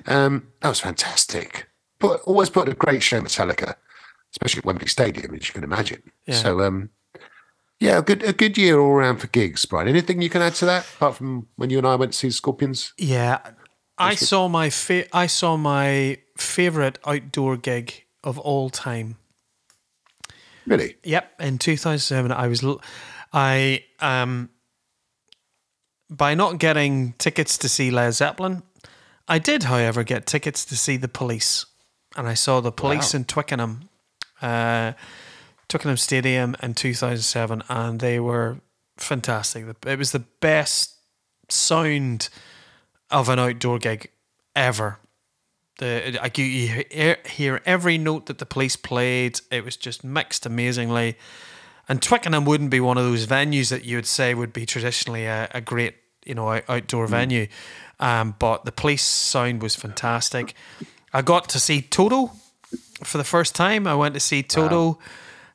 Um, 0.05 0.47
that 0.61 0.69
was 0.69 0.79
fantastic. 0.79 1.67
But 1.99 2.21
always 2.21 2.49
put 2.49 2.69
a 2.69 2.73
great 2.73 3.03
show, 3.03 3.19
Metallica, 3.19 3.75
especially 4.31 4.59
at 4.59 4.65
Wembley 4.65 4.87
Stadium, 4.87 5.35
as 5.35 5.47
you 5.47 5.53
can 5.53 5.63
imagine. 5.63 6.03
Yeah. 6.25 6.35
So, 6.35 6.61
um, 6.61 6.89
yeah, 7.79 7.97
a 7.97 8.01
good 8.01 8.23
a 8.23 8.33
good 8.33 8.57
year 8.57 8.79
all 8.79 8.91
around 8.91 9.17
for 9.17 9.27
gigs, 9.27 9.65
Brian. 9.65 9.87
Anything 9.87 10.21
you 10.21 10.29
can 10.29 10.41
add 10.41 10.55
to 10.55 10.65
that, 10.65 10.85
apart 10.95 11.15
from 11.15 11.47
when 11.57 11.69
you 11.69 11.77
and 11.77 11.87
I 11.87 11.95
went 11.95 12.13
to 12.13 12.17
see 12.17 12.29
Scorpions? 12.31 12.93
Yeah. 12.97 13.39
I 13.97 14.15
saw 14.15 14.47
my 14.47 14.69
fa- 14.69 15.15
I 15.15 15.27
saw 15.27 15.57
my 15.57 16.19
favorite 16.37 16.99
outdoor 17.05 17.57
gig 17.57 18.05
of 18.23 18.37
all 18.39 18.69
time. 18.69 19.17
Really? 20.67 20.97
Yep, 21.03 21.41
in 21.41 21.57
2007 21.57 22.31
I 22.31 22.47
was 22.47 22.63
I 23.33 23.83
um 23.99 24.49
by 26.09 26.35
not 26.35 26.59
getting 26.59 27.13
tickets 27.17 27.57
to 27.57 27.69
see 27.69 27.91
Led 27.91 28.11
Zeppelin, 28.13 28.63
I 29.27 29.39
did 29.39 29.63
however 29.63 30.03
get 30.03 30.25
tickets 30.25 30.63
to 30.65 30.77
see 30.77 30.95
the 30.97 31.07
Police. 31.09 31.65
And 32.15 32.27
I 32.27 32.33
saw 32.33 32.61
the 32.61 32.71
Police 32.71 33.13
Wow. 33.13 33.17
in 33.19 33.25
Twickenham. 33.25 33.89
Uh 34.41 34.93
Twickenham 35.67 35.97
Stadium 35.97 36.55
in 36.63 36.73
2007 36.75 37.63
and 37.67 37.99
they 37.99 38.19
were 38.19 38.57
fantastic. 38.97 39.65
It 39.85 39.99
was 39.99 40.11
the 40.11 40.23
best 40.39 40.93
sound 41.49 42.29
of 43.11 43.27
an 43.29 43.39
outdoor 43.39 43.79
gig 43.79 44.09
ever. 44.55 44.99
The 45.77 46.17
I, 46.21 46.31
you 46.35 46.43
you 46.43 46.83
hear, 46.89 47.17
hear 47.25 47.61
every 47.65 47.97
note 47.97 48.25
that 48.27 48.37
the 48.39 48.45
police 48.45 48.75
played. 48.75 49.39
It 49.51 49.63
was 49.63 49.75
just 49.77 50.03
mixed 50.03 50.45
amazingly. 50.45 51.17
And 51.89 52.01
Twickenham 52.01 52.43
wouldn't 52.45 52.69
be 52.69 52.79
one 52.79 52.97
of 52.97 53.05
those 53.05 53.25
venues 53.27 53.69
that 53.69 53.85
you 53.85 53.95
would 53.97 54.05
say 54.07 54.33
would 54.33 54.51
be 54.53 54.65
traditionally 54.65 55.25
a, 55.25 55.47
a 55.53 55.61
great, 55.61 55.95
you 56.25 56.35
know, 56.35 56.49
out- 56.51 56.63
outdoor 56.67 57.07
venue. 57.07 57.47
Um, 57.99 58.35
but 58.39 58.65
the 58.65 58.71
police 58.71 59.03
sound 59.03 59.61
was 59.61 59.75
fantastic. 59.75 60.53
I 61.13 61.21
got 61.21 61.47
to 61.49 61.59
see 61.59 61.81
Toto 61.81 62.31
for 63.03 63.17
the 63.17 63.23
first 63.23 63.55
time. 63.55 63.87
I 63.87 63.95
went 63.95 64.13
to 64.15 64.19
see 64.19 64.43
Toto. 64.43 64.99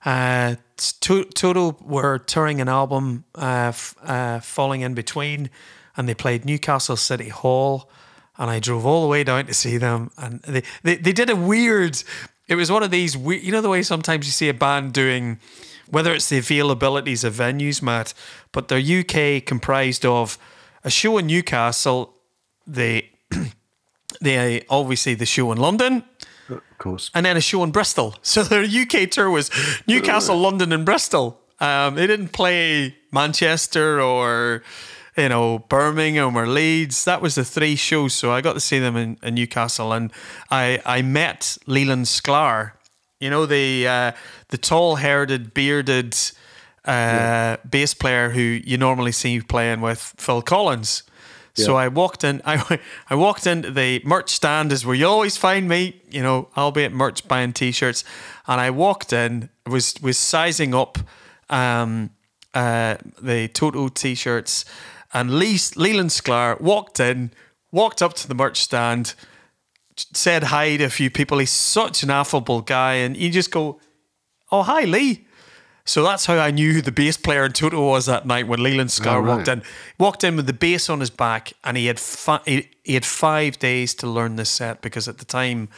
Uh, 0.04 0.56
To- 1.00 1.24
Toto 1.24 1.76
were 1.82 2.18
touring 2.18 2.60
an 2.60 2.68
album, 2.68 3.24
uh, 3.36 3.66
f- 3.68 3.94
uh, 4.02 4.40
Falling 4.40 4.80
in 4.80 4.94
Between, 4.94 5.50
and 5.96 6.08
they 6.08 6.14
played 6.14 6.44
Newcastle 6.44 6.96
City 6.96 7.28
Hall. 7.28 7.88
And 8.38 8.50
I 8.50 8.58
drove 8.60 8.86
all 8.86 9.02
the 9.02 9.08
way 9.08 9.24
down 9.24 9.46
to 9.46 9.54
see 9.54 9.76
them. 9.76 10.10
And 10.16 10.40
they, 10.42 10.62
they, 10.82 10.96
they 10.96 11.12
did 11.12 11.28
a 11.30 11.36
weird, 11.36 12.02
it 12.48 12.54
was 12.54 12.70
one 12.70 12.82
of 12.82 12.90
these, 12.90 13.16
weird, 13.16 13.42
you 13.42 13.52
know, 13.52 13.60
the 13.60 13.68
way 13.68 13.82
sometimes 13.82 14.26
you 14.26 14.32
see 14.32 14.48
a 14.48 14.54
band 14.54 14.92
doing, 14.94 15.38
whether 15.90 16.12
it's 16.14 16.28
the 16.30 16.38
availabilities 16.38 17.24
of 17.24 17.34
venues, 17.34 17.82
Matt, 17.82 18.14
but 18.50 18.68
they're 18.68 18.78
UK 19.00 19.44
comprised 19.44 20.06
of 20.06 20.38
a 20.82 20.90
show 20.90 21.18
in 21.18 21.26
Newcastle, 21.26 22.14
the, 22.66 23.04
the 24.20 24.64
obviously 24.68 25.14
the 25.14 25.26
show 25.26 25.52
in 25.52 25.58
London, 25.58 26.04
Of 26.48 26.60
course. 26.78 27.10
and 27.14 27.26
then 27.26 27.36
a 27.36 27.40
show 27.40 27.62
in 27.64 27.70
Bristol. 27.70 28.16
So 28.22 28.42
their 28.42 28.64
UK 28.64 29.10
tour 29.10 29.30
was 29.30 29.50
Newcastle, 29.86 30.36
London, 30.38 30.72
and 30.72 30.84
Bristol. 30.84 31.38
Um, 31.60 31.94
they 31.94 32.06
didn't 32.06 32.28
play 32.32 32.96
Manchester 33.12 34.00
or 34.00 34.62
you 35.16 35.28
know 35.28 35.60
Birmingham 35.60 36.36
or 36.36 36.46
Leeds. 36.46 37.04
That 37.04 37.20
was 37.20 37.34
the 37.34 37.44
three 37.44 37.76
shows. 37.76 38.14
So 38.14 38.32
I 38.32 38.40
got 38.40 38.54
to 38.54 38.60
see 38.60 38.78
them 38.78 38.96
in, 38.96 39.18
in 39.22 39.34
Newcastle, 39.34 39.92
and 39.92 40.12
I 40.50 40.80
I 40.84 41.02
met 41.02 41.58
Leland 41.66 42.06
Sklar. 42.06 42.72
You 43.20 43.30
know 43.30 43.46
the 43.46 43.86
uh, 43.86 44.12
the 44.48 44.58
tall-haired, 44.58 45.54
bearded 45.54 46.16
uh, 46.84 47.56
bass 47.68 47.94
player 47.94 48.30
who 48.30 48.40
you 48.40 48.76
normally 48.76 49.12
see 49.12 49.40
playing 49.40 49.80
with 49.80 50.14
Phil 50.18 50.42
Collins. 50.42 51.04
So 51.54 51.76
I 51.76 51.88
walked 51.88 52.24
in. 52.24 52.40
I 52.46 52.80
I 53.10 53.14
walked 53.14 53.46
into 53.46 53.70
the 53.70 54.00
merch 54.04 54.30
stand, 54.30 54.72
is 54.72 54.86
where 54.86 54.94
you 54.94 55.06
always 55.06 55.36
find 55.36 55.68
me. 55.68 56.00
You 56.10 56.22
know, 56.22 56.48
albeit 56.56 56.92
merch 56.92 57.26
buying 57.28 57.52
t-shirts, 57.52 58.04
and 58.46 58.60
I 58.60 58.70
walked 58.70 59.12
in. 59.12 59.50
Was 59.66 59.94
was 60.02 60.18
sizing 60.18 60.74
up 60.74 60.98
um, 61.50 62.10
uh, 62.54 62.96
the 63.20 63.48
Toto 63.48 63.88
t-shirts, 63.88 64.64
and 65.12 65.38
Lee, 65.38 65.58
Leland 65.76 66.10
Sklar 66.10 66.60
walked 66.60 67.00
in, 67.00 67.30
walked 67.70 68.02
up 68.02 68.14
to 68.14 68.28
the 68.28 68.34
merch 68.34 68.60
stand, 68.60 69.14
said 69.96 70.44
hi 70.44 70.76
to 70.76 70.84
a 70.84 70.90
few 70.90 71.10
people. 71.10 71.38
He's 71.38 71.50
such 71.50 72.02
an 72.02 72.10
affable 72.10 72.60
guy, 72.62 72.94
and 72.94 73.16
you 73.16 73.30
just 73.30 73.50
go, 73.50 73.80
"Oh, 74.50 74.62
hi, 74.62 74.82
Lee." 74.84 75.26
So 75.84 76.04
that's 76.04 76.26
how 76.26 76.38
I 76.38 76.52
knew 76.52 76.72
who 76.74 76.80
the 76.80 76.92
bass 76.92 77.16
player 77.16 77.44
in 77.44 77.52
Toto 77.52 77.84
was 77.84 78.06
that 78.06 78.24
night 78.24 78.46
when 78.46 78.62
Leland 78.62 78.90
Sklar 78.90 79.14
Oh, 79.16 79.18
right. 79.20 79.36
walked 79.36 79.48
in. 79.48 79.62
Walked 79.98 80.22
in 80.24 80.36
with 80.36 80.46
the 80.46 80.52
bass 80.52 80.88
on 80.88 81.00
his 81.00 81.10
back, 81.10 81.52
and 81.64 81.76
he 81.76 81.86
had 81.86 81.98
fi- 81.98 82.40
he, 82.44 82.68
he 82.84 82.94
had 82.94 83.04
five 83.04 83.58
days 83.58 83.92
to 83.96 84.06
learn 84.06 84.36
this 84.36 84.48
set 84.50 84.80
because 84.80 85.08
at 85.08 85.18
the 85.18 85.24
time, 85.24 85.68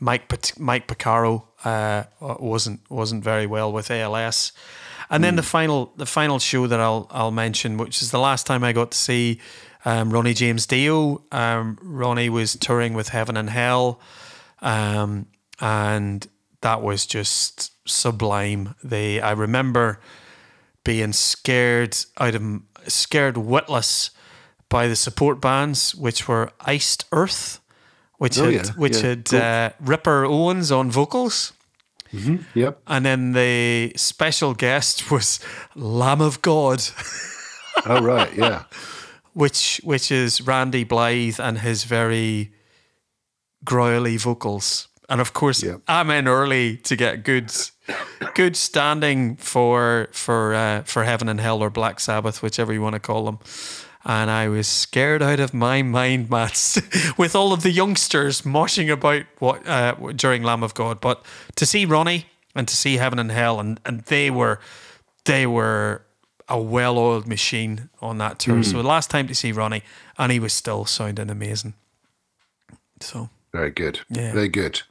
Mike 0.00 0.28
Mike 0.58 0.88
Porcaro 0.88 1.44
uh, 1.64 2.04
wasn't 2.20 2.80
wasn't 2.90 3.22
very 3.24 3.46
well 3.46 3.70
with 3.72 3.90
ALS. 3.90 4.52
And 5.10 5.22
then 5.22 5.36
the 5.36 5.42
final 5.42 5.92
the 5.96 6.06
final 6.06 6.38
show 6.38 6.66
that 6.66 6.80
I'll 6.80 7.06
I'll 7.10 7.30
mention, 7.30 7.76
which 7.78 8.02
is 8.02 8.10
the 8.10 8.18
last 8.18 8.46
time 8.46 8.64
I 8.64 8.72
got 8.72 8.90
to 8.90 8.98
see 8.98 9.40
um, 9.84 10.10
Ronnie 10.10 10.34
James 10.34 10.66
Dio. 10.66 11.22
Um, 11.30 11.78
Ronnie 11.80 12.28
was 12.28 12.56
touring 12.56 12.94
with 12.94 13.10
Heaven 13.10 13.36
and 13.36 13.50
Hell, 13.50 14.00
um, 14.60 15.26
and 15.60 16.26
that 16.60 16.82
was 16.82 17.06
just 17.06 17.72
sublime. 17.88 18.74
They 18.82 19.20
I 19.20 19.30
remember 19.32 20.00
being 20.84 21.12
scared 21.12 21.96
out 22.18 22.34
of 22.34 22.42
scared 22.88 23.36
witless 23.36 24.10
by 24.68 24.88
the 24.88 24.96
support 24.96 25.40
bands, 25.40 25.94
which 25.94 26.26
were 26.26 26.50
Iced 26.60 27.04
Earth, 27.12 27.60
which 28.18 28.38
Oh, 28.38 28.44
had 28.46 28.52
yeah, 28.54 28.72
which 28.76 28.96
yeah, 28.96 29.08
had 29.08 29.24
cool. 29.26 29.40
uh, 29.40 29.70
Ripper 29.80 30.24
Owens 30.24 30.72
on 30.72 30.90
vocals. 30.90 31.52
Yep. 32.54 32.80
And 32.86 33.04
then 33.04 33.32
the 33.32 33.92
special 33.96 34.54
guest 34.54 35.10
was 35.10 35.40
Lamb 35.74 36.20
of 36.20 36.40
God, 36.42 36.82
Oh, 37.86 38.00
right. 38.02 38.32
Yeah. 38.34 38.64
which 39.34 39.80
which 39.84 40.10
is 40.10 40.40
Randy 40.40 40.84
Blythe 40.84 41.38
and 41.40 41.58
his 41.58 41.84
very 41.84 42.52
growly 43.64 44.16
vocals. 44.16 44.88
And 45.08 45.20
of 45.20 45.32
course, 45.32 45.62
Yep. 45.62 45.82
I'm 45.86 46.10
in 46.10 46.26
early 46.26 46.78
to 46.78 46.96
get 46.96 47.22
good 47.24 47.52
good 48.34 48.56
standing 48.56 49.36
for 49.36 50.08
for 50.12 50.54
uh, 50.54 50.82
for 50.84 51.04
Heaven 51.04 51.28
and 51.28 51.40
Hell 51.40 51.62
or 51.62 51.70
Black 51.70 52.00
Sabbath, 52.00 52.42
whichever 52.42 52.72
you 52.72 52.82
want 52.82 52.94
to 52.94 53.00
call 53.00 53.24
them. 53.24 53.38
And 54.08 54.30
I 54.30 54.46
was 54.48 54.68
scared 54.68 55.20
out 55.20 55.40
of 55.40 55.52
my 55.52 55.82
mind, 55.82 56.30
Mats, 56.30 56.80
with 57.18 57.34
all 57.34 57.52
of 57.52 57.64
the 57.64 57.72
youngsters 57.72 58.42
moshing 58.42 58.90
about 58.90 59.24
what 59.40 59.66
uh, 59.66 59.94
during 60.14 60.44
Lamb 60.44 60.62
of 60.62 60.74
God. 60.74 61.00
But 61.00 61.24
to 61.56 61.66
see 61.66 61.84
Ronnie 61.84 62.26
and 62.54 62.68
to 62.68 62.76
see 62.76 62.98
Heaven 62.98 63.18
and 63.18 63.32
Hell, 63.32 63.58
and, 63.58 63.80
and 63.84 64.02
they 64.02 64.30
were 64.30 64.60
they 65.24 65.44
were 65.44 66.02
a 66.48 66.60
well-oiled 66.60 67.26
machine 67.26 67.88
on 68.00 68.18
that 68.18 68.38
tour. 68.38 68.62
So 68.62 68.76
the 68.76 68.88
last 68.88 69.10
time 69.10 69.26
to 69.26 69.34
see 69.34 69.50
Ronnie, 69.50 69.82
and 70.16 70.30
he 70.30 70.38
was 70.38 70.52
still 70.52 70.84
sounding 70.84 71.28
amazing. 71.28 71.74
So 73.00 73.28
Very 73.52 73.72
good. 73.72 73.98
Yeah. 74.08 74.32
Very 74.32 74.48
good. 74.48 74.82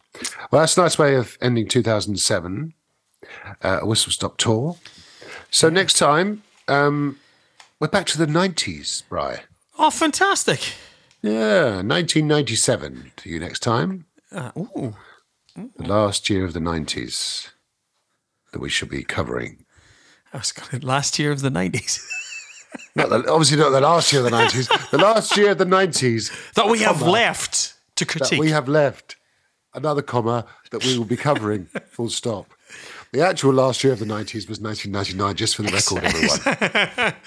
Well, 0.51 0.61
that's 0.61 0.78
a 0.78 0.82
nice 0.82 0.99
way 0.99 1.16
of 1.16 1.38
ending 1.41 1.70
2007, 1.70 2.74
uh, 3.63 3.80
a 3.82 3.86
whistle 3.86 4.11
stop 4.11 4.36
tour. 4.36 4.76
So 5.51 5.70
next 5.70 5.97
time, 5.97 6.43
um, 6.68 7.18
we're 7.80 7.88
back 7.88 8.05
to 8.07 8.17
the 8.17 8.26
90s, 8.26 9.07
Bry. 9.09 9.41
oh, 9.78 9.89
fantastic! 9.89 10.73
Yeah, 11.21 11.78
1997 11.82 13.11
to 13.17 13.30
you 13.30 13.39
next 13.39 13.59
time. 13.61 14.05
Uh, 14.32 14.51
ooh. 14.57 14.95
The 15.55 15.88
last 15.88 16.30
year 16.30 16.43
of 16.45 16.53
the 16.53 16.59
90s 16.59 17.49
that 18.51 18.59
we 18.59 18.69
should 18.69 18.89
be 18.89 19.03
covering. 19.03 19.65
I 20.34 20.38
was 20.38 20.51
going 20.51 20.80
to 20.82 20.86
last 20.86 21.17
year 21.17 21.32
of 21.32 21.41
the 21.41 21.49
nineties 21.49 22.05
Not 22.95 23.09
the, 23.09 23.32
obviously 23.32 23.57
not 23.57 23.69
the 23.69 23.80
last 23.80 24.11
year 24.11 24.26
of 24.26 24.30
the 24.32 24.38
90s, 24.38 24.89
the 24.91 24.97
last 24.97 25.36
year 25.38 25.51
of 25.51 25.57
the 25.57 25.65
90s 25.65 26.53
that 26.55 26.67
we 26.67 26.80
have 26.80 26.97
Comma. 26.99 27.11
left 27.11 27.73
to 27.95 28.03
that 28.05 28.11
critique. 28.11 28.39
we 28.39 28.49
have 28.51 28.67
left. 28.67 29.15
Another 29.73 30.01
comma 30.01 30.45
that 30.71 30.84
we 30.86 30.97
will 30.97 31.05
be 31.05 31.15
covering, 31.17 31.65
full 31.89 32.09
stop. 32.09 32.53
The 33.11 33.21
actual 33.26 33.53
last 33.53 33.84
year 33.84 33.91
of 33.93 33.99
the 33.99 34.05
90s 34.05 34.47
was 34.49 34.59
1999, 34.59 35.36
just 35.36 35.55
for 35.55 35.63
the 35.63 35.71
record, 35.71 36.03
everyone. 36.03 37.13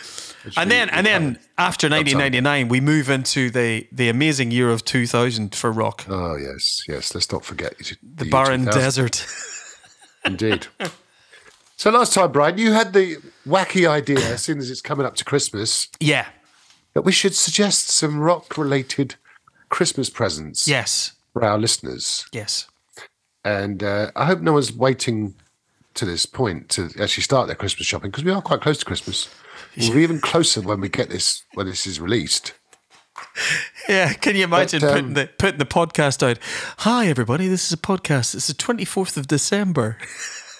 and 0.56 0.70
then, 0.70 0.88
and 0.90 1.06
then 1.06 1.38
after 1.58 1.88
1999, 1.88 2.68
we 2.68 2.80
move 2.80 3.10
into 3.10 3.50
the 3.50 3.86
the 3.92 4.08
amazing 4.08 4.50
year 4.50 4.70
of 4.70 4.84
2000 4.84 5.54
for 5.54 5.70
rock, 5.72 6.04
Oh, 6.08 6.36
yes, 6.36 6.82
yes. 6.88 7.14
Let's 7.14 7.30
not 7.32 7.44
forget 7.44 7.76
the, 7.78 7.96
the 8.24 8.30
barren 8.30 8.64
desert. 8.64 9.26
Indeed. 10.24 10.66
So 11.76 11.90
last 11.90 12.12
time, 12.14 12.32
Brian, 12.32 12.58
you 12.58 12.72
had 12.72 12.92
the 12.92 13.16
wacky 13.46 13.88
idea, 13.88 14.18
as 14.18 14.42
soon 14.42 14.58
as 14.58 14.68
it's 14.70 14.80
coming 14.80 15.06
up 15.06 15.14
to 15.16 15.24
Christmas, 15.24 15.88
yeah. 16.00 16.26
that 16.94 17.02
we 17.02 17.12
should 17.12 17.34
suggest 17.36 17.88
some 17.90 18.18
rock-related 18.18 19.14
Christmas 19.68 20.10
presents 20.10 20.66
Yes. 20.66 21.12
for 21.32 21.44
our 21.44 21.56
listeners. 21.56 22.26
Yes. 22.32 22.66
And 23.44 23.82
uh, 23.84 24.10
I 24.16 24.24
hope 24.26 24.40
no 24.40 24.54
one's 24.54 24.72
waiting 24.72 25.34
to 25.94 26.04
this 26.04 26.26
point 26.26 26.68
to 26.70 26.90
actually 27.00 27.22
start 27.22 27.46
their 27.46 27.56
Christmas 27.56 27.86
shopping 27.86 28.10
because 28.10 28.24
we 28.24 28.32
are 28.32 28.42
quite 28.42 28.60
close 28.60 28.78
to 28.78 28.84
Christmas. 28.84 29.28
We'll 29.76 29.92
be 29.94 30.02
even 30.02 30.20
closer 30.20 30.60
when 30.60 30.80
we 30.80 30.88
get 30.88 31.08
this 31.10 31.44
when 31.54 31.66
this 31.66 31.86
is 31.86 32.00
released. 32.00 32.54
Yeah. 33.88 34.12
Can 34.14 34.36
you 34.36 34.44
imagine 34.44 34.80
But, 34.80 34.88
um, 34.90 34.94
putting 34.94 35.14
the 35.14 35.30
putting 35.38 35.58
the 35.58 35.64
podcast 35.66 36.22
out? 36.28 36.38
Hi, 36.78 37.06
everybody. 37.06 37.48
This 37.48 37.66
is 37.66 37.72
a 37.72 37.76
podcast. 37.76 38.34
It's 38.34 38.46
the 38.48 38.54
24th 38.54 39.16
of 39.16 39.26
December. 39.28 39.96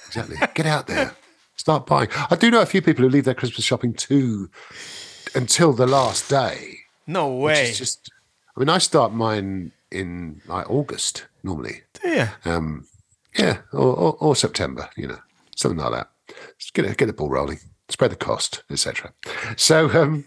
Exactly. 0.07 0.37
Get 0.55 0.67
out 0.67 0.87
there. 0.87 1.15
Start 1.57 1.87
buying. 1.87 2.09
I 2.31 2.37
do 2.37 2.51
know 2.51 2.61
a 2.63 2.67
few 2.67 2.81
people 2.83 3.05
who 3.05 3.11
leave 3.11 3.25
their 3.25 3.35
Christmas 3.35 3.65
shopping 3.65 3.93
too 3.93 4.49
until 5.35 5.73
the 5.73 5.87
last 5.87 6.29
day. 6.31 6.79
No 7.07 7.35
way. 7.35 7.73
Just 7.75 8.11
I 8.57 8.61
mean 8.61 8.69
I 8.69 8.79
start 8.79 9.13
mine 9.13 9.73
in 9.91 10.41
like 10.47 10.69
August 10.71 11.27
normally. 11.43 11.83
yeah. 12.05 12.31
Um 12.45 12.87
yeah, 13.39 13.59
or, 13.73 13.95
or, 13.95 14.17
or 14.21 14.37
September, 14.37 14.89
you 14.97 15.07
know, 15.07 15.19
something 15.55 15.79
like 15.79 15.93
that. 15.93 16.11
Just 16.59 16.75
get 16.75 16.85
it, 16.87 16.97
get 16.97 17.07
the 17.07 17.13
ball 17.13 17.29
rolling, 17.29 17.61
spread 17.89 18.11
the 18.11 18.17
cost, 18.17 18.63
etc. 18.71 19.13
So, 19.57 19.91
um, 19.91 20.25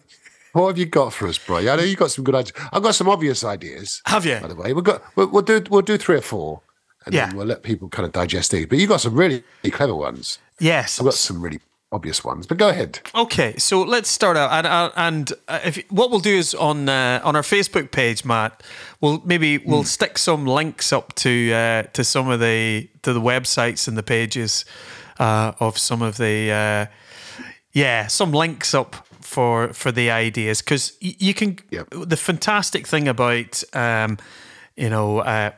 what 0.54 0.68
have 0.68 0.78
you 0.78 0.86
got 0.86 1.14
for 1.14 1.28
us, 1.28 1.38
Brian? 1.38 1.68
I 1.70 1.76
know 1.78 1.84
you've 1.84 2.00
got 2.00 2.12
some 2.12 2.24
good 2.24 2.36
ideas. 2.36 2.54
I've 2.74 2.84
got 2.84 2.96
some 2.96 3.08
obvious 3.10 3.44
ideas. 3.44 4.02
Have 4.06 4.26
you? 4.26 4.38
By 4.42 4.48
the 4.48 4.56
way, 4.56 4.74
we've 4.74 4.84
got 4.84 5.02
we'll, 5.16 5.28
we'll 5.28 5.44
do 5.44 5.64
we'll 5.70 5.82
do 5.82 5.98
three 5.98 6.18
or 6.18 6.22
four, 6.22 6.62
and 7.06 7.14
Yeah. 7.16 7.28
then 7.28 7.38
we'll 7.38 7.48
let 7.48 7.64
people 7.64 7.88
kind 7.90 8.06
of 8.06 8.12
digest 8.12 8.52
these. 8.52 8.66
But 8.66 8.78
you 8.78 8.82
have 8.84 8.90
got 8.90 9.02
some 9.02 9.16
really 9.16 9.44
clever 9.72 9.96
ones. 9.96 10.40
Yes. 10.60 11.00
I've 11.00 11.06
got 11.06 11.14
some 11.14 11.42
really 11.42 11.60
obvious 11.94 12.24
ones. 12.24 12.48
But 12.48 12.58
go 12.58 12.70
ahead. 12.70 13.00
Okay, 13.16 13.58
so 13.58 13.82
let's 13.82 14.10
start 14.10 14.38
out, 14.38 14.52
and 14.52 14.68
uh, 14.68 14.92
and 14.96 15.34
uh, 15.48 15.60
if 15.64 15.84
what 15.90 16.10
we'll 16.10 16.20
do 16.20 16.36
is 16.36 16.54
on 16.56 16.90
uh, 16.90 17.22
on 17.24 17.36
our 17.36 17.42
Facebook 17.44 17.92
page, 17.92 18.26
Matt, 18.26 18.62
we'll 19.00 19.22
maybe 19.26 19.58
we'll 19.60 19.84
stick 19.84 20.18
some 20.18 20.46
links 20.46 20.92
up 20.92 21.14
to 21.16 21.52
uh, 21.54 21.84
to 21.94 22.04
some 22.04 22.30
of 22.30 22.40
the 22.42 22.90
to 23.04 23.14
the 23.14 23.22
websites 23.22 23.88
and 23.88 23.98
the 23.98 24.04
pages 24.04 24.66
uh, 25.20 25.54
of 25.60 25.78
some 25.78 26.02
of 26.02 26.18
the 26.18 26.52
uh, 26.52 26.86
yeah 27.74 28.08
some 28.08 28.32
links 28.32 28.74
up 28.74 28.96
for 29.22 29.74
for 29.74 29.92
the 29.92 30.10
ideas 30.12 30.62
because 30.62 30.94
you 31.00 31.34
can 31.34 31.58
Yep. 31.72 31.88
the 32.10 32.18
fantastic 32.18 32.88
thing 32.88 33.08
about 33.08 33.64
um, 33.74 34.18
you 34.76 34.90
know 34.90 35.20
uh, 35.20 35.52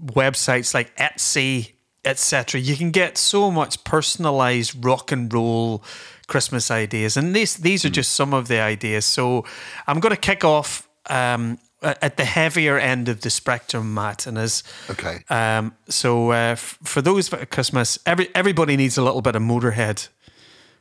websites 0.00 0.74
like 0.74 0.94
Etsy 0.96 1.72
etc. 2.04 2.60
You 2.60 2.76
can 2.76 2.92
get 2.92 3.18
so 3.18 3.50
much 3.50 3.82
personalized 3.82 4.84
rock 4.84 5.10
and 5.10 5.32
roll 5.34 5.82
Christmas 6.28 6.70
ideas, 6.70 7.16
and 7.16 7.34
these 7.34 7.56
these 7.56 7.84
are 7.84 7.90
just 7.90 8.12
some 8.12 8.32
of 8.32 8.46
the 8.46 8.60
ideas. 8.60 9.04
So 9.04 9.44
I'm 9.88 9.98
going 9.98 10.14
to 10.14 10.20
kick 10.20 10.44
off 10.44 10.88
um, 11.10 11.58
at 11.82 12.16
the 12.16 12.24
heavier 12.24 12.78
end 12.78 13.08
of 13.08 13.20
the 13.22 13.30
spectrum, 13.30 13.92
Matt, 13.92 14.26
and 14.28 14.38
as 14.38 14.62
Okay. 14.88 15.24
um, 15.30 15.74
so 15.88 16.30
uh, 16.30 16.52
f- 16.54 16.78
for 16.84 17.02
those 17.02 17.32
at 17.32 17.50
Christmas, 17.50 17.98
every 18.06 18.28
everybody 18.36 18.76
needs 18.76 18.96
a 18.98 19.02
little 19.02 19.20
bit 19.22 19.34
of 19.34 19.42
Motorhead 19.42 20.08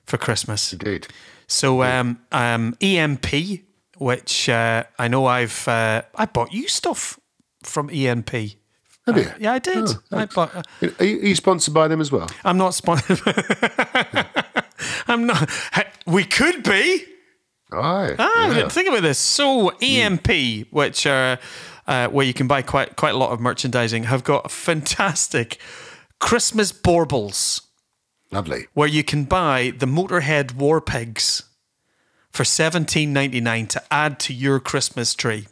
for 0.06 0.18
Christmas. 0.18 0.74
Indeed. 0.74 1.08
So 1.48 1.84
um, 1.84 2.20
um, 2.32 2.76
EMP, 2.82 3.28
which 3.98 4.50
uh, 4.50 4.84
I 4.98 5.08
know 5.08 5.26
I've 5.26 5.68
uh, 5.68 6.02
I 6.16 6.26
bought 6.26 6.52
you 6.54 6.68
stuff 6.68 7.20
from 7.64 7.90
EMP. 7.90 8.32
Have 9.06 9.18
you? 9.18 9.32
Yeah, 9.40 9.54
I 9.54 9.60
did. 9.60 9.78
Oh, 9.88 10.00
I 10.12 10.26
bought. 10.26 10.56
uh, 10.56 10.64
Are 11.00 11.06
you, 11.06 11.20
are 11.20 11.26
you 11.28 11.36
sponsored 11.36 11.74
by 11.76 11.88
them 11.88 12.02
as 12.02 12.12
well? 12.12 12.28
I'm 12.44 12.58
not 12.58 12.74
sponsored. 12.74 13.22
I'm 15.08 15.28
not. 15.28 15.50
We 16.08 16.24
could 16.24 16.64
be. 16.64 17.06
Aye. 17.72 18.16
Ah, 18.18 18.56
yeah. 18.58 18.68
think 18.70 18.88
about 18.88 19.02
this. 19.02 19.18
So 19.20 19.70
EMP, 19.82 20.68
which 20.72 21.06
are 21.06 21.38
uh, 21.88 22.08
where 22.08 22.26
you 22.26 22.34
can 22.34 22.48
buy 22.48 22.62
quite 22.64 22.96
quite 22.96 23.14
a 23.14 23.18
lot 23.18 23.32
of 23.32 23.40
merchandising, 23.40 24.04
have 24.06 24.24
got 24.24 24.50
fantastic 24.52 25.60
Christmas 26.20 26.72
baubles 26.72 27.62
Lovely. 28.32 28.68
where 28.74 28.88
you 28.88 29.04
can 29.04 29.24
buy 29.26 29.72
the 29.78 29.86
Motorhead 29.86 30.56
War 30.56 30.82
Pigs 30.82 31.44
for 32.32 32.44
seventeen 32.44 33.14
ninety 33.14 33.40
nine 33.40 33.68
to 33.68 33.82
add 33.92 34.20
to 34.22 34.34
your 34.34 34.60
Christmas 34.60 35.14
tree. 35.16 35.48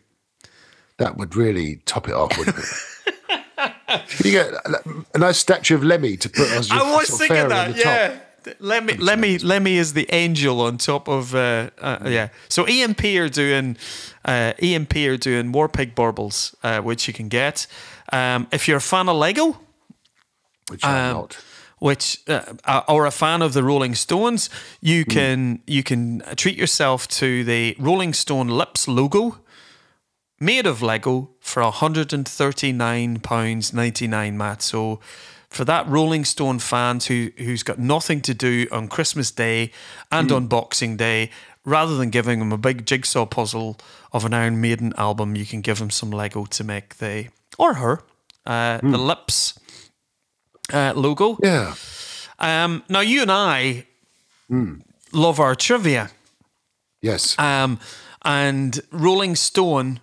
That 0.97 1.17
would 1.17 1.35
really 1.35 1.77
top 1.85 2.07
it 2.07 2.13
off, 2.13 2.37
wouldn't 2.37 2.57
it? 2.57 2.65
You 4.23 4.31
get 4.31 4.51
a, 5.13 5.17
nice 5.19 5.37
statue 5.37 5.75
of 5.75 5.83
Lemmy 5.83 6.17
to 6.17 6.27
put 6.29 6.49
as 6.51 6.69
your 6.69 6.79
I 6.81 6.95
was 6.95 7.07
sort 7.07 7.21
of 7.21 7.27
thinking 7.27 7.49
that. 7.49 7.75
the 7.75 7.83
top? 7.83 7.85
Yeah. 8.45 8.53
Lemmy, 8.59 8.93
Lemmy, 8.95 9.37
Lemmy 9.37 9.77
is 9.77 9.93
the 9.93 10.07
angel 10.11 10.61
on 10.61 10.77
top 10.77 11.07
of 11.07 11.33
uh, 11.35 11.69
uh, 11.79 11.99
yeah. 12.07 12.29
So 12.49 12.65
EMP 12.65 13.03
are 13.05 13.29
doing 13.29 13.77
uh, 14.25 14.53
EMP 14.61 14.95
are 14.97 15.17
doing 15.17 15.51
War 15.51 15.69
Pig 15.69 15.93
baubles, 15.95 16.55
uh, 16.63 16.81
which 16.81 17.07
you 17.07 17.13
can 17.13 17.29
get. 17.29 17.67
Um, 18.11 18.47
if 18.51 18.67
you're 18.67 18.77
a 18.77 18.81
fan 18.81 19.07
of 19.09 19.15
Lego, 19.15 19.59
Which 20.69 20.83
I'm 20.83 21.11
Um, 21.11 21.21
not. 21.21 21.37
Which 21.83 22.19
uh, 22.29 22.81
or 22.87 23.05
a 23.05 23.11
fan 23.11 23.41
of 23.41 23.51
the 23.51 23.61
Rolling 23.61 23.93
Stones, 23.93 24.49
you 24.79 25.03
can 25.03 25.61
you 25.67 25.83
can 25.83 26.23
treat 26.37 26.55
yourself 26.55 27.09
to 27.09 27.43
the 27.43 27.75
Rolling 27.77 28.13
Stone 28.13 28.47
Lips 28.47 28.87
logo, 28.87 29.39
made 30.39 30.65
of 30.65 30.81
Lego 30.81 31.31
for 31.41 31.61
hundred 31.63 32.13
and 32.13 32.25
thirty 32.25 32.71
nine 32.71 33.19
pounds 33.19 33.73
ninety 33.73 34.07
nine. 34.07 34.37
Matt, 34.37 34.61
so 34.61 35.01
for 35.49 35.65
that 35.65 35.85
Rolling 35.85 36.23
Stone 36.23 36.59
fans 36.59 37.07
who 37.07 37.31
who's 37.35 37.63
got 37.63 37.79
nothing 37.79 38.21
to 38.21 38.33
do 38.33 38.65
on 38.71 38.87
Christmas 38.87 39.29
Day 39.29 39.71
and 40.09 40.31
on 40.31 40.47
Boxing 40.47 40.95
Day. 40.95 41.31
Rather 41.65 41.97
than 41.97 42.09
giving 42.09 42.39
them 42.39 42.51
a 42.51 42.57
big 42.57 42.85
jigsaw 42.85 43.25
puzzle 43.25 43.77
of 44.11 44.25
an 44.25 44.33
Iron 44.33 44.59
Maiden 44.59 44.93
album, 44.97 45.35
you 45.35 45.45
can 45.45 45.61
give 45.61 45.79
them 45.79 45.89
some 45.89 46.11
Lego 46.11 46.45
to 46.45 46.63
make 46.63 46.97
the 46.97 47.27
or 47.57 47.73
her 47.75 48.03
uh, 48.45 48.79
the 48.81 48.97
lips 48.97 49.59
uh, 50.73 50.93
logo. 50.95 51.37
Yeah. 51.43 51.75
Um, 52.39 52.83
now, 52.89 52.99
you 53.01 53.21
and 53.21 53.31
I 53.31 53.85
love 55.11 55.39
our 55.39 55.55
trivia. 55.55 56.09
Yes. 57.01 57.37
Um, 57.39 57.79
and 58.25 58.79
Rolling 58.91 59.35
Stone 59.35 59.99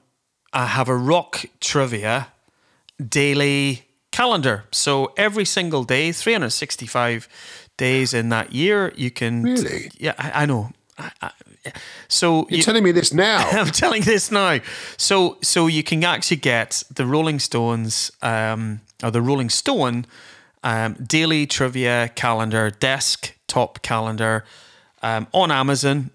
uh, 0.53 0.67
have 0.67 0.89
a 0.89 0.97
rock 0.97 1.45
trivia 1.61 2.29
daily 3.09 3.83
calendar. 4.13 4.65
So 4.71 5.13
every 5.17 5.45
single 5.45 5.85
day, 5.85 6.13
365 6.13 7.29
days 7.77 8.13
in 8.15 8.29
that 8.29 8.53
year, 8.53 8.93
you 8.97 9.11
can. 9.11 9.43
Really? 9.43 9.91
Yeah, 9.99 10.15
I, 10.19 10.43
I 10.43 10.47
know. 10.47 10.71
I, 10.99 11.11
I, 11.23 11.31
so 12.09 12.47
You're 12.49 12.59
you- 12.59 12.63
telling 12.63 12.85
me 12.85 12.93
this 12.93 13.13
now? 13.13 13.49
I'm 13.53 13.67
telling 13.73 14.03
this 14.03 14.31
now. 14.31 14.61
So 14.97 15.39
so 15.43 15.67
you 15.69 15.83
can 15.83 16.05
actually 16.05 16.41
get 16.41 16.83
the 16.95 17.07
Rolling 17.07 17.39
Stones 17.41 18.11
um, 18.23 18.81
or 19.03 19.11
the 19.11 19.23
Rolling 19.23 19.51
Stone 19.51 20.05
um, 20.63 20.95
daily 20.95 21.47
trivia 21.47 22.11
calendar, 22.15 22.71
desktop 22.71 23.83
calendar 23.83 24.45
um, 25.03 25.27
on 25.33 25.51
Amazon 25.51 26.11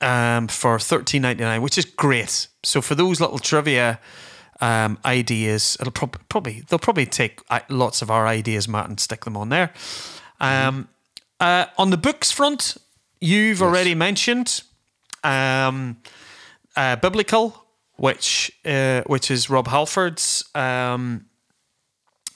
um, 0.00 0.48
for 0.48 0.78
thirteen 0.78 1.22
ninety 1.22 1.44
nine, 1.44 1.62
which 1.62 1.78
is 1.78 1.84
great. 1.84 2.48
So 2.62 2.80
for 2.82 2.94
those 2.94 3.20
little 3.20 3.38
trivia 3.38 3.98
um, 4.60 4.98
ideas, 5.04 5.76
it'll 5.80 5.92
prob- 5.92 6.20
probably 6.28 6.62
they'll 6.68 6.78
probably 6.78 7.06
take 7.06 7.40
uh, 7.48 7.60
lots 7.68 8.02
of 8.02 8.10
our 8.10 8.26
ideas, 8.26 8.68
Matt, 8.68 8.88
and 8.88 9.00
stick 9.00 9.24
them 9.24 9.36
on 9.36 9.48
there. 9.48 9.72
Um, 10.40 10.88
uh, 11.38 11.66
on 11.76 11.90
the 11.90 11.96
books 11.96 12.30
front, 12.30 12.76
you've 13.20 13.62
already 13.62 13.94
mentioned 13.94 14.62
um, 15.24 15.96
uh, 16.76 16.96
biblical, 16.96 17.66
which 17.96 18.52
uh, 18.64 19.02
which 19.06 19.30
is 19.30 19.48
Rob 19.48 19.68
Halford's 19.68 20.44
um, 20.54 21.26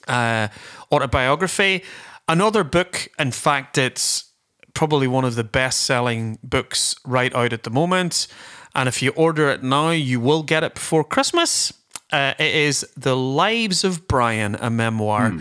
uh, 0.07 0.47
autobiography. 0.91 1.83
Another 2.27 2.63
book, 2.63 3.07
in 3.19 3.31
fact, 3.31 3.77
it's 3.77 4.31
probably 4.73 5.07
one 5.07 5.25
of 5.25 5.35
the 5.35 5.43
best 5.43 5.81
selling 5.81 6.37
books 6.43 6.95
right 7.05 7.33
out 7.33 7.53
at 7.53 7.63
the 7.63 7.69
moment. 7.69 8.27
And 8.73 8.89
if 8.89 9.01
you 9.01 9.11
order 9.11 9.49
it 9.49 9.63
now, 9.63 9.91
you 9.91 10.19
will 10.19 10.43
get 10.43 10.63
it 10.63 10.73
before 10.75 11.03
Christmas. 11.03 11.71
Uh, 12.11 12.33
it 12.37 12.53
is 12.53 12.85
The 12.97 13.15
Lives 13.15 13.83
of 13.83 14.07
Brian, 14.07 14.55
a 14.55 14.69
memoir. 14.69 15.31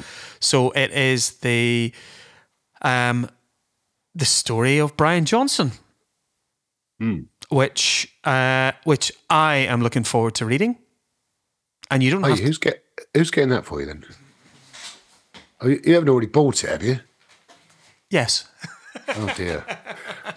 So 0.40 0.70
it 0.70 0.90
is 0.92 1.38
the 1.38 1.92
um, 2.82 3.28
the 4.14 4.24
story 4.24 4.78
of 4.78 4.96
Brian 4.96 5.24
Johnson, 5.24 5.72
which 7.48 8.14
uh, 8.24 8.72
which 8.84 9.12
I 9.28 9.56
am 9.56 9.82
looking 9.82 10.04
forward 10.04 10.34
to 10.36 10.46
reading. 10.46 10.78
And 11.90 12.02
you 12.02 12.10
don't 12.10 12.22
Hey, 12.22 12.42
who's 12.42 12.58
get 12.58 12.84
who's 13.14 13.30
getting 13.30 13.50
that 13.50 13.64
for 13.64 13.80
you 13.80 13.86
then? 13.86 14.04
Oh, 15.64 15.68
you 15.68 15.80
you 15.84 15.94
haven't 15.94 16.08
already 16.10 16.26
bought 16.26 16.62
it, 16.64 16.70
have 16.70 16.82
you? 16.82 17.00
yes. 18.10 18.44
Oh 19.08 19.30
dear. 19.36 19.64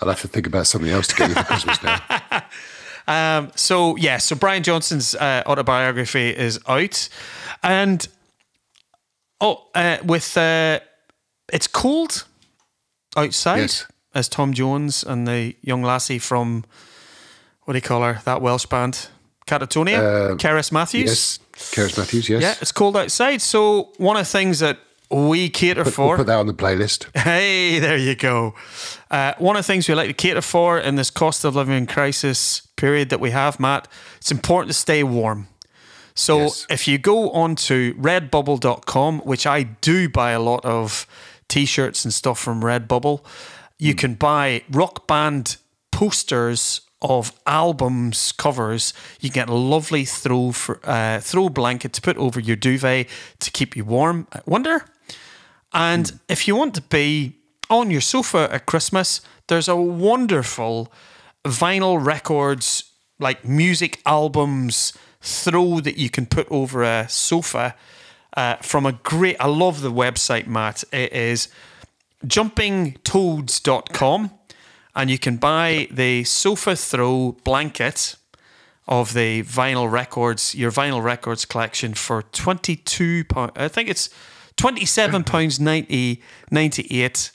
I'll 0.02 0.10
have 0.10 0.20
to 0.22 0.28
think 0.28 0.48
about 0.48 0.68
something 0.68 0.90
else 0.92 1.08
to 1.08 1.16
get 1.16 1.30
you 1.30 1.36
for 1.36 1.44
Christmas 1.44 1.82
now. 1.84 2.00
Um, 3.10 3.52
so 3.56 3.96
yeah, 3.96 4.18
so 4.18 4.36
Brian 4.36 4.64
Johnson's 4.64 5.16
uh, 5.16 5.42
autobiography 5.46 6.30
is 6.36 6.60
out, 6.68 7.08
and 7.64 8.06
oh, 9.40 9.68
uh, 9.74 9.98
with 10.04 10.36
uh, 10.38 10.82
it's 11.54 11.68
cold 11.68 12.26
outside, 13.16 13.60
Yes. 13.60 13.86
as 14.14 14.28
Tom 14.28 14.52
Jones 14.54 15.04
and 15.06 15.26
the 15.26 15.56
young 15.62 15.84
lassie 15.84 16.20
from 16.20 16.66
what 17.64 17.74
do 17.74 17.78
you 17.78 17.82
call 17.82 18.02
her? 18.04 18.20
That 18.26 18.42
Welsh 18.42 18.66
band, 18.66 19.08
Catatonia, 19.48 20.38
Cerys 20.38 20.74
Matthews. 20.74 21.06
Yes. 21.10 21.40
Cerys 21.56 21.98
Matthews, 21.98 22.28
yes. 22.28 22.42
Yeah, 22.42 22.56
it's 22.60 22.74
cold 22.74 22.98
outside. 22.98 23.42
So 23.42 23.94
one 23.98 24.18
of 24.18 24.26
the 24.26 24.30
things 24.32 24.60
that 24.60 24.80
we 25.10 25.50
cater 25.50 25.84
We'll 25.84 25.92
for. 25.92 26.18
put 26.18 26.28
that 26.28 26.38
on 26.40 26.48
the 26.48 26.54
playlist. 26.54 27.06
Hey, 27.18 27.80
there 27.80 27.98
you 27.98 28.16
go. 28.16 28.54
Uh, 29.10 29.34
one 29.38 29.56
of 29.56 29.66
the 29.66 29.68
things 29.68 29.88
we 29.88 29.96
like 29.96 30.08
to 30.08 30.14
cater 30.14 30.42
for 30.42 30.78
in 30.80 30.96
this 30.96 31.10
cost 31.10 31.46
of 31.46 31.56
living 31.56 31.86
crisis 31.88 32.62
period 32.76 33.10
that 33.10 33.20
we 33.20 33.32
have, 33.32 33.60
Matt, 33.60 33.88
it's 34.18 34.32
important 34.32 34.70
to 34.70 34.74
stay 34.74 35.04
warm. 35.04 35.48
So 36.14 36.40
Yes. 36.40 36.66
if 36.70 36.88
you 36.88 36.98
go 36.98 37.30
onto 37.32 37.94
redbubble.com, 37.96 39.20
which 39.20 39.46
I 39.46 39.64
do 39.64 40.10
buy 40.10 40.32
a 40.32 40.40
lot 40.40 40.66
of 40.66 41.06
t 41.48 41.66
shirts 41.66 42.04
and 42.06 42.14
stuff 42.14 42.40
from 42.40 42.62
Redbubble, 42.62 43.24
you 43.80 43.94
can 43.96 44.16
buy 44.16 44.64
rock 44.72 45.08
band 45.08 45.58
posters 45.92 46.82
of 47.02 47.32
albums 47.46 48.32
covers. 48.32 48.94
You 49.22 49.30
get 49.30 49.48
a 49.50 49.54
lovely 49.54 50.04
throw 50.06 50.52
for, 50.52 50.80
uh, 50.84 51.20
throw 51.20 51.50
blanket 51.50 51.94
to 51.94 52.02
put 52.02 52.18
over 52.18 52.40
your 52.40 52.56
duvet 52.56 53.08
to 53.40 53.52
keep 53.52 53.76
you 53.78 53.86
warm. 53.86 54.26
I 54.34 54.40
wonder 54.48 54.84
and 55.74 56.20
if 56.28 56.48
you 56.48 56.56
want 56.56 56.74
to 56.76 56.82
be 56.82 57.36
on 57.70 57.92
your 57.92 58.02
sofa 58.02 58.50
at 58.52 58.66
Christmas, 58.66 59.22
there's 59.48 59.68
a 59.68 59.76
wonderful 59.76 60.92
vinyl 61.44 62.04
records, 62.04 62.92
like 63.20 63.46
music 63.46 64.02
albums 64.06 64.94
throw 65.22 65.80
that 65.82 65.98
you 65.98 66.10
can 66.10 66.26
put 66.26 66.48
over 66.50 66.84
a 66.84 67.08
sofa 67.10 67.76
uh, 68.36 68.56
from 68.58 68.86
a 68.86 68.92
great, 68.92 69.36
I 69.40 69.48
love 69.48 69.82
the 69.82 69.92
website, 69.92 70.48
Matt. 70.48 70.84
It 70.94 71.12
is 71.12 71.50
jumpingtoads.com 72.26 74.32
and 74.96 75.10
you 75.10 75.20
can 75.20 75.38
buy 75.38 75.88
the 75.92 76.24
sofa 76.24 76.76
throw 76.76 77.38
blanket 77.44 78.16
of 78.88 79.14
the 79.14 79.44
vinyl 79.44 79.92
records, 79.92 80.56
your 80.56 80.72
vinyl 80.72 81.04
records 81.04 81.46
collection 81.46 81.94
for 81.94 82.22
twenty 82.22 82.76
two 82.76 83.26
pound. 83.26 83.52
I 83.56 83.68
think 83.68 83.90
it's 83.90 84.10
twenty 84.58 84.86
seven 84.86 85.24
pounds 85.24 85.60
90, 85.60 86.22
98. 86.52 87.32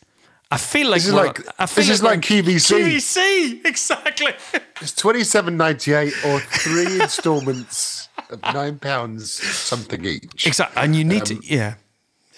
I 0.51 0.57
feel 0.59 0.89
like 0.91 0.97
This 1.01 1.07
is 1.07 1.15
like- 1.15 1.41
I 1.59 1.65
feel 1.67 1.85
this 1.85 1.89
is 1.95 2.03
we're 2.03 2.11
like 2.11 2.21
QVC. 2.21 2.77
QVC, 2.79 3.65
exactly. 3.65 4.35
It's 4.83 4.93
twenty 4.93 5.25
seven 5.25 5.57
ninety 5.57 5.93
eight 5.95 6.13
or 6.27 6.41
three 6.41 7.01
instalments 7.01 8.09
of 8.31 8.43
nine 8.43 8.79
pounds 8.79 9.33
something 9.33 10.05
each. 10.05 10.47
exactly, 10.47 10.83
and 10.83 10.95
you 10.97 11.05
need 11.05 11.23
Um, 11.31 11.41
to, 11.41 11.47
yeah, 11.47 11.75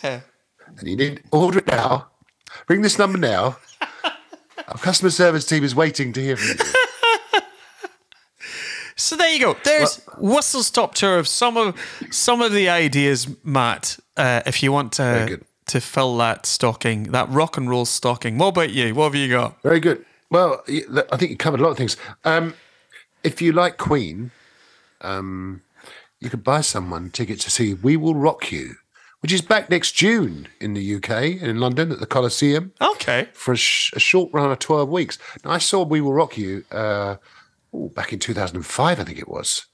yeah. 0.02 0.20
and 0.66 0.86
you 0.88 0.94
need 0.96 1.22
order 1.32 1.58
it 1.60 1.66
now. 1.66 2.08
Ring 2.68 2.82
this 2.82 2.98
number 2.98 3.18
now. 3.18 3.56
Our 4.68 4.78
customer 4.78 5.10
service 5.10 5.44
team 5.46 5.64
is 5.64 5.74
waiting 5.74 6.12
to 6.12 6.20
hear 6.22 6.36
from 6.36 6.48
you. 6.58 7.40
So 8.96 9.16
there 9.16 9.32
you 9.32 9.40
go. 9.40 9.56
There's 9.64 10.00
whistle 10.18 10.62
stop 10.62 10.94
tour 10.94 11.18
of 11.18 11.26
some 11.26 11.56
of 11.56 11.74
some 12.10 12.40
of 12.40 12.52
the 12.52 12.68
ideas, 12.68 13.26
Matt. 13.42 13.98
Uh, 14.16 14.42
if 14.46 14.62
you 14.62 14.72
want 14.72 14.92
to 14.94 15.40
to 15.66 15.80
fill 15.80 16.16
that 16.18 16.46
stocking, 16.46 17.04
that 17.12 17.28
rock 17.30 17.56
and 17.56 17.68
roll 17.70 17.84
stocking. 17.84 18.38
What 18.38 18.48
about 18.48 18.70
you? 18.70 18.94
What 18.94 19.04
have 19.04 19.14
you 19.14 19.28
got? 19.28 19.60
Very 19.62 19.80
good. 19.80 20.04
Well, 20.30 20.62
I 20.68 21.16
think 21.16 21.30
you 21.30 21.36
covered 21.36 21.60
a 21.60 21.62
lot 21.62 21.70
of 21.70 21.76
things. 21.76 21.96
Um, 22.24 22.54
if 23.22 23.40
you 23.40 23.52
like 23.52 23.78
Queen, 23.78 24.30
um, 25.00 25.62
you 26.20 26.28
could 26.30 26.44
buy 26.44 26.60
someone 26.60 27.10
ticket 27.10 27.40
to 27.40 27.50
see 27.50 27.74
"We 27.74 27.96
Will 27.96 28.14
Rock 28.14 28.52
You," 28.52 28.74
which 29.20 29.32
is 29.32 29.40
back 29.42 29.70
next 29.70 29.92
June 29.92 30.48
in 30.60 30.74
the 30.74 30.94
UK 30.96 31.10
and 31.40 31.44
in 31.44 31.58
London 31.60 31.90
at 31.92 32.00
the 32.00 32.06
Coliseum. 32.06 32.72
Okay. 32.80 33.28
for 33.32 33.52
a, 33.52 33.56
sh- 33.56 33.92
a 33.94 34.00
short 34.00 34.30
run 34.32 34.50
of 34.50 34.58
12 34.58 34.88
weeks. 34.88 35.18
Now, 35.44 35.52
I 35.52 35.58
saw 35.58 35.82
We 35.84 36.00
Will 36.00 36.12
Rock 36.12 36.36
You 36.36 36.64
uh, 36.70 37.16
ooh, 37.74 37.90
back 37.94 38.12
in 38.12 38.18
2005, 38.18 39.00
I 39.00 39.04
think 39.04 39.18
it 39.18 39.28
was. 39.28 39.66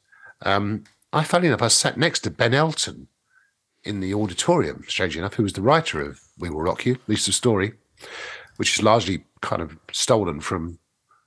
Um, 0.43 0.85
I, 1.13 1.25
funny 1.25 1.49
enough, 1.49 1.63
I 1.63 1.69
sat 1.69 1.97
next 1.97 2.21
to 2.21 2.31
Ben 2.31 2.55
Elton 2.55 3.09
in 3.85 4.01
the 4.01 4.15
auditorium, 4.15 4.85
strangely 4.89 5.21
enough, 5.21 5.35
who 5.35 5.43
was 5.43 5.55
the 5.55 5.63
writer 5.63 6.01
of 6.01 6.21
We 6.39 6.51
Will 6.51 6.61
Rock 6.61 6.87
You, 6.87 6.99
Lisa 7.07 7.33
story, 7.33 7.73
which 8.57 8.79
is 8.79 8.83
largely 8.83 9.25
kind 9.41 9.63
of 9.63 9.79
stolen 9.93 10.41
from 10.41 10.79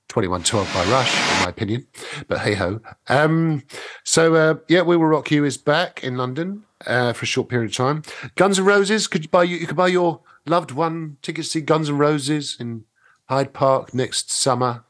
2112 0.08 0.72
by 0.72 0.90
Rush, 0.92 1.12
in 1.12 1.44
my 1.44 1.50
opinion. 1.50 1.86
But 2.28 2.40
hey 2.40 2.54
ho. 2.54 2.80
Um, 3.08 3.64
so, 4.04 4.34
uh, 4.34 4.54
yeah, 4.68 4.82
We 4.82 4.96
Will 4.96 5.06
Rock 5.06 5.30
You 5.30 5.44
is 5.44 5.56
back 5.56 6.04
in 6.04 6.16
London 6.16 6.64
uh, 6.86 7.12
for 7.12 7.24
a 7.24 7.26
short 7.26 7.48
period 7.48 7.70
of 7.70 7.76
time. 7.76 8.02
Guns 8.36 8.58
N' 8.58 8.64
Roses, 8.64 9.06
could 9.06 9.24
you 9.24 9.30
buy 9.30 9.42
you, 9.42 9.56
you 9.56 9.66
could 9.66 9.76
buy 9.76 9.88
your 9.88 10.20
loved 10.46 10.70
one 10.70 11.16
tickets 11.22 11.48
to 11.48 11.58
see 11.58 11.60
Guns 11.60 11.88
N' 11.88 11.98
Roses 11.98 12.56
in 12.60 12.84
Hyde 13.28 13.52
Park 13.52 13.94
next 13.94 14.30
summer. 14.30 14.84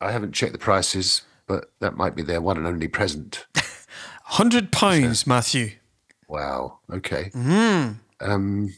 I 0.00 0.12
haven't 0.12 0.32
checked 0.32 0.52
the 0.52 0.58
prices, 0.58 1.22
but 1.46 1.72
that 1.80 1.96
might 1.96 2.14
be 2.14 2.22
their 2.22 2.40
one 2.40 2.56
and 2.56 2.66
only 2.66 2.88
present. 2.88 3.46
Hundred 4.24 4.70
pounds, 4.70 5.26
Matthew. 5.26 5.72
Wow. 6.28 6.78
Okay. 6.92 7.30
Um, 8.20 8.74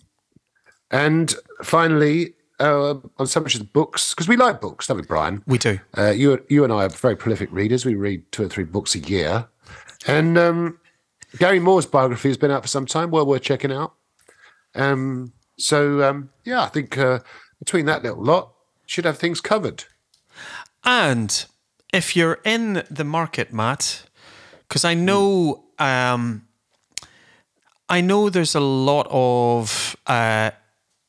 and 0.91 1.35
finally, 1.63 2.35
uh, 2.59 2.95
on 3.19 3.27
so 3.27 3.41
much 3.41 3.55
of 3.55 3.61
the 3.61 3.67
books, 3.67 4.15
because 4.15 4.29
we 4.29 4.37
like 4.37 4.61
books, 4.61 4.87
don't 4.87 4.99
we, 4.99 5.03
Brian? 5.03 5.43
We 5.47 5.59
do. 5.59 5.79
Uh, 5.97 6.11
you, 6.11 6.45
you 6.49 6.65
and 6.65 6.73
I 6.73 6.85
are 6.85 6.89
very 6.89 7.17
prolific 7.17 7.51
readers. 7.53 7.85
We 7.85 7.95
read 7.95 8.31
two 8.33 8.45
or 8.45 8.49
three 8.49 8.65
books 8.65 8.95
a 8.95 9.01
year. 9.01 9.47
And 10.07 10.39
um, 10.39 10.79
Gary 11.39 11.61
Moore's 11.61 11.87
biography 11.87 12.29
has 12.29 12.37
been 12.37 12.51
out 12.51 12.63
for 12.63 12.69
some 12.69 12.87
time, 12.87 13.11
well 13.11 13.27
worth 13.27 13.43
checking 13.43 13.73
out. 13.73 13.95
Um, 14.75 15.33
so, 15.59 16.03
um, 16.03 16.31
yeah, 16.45 16.63
I 16.63 16.69
think 16.69 16.97
uh, 16.97 17.21
between 17.59 17.87
that 17.87 18.03
little 18.03 18.23
lot, 18.23 18.53
should 18.87 19.05
have 19.05 19.19
things 19.19 19.41
covered. 19.41 19.85
And 20.83 21.47
if 21.93 22.17
you're 22.17 22.41
in 22.45 22.83
the 22.91 23.05
market, 23.05 23.53
Matt, 23.53 24.05
because 24.67 24.85
I 24.85 24.95
know, 24.95 25.65
um, 25.79 26.47
I 27.91 28.01
know 28.01 28.31
there's 28.31 28.55
a 28.55 28.61
lot 28.61 29.07
of. 29.11 29.97
Uh, 30.07 30.51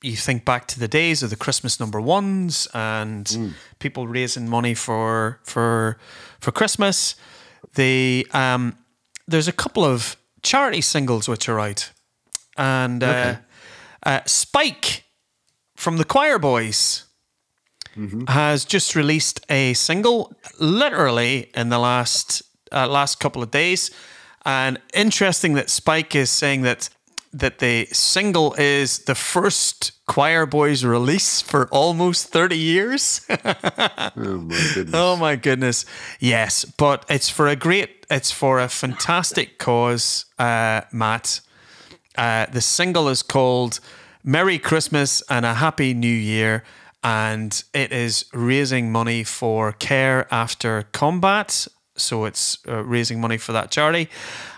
you 0.03 0.15
think 0.15 0.45
back 0.45 0.67
to 0.67 0.79
the 0.79 0.87
days 0.87 1.21
of 1.21 1.29
the 1.29 1.35
Christmas 1.35 1.79
number 1.79 2.01
ones 2.01 2.67
and 2.73 3.53
people 3.77 4.07
raising 4.07 4.49
money 4.49 4.73
for 4.73 5.39
for 5.43 5.97
for 6.39 6.51
Christmas. 6.51 7.15
The 7.75 8.27
um, 8.33 8.75
there's 9.27 9.47
a 9.47 9.51
couple 9.53 9.85
of 9.85 10.17
charity 10.41 10.81
singles 10.81 11.29
which 11.29 11.47
are 11.47 11.59
out, 11.59 11.91
and 12.57 13.03
uh, 13.03 13.35
uh, 14.03 14.21
Spike 14.25 15.03
from 15.75 15.97
the 15.97 16.05
Quireboys 16.05 17.03
has 18.27 18.65
just 18.65 18.95
released 18.95 19.45
a 19.49 19.73
single, 19.73 20.33
literally 20.59 21.51
in 21.53 21.69
the 21.69 21.77
last 21.77 22.41
uh, 22.71 22.87
last 22.87 23.19
couple 23.19 23.43
of 23.43 23.51
days. 23.51 23.91
And 24.45 24.79
interesting 24.93 25.53
that 25.53 25.69
Spike 25.69 26.15
is 26.15 26.29
saying 26.29 26.63
that 26.63 26.89
that 27.33 27.59
the 27.59 27.85
single 27.93 28.53
is 28.55 28.99
the 29.05 29.15
first 29.15 29.93
Quireboys 30.05 30.83
release 30.83 31.41
for 31.41 31.67
almost 31.69 32.27
thirty 32.27 32.57
years. 32.57 33.25
Oh, 34.13 34.37
my 34.37 34.57
goodness. 34.73 34.93
Oh 34.93 35.15
my 35.15 35.35
goodness. 35.35 35.85
Yes, 36.19 36.65
but 36.65 37.05
it's 37.09 37.29
for 37.29 37.47
a 37.47 37.55
great 37.55 38.05
it's 38.09 38.31
for 38.31 38.59
a 38.59 38.67
fantastic 38.67 39.57
cause, 39.57 40.25
uh, 40.37 40.81
Matt. 40.91 41.39
Uh, 42.17 42.45
the 42.47 42.59
single 42.61 43.07
is 43.07 43.23
called 43.23 43.79
Merry 44.23 44.59
Christmas 44.59 45.23
and 45.29 45.45
a 45.45 45.53
Happy 45.55 45.93
New 45.93 46.07
Year 46.07 46.63
and 47.03 47.63
it 47.73 47.91
is 47.91 48.25
raising 48.33 48.91
money 48.91 49.23
for 49.23 49.71
Care 49.71 50.27
After 50.31 50.83
Combat. 50.91 51.67
So 51.95 52.25
it's 52.25 52.57
uh, 52.67 52.83
raising 52.83 53.19
money 53.19 53.37
for 53.37 53.51
that 53.51 53.71
charity. 53.71 54.09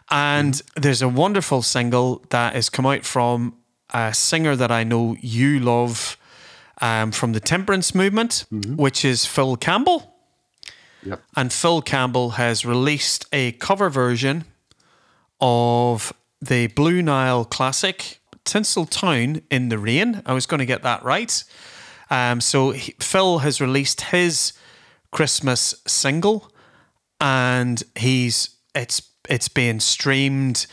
And 0.09 0.61
there's 0.75 1.01
a 1.01 1.09
wonderful 1.09 1.61
single 1.61 2.23
that 2.29 2.53
has 2.53 2.69
come 2.69 2.85
out 2.85 3.05
from 3.05 3.57
a 3.93 4.13
singer 4.13 4.55
that 4.55 4.71
I 4.71 4.83
know 4.83 5.15
you 5.21 5.59
love 5.59 6.17
um, 6.81 7.11
from 7.11 7.33
the 7.33 7.39
temperance 7.39 7.95
movement, 7.95 8.45
which 8.75 9.05
is 9.05 9.25
Phil 9.25 9.55
Campbell. 9.55 10.15
Yep. 11.03 11.21
And 11.35 11.51
Phil 11.51 11.81
Campbell 11.81 12.31
has 12.31 12.65
released 12.65 13.25
a 13.33 13.53
cover 13.53 13.89
version 13.89 14.45
of 15.39 16.13
the 16.41 16.67
Blue 16.67 17.01
Nile 17.01 17.45
classic, 17.45 18.19
Tinsel 18.45 18.85
Town 18.85 19.41
in 19.49 19.69
the 19.69 19.77
Rain. 19.77 20.21
I 20.25 20.33
was 20.33 20.45
going 20.45 20.59
to 20.59 20.65
get 20.65 20.83
that 20.83 21.03
right. 21.03 21.43
Um, 22.09 22.41
so 22.41 22.71
he, 22.71 22.93
Phil 22.99 23.39
has 23.39 23.59
released 23.59 24.01
his 24.01 24.53
Christmas 25.11 25.75
single, 25.87 26.51
and 27.23 27.81
he's 27.95 28.49
it's 28.75 29.01
it's 29.29 29.47
being 29.47 29.79
streamed, 29.79 30.67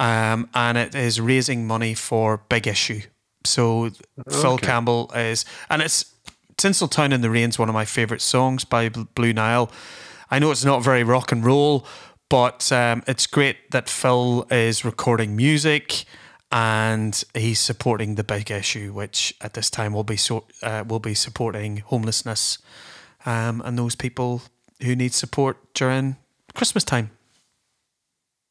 um, 0.00 0.50
and 0.52 0.76
it 0.76 0.94
is 0.94 1.20
raising 1.20 1.66
money 1.66 1.94
for 1.94 2.42
Big 2.48 2.66
Issue. 2.66 3.02
So 3.44 3.90
Phil 4.28 4.58
Campbell 4.58 5.10
is, 5.14 5.44
and 5.70 5.80
it's 5.80 6.12
Tinseltown 6.56 7.12
in 7.12 7.20
the 7.20 7.30
Rain's 7.30 7.58
one 7.58 7.68
of 7.68 7.72
my 7.72 7.84
favorite 7.84 8.20
songs 8.20 8.64
by 8.64 8.88
Blue 8.88 9.32
Nile. 9.32 9.70
I 10.30 10.38
know 10.38 10.50
it's 10.50 10.64
not 10.64 10.82
very 10.82 11.04
rock 11.04 11.30
and 11.30 11.44
roll, 11.44 11.86
but 12.28 12.70
um, 12.72 13.02
it's 13.06 13.26
great 13.26 13.70
that 13.70 13.88
Phil 13.88 14.46
is 14.50 14.84
recording 14.84 15.36
music 15.36 16.04
and 16.50 17.22
he's 17.34 17.60
supporting 17.60 18.16
the 18.16 18.24
big 18.24 18.50
issue, 18.50 18.92
which 18.92 19.34
at 19.40 19.54
this 19.54 19.70
time 19.70 19.92
will 19.92 20.04
be 20.04 20.16
so, 20.16 20.44
uh, 20.62 20.84
will 20.86 21.00
be 21.00 21.14
supporting 21.14 21.78
homelessness 21.78 22.58
um, 23.26 23.62
and 23.64 23.78
those 23.78 23.94
people 23.94 24.42
who 24.82 24.94
need 24.96 25.12
support 25.12 25.56
during 25.74 26.16
Christmas 26.54 26.84
time. 26.84 27.10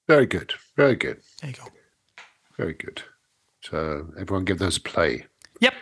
Very 0.07 0.25
good. 0.25 0.53
Very 0.75 0.95
good. 0.95 1.19
There 1.41 1.49
you 1.51 1.55
go. 1.55 1.63
Very 2.57 2.73
good. 2.73 3.01
So 3.63 4.07
everyone 4.19 4.45
give 4.45 4.59
those 4.59 4.77
a 4.77 4.81
play. 4.81 5.25
Yep. 5.59 5.73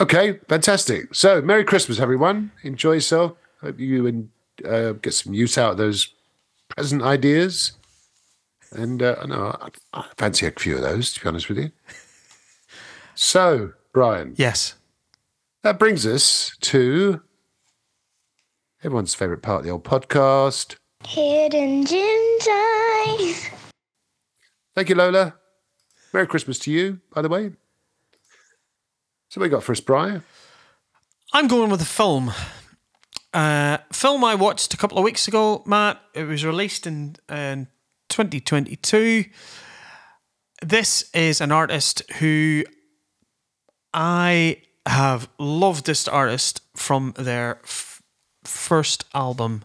Okay, 0.00 0.38
fantastic. 0.48 1.14
So 1.14 1.40
Merry 1.40 1.64
Christmas, 1.64 1.98
everyone. 1.98 2.52
Enjoy 2.62 2.92
yourself. 2.92 3.32
Hope 3.62 3.78
you 3.80 4.06
and 4.06 4.28
uh, 4.64 4.92
get 4.92 5.14
some 5.14 5.34
use 5.34 5.56
out 5.58 5.72
of 5.72 5.78
those 5.78 6.12
present 6.68 7.02
ideas. 7.02 7.72
And 8.72 9.02
uh, 9.02 9.16
I 9.22 9.26
know 9.26 9.56
I, 9.60 9.68
I 9.94 10.04
fancy 10.18 10.46
a 10.46 10.50
few 10.50 10.76
of 10.76 10.82
those, 10.82 11.12
to 11.14 11.20
be 11.22 11.28
honest 11.28 11.48
with 11.48 11.58
you. 11.58 11.70
So, 13.14 13.72
Brian, 13.92 14.34
Yes. 14.36 14.74
that 15.62 15.78
brings 15.78 16.06
us 16.06 16.56
to 16.60 17.20
everyone's 18.84 19.14
favourite 19.14 19.42
part 19.42 19.60
of 19.60 19.64
the 19.64 19.70
old 19.70 19.84
podcast. 19.84 20.76
Hidden 21.06 21.86
Gems 21.86 22.48
Eyes. 22.50 23.50
Thank 24.74 24.88
you, 24.88 24.94
Lola. 24.94 25.34
Merry 26.12 26.26
Christmas 26.26 26.58
to 26.60 26.70
you, 26.70 27.00
by 27.12 27.22
the 27.22 27.28
way. 27.28 27.50
So, 29.30 29.40
what 29.40 29.46
you 29.46 29.50
got 29.50 29.62
for 29.62 29.72
us, 29.72 29.80
Brian? 29.80 30.22
I'm 31.32 31.48
going 31.48 31.70
with 31.70 31.82
a 31.82 31.86
film. 31.86 32.32
Uh, 33.34 33.78
film 33.92 34.24
I 34.24 34.34
watched 34.34 34.72
a 34.72 34.76
couple 34.76 34.96
of 34.96 35.04
weeks 35.04 35.28
ago, 35.28 35.62
Matt. 35.66 36.00
It 36.14 36.24
was 36.24 36.44
released 36.44 36.86
in, 36.86 37.16
in 37.28 37.68
2022. 38.08 39.26
This 40.62 41.10
is 41.12 41.40
an 41.40 41.52
artist 41.52 42.02
who 42.18 42.64
I 43.92 44.62
have 44.86 45.28
loved 45.38 45.84
this 45.86 46.08
artist 46.08 46.62
from 46.74 47.12
their 47.16 47.60
f- 47.64 47.87
first 48.48 49.04
album, 49.14 49.64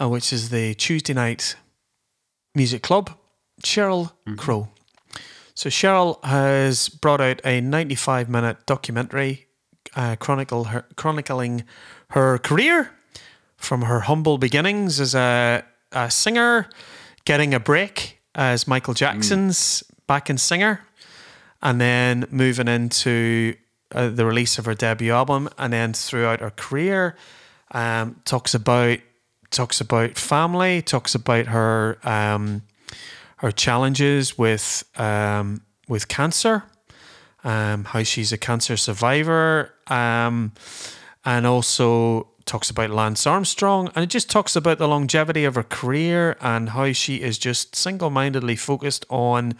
uh, 0.00 0.08
which 0.08 0.32
is 0.32 0.50
the 0.50 0.74
Tuesday 0.74 1.14
Night 1.14 1.56
Music 2.54 2.82
Club, 2.82 3.10
Sheryl 3.62 4.12
Crow. 4.36 4.68
So 5.54 5.68
Sheryl 5.68 6.24
has 6.24 6.88
brought 6.88 7.20
out 7.20 7.40
a 7.44 7.60
95 7.60 8.28
minute 8.28 8.58
documentary 8.66 9.46
uh, 9.96 10.16
chronicle 10.16 10.64
her, 10.64 10.84
chronicling 10.96 11.64
her 12.10 12.38
career 12.38 12.92
from 13.56 13.82
her 13.82 14.00
humble 14.00 14.38
beginnings 14.38 15.00
as 15.00 15.14
a, 15.14 15.64
a 15.92 16.10
singer, 16.10 16.68
getting 17.24 17.54
a 17.54 17.60
break 17.60 18.20
as 18.34 18.68
Michael 18.68 18.94
Jackson's 18.94 19.82
backing 20.06 20.38
singer, 20.38 20.82
and 21.60 21.80
then 21.80 22.26
moving 22.30 22.68
into 22.68 23.56
uh, 23.92 24.08
the 24.08 24.24
release 24.24 24.58
of 24.58 24.64
her 24.66 24.74
debut 24.74 25.12
album, 25.12 25.48
and 25.58 25.72
then 25.72 25.92
throughout 25.92 26.40
her 26.40 26.50
career, 26.50 27.16
um, 27.72 28.20
talks 28.24 28.54
about 28.54 28.98
talks 29.50 29.80
about 29.80 30.16
family, 30.16 30.82
talks 30.82 31.14
about 31.14 31.46
her 31.46 31.98
um, 32.02 32.62
her 33.36 33.50
challenges 33.52 34.36
with 34.36 34.84
um, 34.98 35.62
with 35.88 36.08
cancer, 36.08 36.64
um, 37.44 37.84
how 37.84 38.02
she's 38.02 38.32
a 38.32 38.38
cancer 38.38 38.76
survivor, 38.76 39.72
um, 39.86 40.52
and 41.24 41.46
also 41.46 42.28
talks 42.44 42.70
about 42.70 42.90
Lance 42.90 43.26
Armstrong, 43.26 43.90
and 43.94 44.02
it 44.02 44.08
just 44.10 44.30
talks 44.30 44.56
about 44.56 44.78
the 44.78 44.88
longevity 44.88 45.44
of 45.44 45.54
her 45.54 45.62
career 45.62 46.36
and 46.40 46.70
how 46.70 46.92
she 46.92 47.16
is 47.16 47.38
just 47.38 47.76
single 47.76 48.08
mindedly 48.10 48.56
focused 48.56 49.04
on 49.10 49.54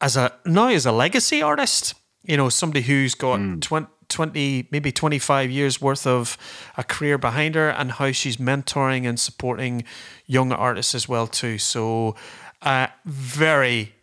as 0.00 0.16
a 0.16 0.32
now 0.44 0.68
as 0.68 0.86
a 0.86 0.92
legacy 0.92 1.42
artist. 1.42 1.94
You 2.22 2.36
know, 2.36 2.48
somebody 2.50 2.82
who's 2.82 3.14
got 3.14 3.38
Hmm. 3.38 3.60
20, 3.60 3.86
20 4.10 4.68
maybe 4.70 4.92
25 4.92 5.50
years 5.50 5.80
worth 5.80 6.06
of 6.06 6.36
a 6.76 6.84
career 6.84 7.16
behind 7.16 7.54
her 7.54 7.70
and 7.70 7.92
how 7.92 8.12
she's 8.12 8.36
mentoring 8.36 9.08
and 9.08 9.18
supporting 9.18 9.84
young 10.26 10.52
artists 10.52 10.94
as 10.94 11.08
well 11.08 11.26
too. 11.26 11.58
So 11.58 12.16
uh, 12.62 12.88
very 13.06 13.94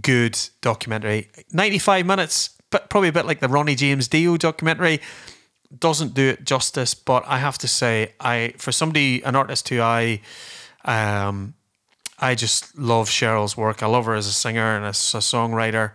good 0.00 0.38
documentary. 0.60 1.28
95 1.52 2.06
minutes 2.06 2.50
but 2.70 2.88
probably 2.88 3.08
a 3.08 3.12
bit 3.12 3.26
like 3.26 3.40
the 3.40 3.48
ronnie 3.48 3.74
james 3.74 4.08
dio 4.08 4.36
documentary. 4.36 5.00
Doesn't 5.78 6.14
do 6.14 6.28
it 6.30 6.44
justice 6.44 6.94
but 6.94 7.24
i 7.26 7.38
have 7.38 7.58
to 7.58 7.68
say 7.68 8.12
i 8.20 8.54
for 8.58 8.72
somebody 8.72 9.22
an 9.22 9.36
artist 9.36 9.68
who 9.68 9.80
i 9.80 10.20
um 10.84 11.54
i 12.18 12.34
just 12.34 12.78
love 12.78 13.08
sheryl's 13.08 13.56
work. 13.56 13.82
I 13.82 13.86
love 13.86 14.06
her 14.06 14.14
as 14.14 14.26
a 14.26 14.32
singer 14.32 14.76
and 14.76 14.84
as 14.84 15.14
a 15.14 15.18
songwriter 15.18 15.92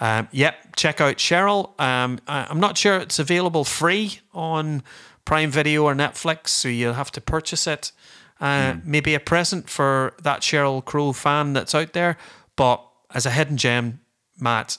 um, 0.00 0.28
yep, 0.32 0.76
check 0.76 1.00
out 1.00 1.16
Sheryl. 1.16 1.78
Um, 1.80 2.18
I, 2.26 2.46
I'm 2.50 2.60
not 2.60 2.76
sure 2.76 2.96
it's 2.96 3.18
available 3.18 3.64
free 3.64 4.20
on 4.32 4.82
Prime 5.24 5.50
Video 5.50 5.84
or 5.84 5.94
Netflix, 5.94 6.48
so 6.48 6.68
you'll 6.68 6.94
have 6.94 7.12
to 7.12 7.20
purchase 7.20 7.66
it. 7.66 7.92
Uh, 8.40 8.76
Maybe 8.84 9.14
a 9.14 9.20
present 9.20 9.70
for 9.70 10.14
that 10.22 10.40
Sheryl 10.40 10.84
Crow 10.84 11.12
fan 11.12 11.52
that's 11.52 11.74
out 11.74 11.92
there. 11.92 12.16
But 12.56 12.84
as 13.14 13.24
a 13.26 13.30
hidden 13.30 13.56
gem, 13.56 14.00
Matt, 14.38 14.78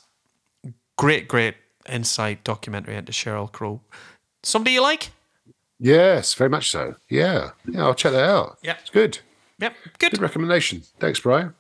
great, 0.97 1.27
great 1.27 1.55
insight 1.89 2.43
documentary 2.43 2.95
into 2.95 3.11
Sheryl 3.11 3.51
Crow. 3.51 3.81
Somebody 4.43 4.73
you 4.73 4.81
like? 4.81 5.11
Yes, 5.79 6.33
very 6.33 6.49
much 6.49 6.69
so. 6.71 6.95
Yeah, 7.09 7.51
yeah, 7.67 7.83
I'll 7.85 7.93
check 7.95 8.11
that 8.11 8.23
out. 8.29 8.57
Yeah. 8.61 8.75
it's 8.79 8.89
good. 8.89 9.19
Yep, 9.59 9.73
good. 9.99 10.11
Good 10.11 10.21
recommendation. 10.21 10.83
Thanks, 10.99 11.19
Brian. 11.19 11.53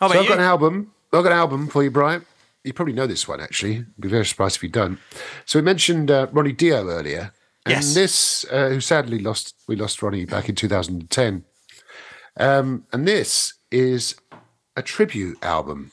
How 0.00 0.08
So 0.08 0.14
I've 0.18 0.22
you? 0.22 0.28
got 0.28 0.38
an 0.38 0.44
album. 0.44 0.92
I've 1.12 1.22
got 1.22 1.32
an 1.32 1.38
album 1.38 1.68
for 1.68 1.82
you, 1.82 1.90
Brian. 1.90 2.24
You 2.68 2.74
probably 2.74 2.92
know 2.92 3.06
this 3.06 3.26
one 3.26 3.40
actually. 3.40 3.78
I'd 3.78 4.00
be 4.00 4.08
very 4.08 4.26
surprised 4.26 4.56
if 4.56 4.62
you 4.62 4.68
don't. 4.68 4.98
So 5.46 5.58
we 5.58 5.62
mentioned 5.62 6.10
uh, 6.10 6.26
Ronnie 6.32 6.52
Dio 6.52 6.86
earlier, 6.86 7.32
and 7.64 7.74
Yes. 7.76 7.94
this, 7.94 8.44
uh, 8.52 8.68
who 8.68 8.80
sadly 8.80 9.18
lost, 9.18 9.54
we 9.66 9.74
lost 9.74 10.02
Ronnie 10.02 10.26
back 10.26 10.50
in 10.50 10.54
2010. 10.54 11.44
Um, 12.36 12.84
and 12.92 13.08
this 13.08 13.54
is 13.70 14.16
a 14.76 14.82
tribute 14.82 15.38
album. 15.42 15.92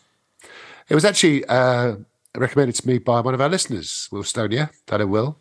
It 0.90 0.96
was 0.96 1.06
actually 1.06 1.46
uh, 1.46 1.96
recommended 2.36 2.76
to 2.76 2.88
me 2.88 2.98
by 2.98 3.22
one 3.22 3.34
of 3.34 3.40
our 3.40 3.50
listeners, 3.50 4.10
Will 4.12 4.24
Stonia, 4.24 4.70
Hello 4.90 5.08
Will, 5.08 5.40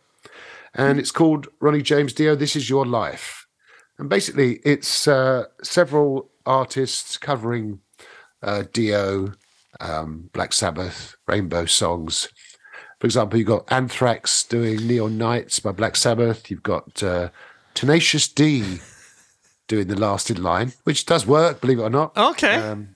and 0.73 0.99
it's 1.01 1.11
called 1.11 1.49
Ronnie 1.61 1.83
James 1.83 2.13
Dio. 2.13 2.37
This 2.37 2.55
is 2.55 2.71
your 2.71 2.87
life, 2.87 3.47
and 3.99 4.09
basically 4.09 4.61
it's 4.65 5.09
uh, 5.09 5.47
several 5.63 6.31
artists 6.47 7.19
covering 7.19 7.81
uh, 8.43 8.63
Dio, 8.73 9.33
um, 9.81 10.31
Black 10.33 10.53
Sabbath, 10.53 11.17
Rainbow 11.27 11.67
songs. 11.67 12.29
For 13.01 13.07
example, 13.07 13.39
you've 13.39 13.49
got 13.49 13.71
Anthrax 13.71 14.45
doing 14.45 14.87
Neon 14.87 15.19
Nights 15.19 15.61
by 15.61 15.73
Black 15.73 15.97
Sabbath. 15.97 16.51
You've 16.51 16.63
got 16.63 17.03
uh, 17.03 17.31
Tenacious 17.75 18.29
D 18.29 18.79
doing 19.69 19.89
The 19.89 19.99
Last 19.99 20.31
in 20.31 20.43
Line, 20.43 20.73
which 20.85 21.07
does 21.07 21.27
work, 21.27 21.61
believe 21.61 21.79
it 21.79 21.83
or 21.83 21.91
not. 21.91 22.17
Okay. 22.17 22.55
Um, 22.55 22.95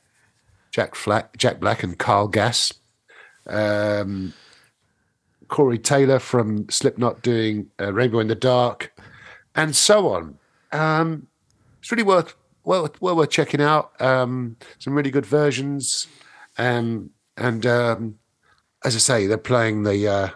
Jack, 0.70 0.94
Flack, 0.94 1.36
Jack 1.36 1.60
Black 1.60 1.82
and 1.82 1.98
Carl 1.98 2.28
Gass. 2.28 2.72
Um, 3.46 4.34
Corey 5.48 5.78
Taylor 5.78 6.18
from 6.18 6.68
Slipknot 6.68 7.22
doing 7.22 7.70
uh, 7.80 7.92
Rainbow 7.92 8.20
in 8.20 8.28
the 8.28 8.34
Dark, 8.34 8.92
and 9.54 9.74
so 9.74 10.08
on. 10.08 10.38
Um, 10.72 11.26
it's 11.80 11.90
really 11.90 12.02
worth 12.02 12.34
well, 12.64 12.88
well 13.00 13.16
worth 13.16 13.30
checking 13.30 13.62
out. 13.62 14.00
Um, 14.00 14.56
some 14.78 14.94
really 14.94 15.10
good 15.10 15.26
versions, 15.26 16.06
um, 16.58 17.10
and 17.36 17.64
um, 17.66 18.18
as 18.84 18.94
I 18.94 18.98
say, 18.98 19.26
they're 19.26 19.38
playing 19.38 19.84
the 19.84 20.08
uh, 20.08 20.28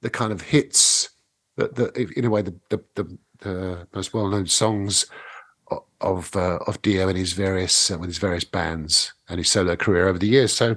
the 0.00 0.10
kind 0.10 0.32
of 0.32 0.42
hits 0.42 1.10
that, 1.56 1.74
that 1.76 1.96
in 1.96 2.24
a 2.24 2.30
way 2.30 2.42
the 2.42 2.54
the, 2.68 2.82
the, 2.94 3.18
the 3.40 3.88
most 3.94 4.14
well 4.14 4.28
known 4.28 4.46
songs 4.46 5.06
of 6.00 6.36
uh, 6.36 6.58
of 6.66 6.80
Dio 6.82 7.08
and 7.08 7.18
his 7.18 7.32
various 7.32 7.90
uh, 7.90 7.98
with 7.98 8.08
his 8.08 8.18
various 8.18 8.44
bands 8.44 9.12
and 9.28 9.38
his 9.38 9.48
solo 9.48 9.76
career 9.76 10.08
over 10.08 10.18
the 10.18 10.28
years. 10.28 10.52
So, 10.52 10.76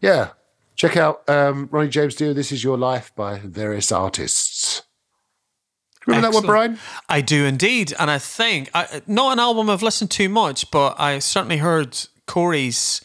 yeah, 0.00 0.30
check 0.74 0.96
out 0.96 1.28
um, 1.28 1.68
Ronnie 1.70 1.90
James 1.90 2.14
Dio. 2.14 2.32
This 2.32 2.52
is 2.52 2.64
your 2.64 2.78
life 2.78 3.14
by 3.14 3.38
various 3.38 3.92
artists. 3.92 4.82
Remember 6.06 6.28
that 6.28 6.34
one, 6.34 6.46
Brian? 6.46 6.78
I 7.08 7.20
do 7.20 7.44
indeed, 7.44 7.94
and 7.98 8.10
I 8.10 8.18
think 8.18 8.70
I, 8.74 9.02
not 9.06 9.34
an 9.34 9.38
album 9.38 9.70
I've 9.70 9.82
listened 9.82 10.10
to 10.12 10.28
much, 10.28 10.70
but 10.70 10.98
I 10.98 11.20
certainly 11.20 11.58
heard 11.58 11.96
Corey's 12.26 13.02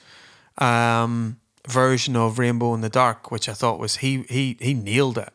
um, 0.57 1.39
version 1.67 2.15
of 2.15 2.39
Rainbow 2.39 2.73
in 2.73 2.81
the 2.81 2.89
Dark, 2.89 3.31
which 3.31 3.49
I 3.49 3.53
thought 3.53 3.79
was 3.79 3.97
he 3.97 4.23
he 4.29 4.57
he 4.59 4.73
nailed 4.73 5.17
it. 5.17 5.33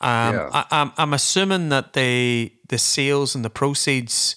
Um, 0.00 0.34
Yeah. 0.34 0.50
I, 0.52 0.64
I'm 0.70 0.92
I'm 0.96 1.12
assuming 1.14 1.68
that 1.70 1.92
the 1.92 2.52
the 2.68 2.78
sales 2.78 3.34
and 3.34 3.44
the 3.44 3.50
proceeds 3.50 4.36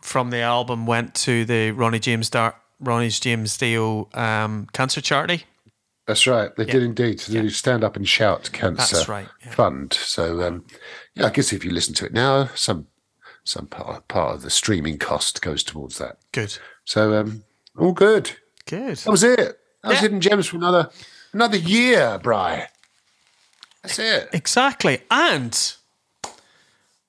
from 0.00 0.30
the 0.30 0.40
album 0.40 0.86
went 0.86 1.14
to 1.14 1.44
the 1.44 1.70
Ronnie 1.70 1.98
James 2.00 2.28
Dar- 2.28 2.56
Ronnie 2.80 3.08
James 3.08 3.56
Dio 3.56 4.08
um, 4.14 4.68
cancer 4.72 5.00
charity. 5.00 5.44
That's 6.06 6.26
right. 6.26 6.54
They 6.54 6.66
did 6.66 6.82
indeed. 6.82 7.20
The 7.20 7.48
Stand 7.48 7.82
Up 7.82 7.96
and 7.96 8.06
Shout 8.06 8.50
Cancer 8.52 8.96
That's 8.96 9.08
right, 9.08 9.26
yeah. 9.42 9.52
Fund. 9.52 9.94
So, 9.94 10.42
um, 10.46 10.66
yeah, 11.14 11.26
I 11.26 11.30
guess 11.30 11.50
if 11.50 11.64
you 11.64 11.70
listen 11.70 11.94
to 11.94 12.04
it 12.04 12.12
now, 12.12 12.50
some 12.54 12.88
some 13.42 13.66
part, 13.66 14.06
part 14.08 14.34
of 14.34 14.42
the 14.42 14.50
streaming 14.50 14.98
cost 14.98 15.40
goes 15.40 15.62
towards 15.62 15.96
that. 15.96 16.18
Good, 16.32 16.58
So, 16.84 17.14
um, 17.18 17.44
all 17.78 17.92
good. 17.92 18.32
Good. 18.66 18.96
That 18.96 19.10
was 19.10 19.22
it. 19.22 19.38
That 19.38 19.88
was 19.88 19.96
Yeah. 19.96 20.00
Hidden 20.00 20.20
Gems 20.20 20.46
for 20.46 20.56
another 20.56 20.90
another 21.32 21.56
year, 21.56 22.18
Bry. 22.18 22.68
That's 23.82 23.98
it. 23.98 24.30
Exactly. 24.32 25.02
And 25.10 25.74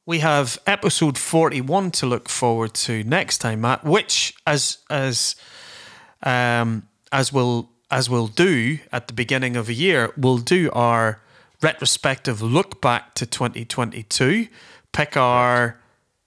we 0.06 0.20
have 0.20 0.60
episode 0.68 1.18
41 1.18 1.92
to 1.92 2.06
look 2.06 2.30
forward 2.30 2.74
to 2.76 3.04
next 3.04 3.40
time, 3.40 3.62
Matt, 3.62 3.84
which 3.84 4.34
as 4.46 4.80
as 4.90 5.36
um 6.24 6.88
as 7.12 7.32
we'll 7.32 7.70
as 7.92 8.10
we'll 8.10 8.28
do 8.28 8.80
at 8.92 9.08
the 9.08 9.14
beginning 9.14 9.56
of 9.56 9.70
a 9.70 9.74
year, 9.74 10.12
we'll 10.18 10.38
do 10.40 10.70
our 10.74 11.22
retrospective 11.62 12.42
look 12.42 12.82
back 12.82 13.14
to 13.16 13.26
2022, 13.26 14.48
pick 14.92 15.16
our 15.16 15.80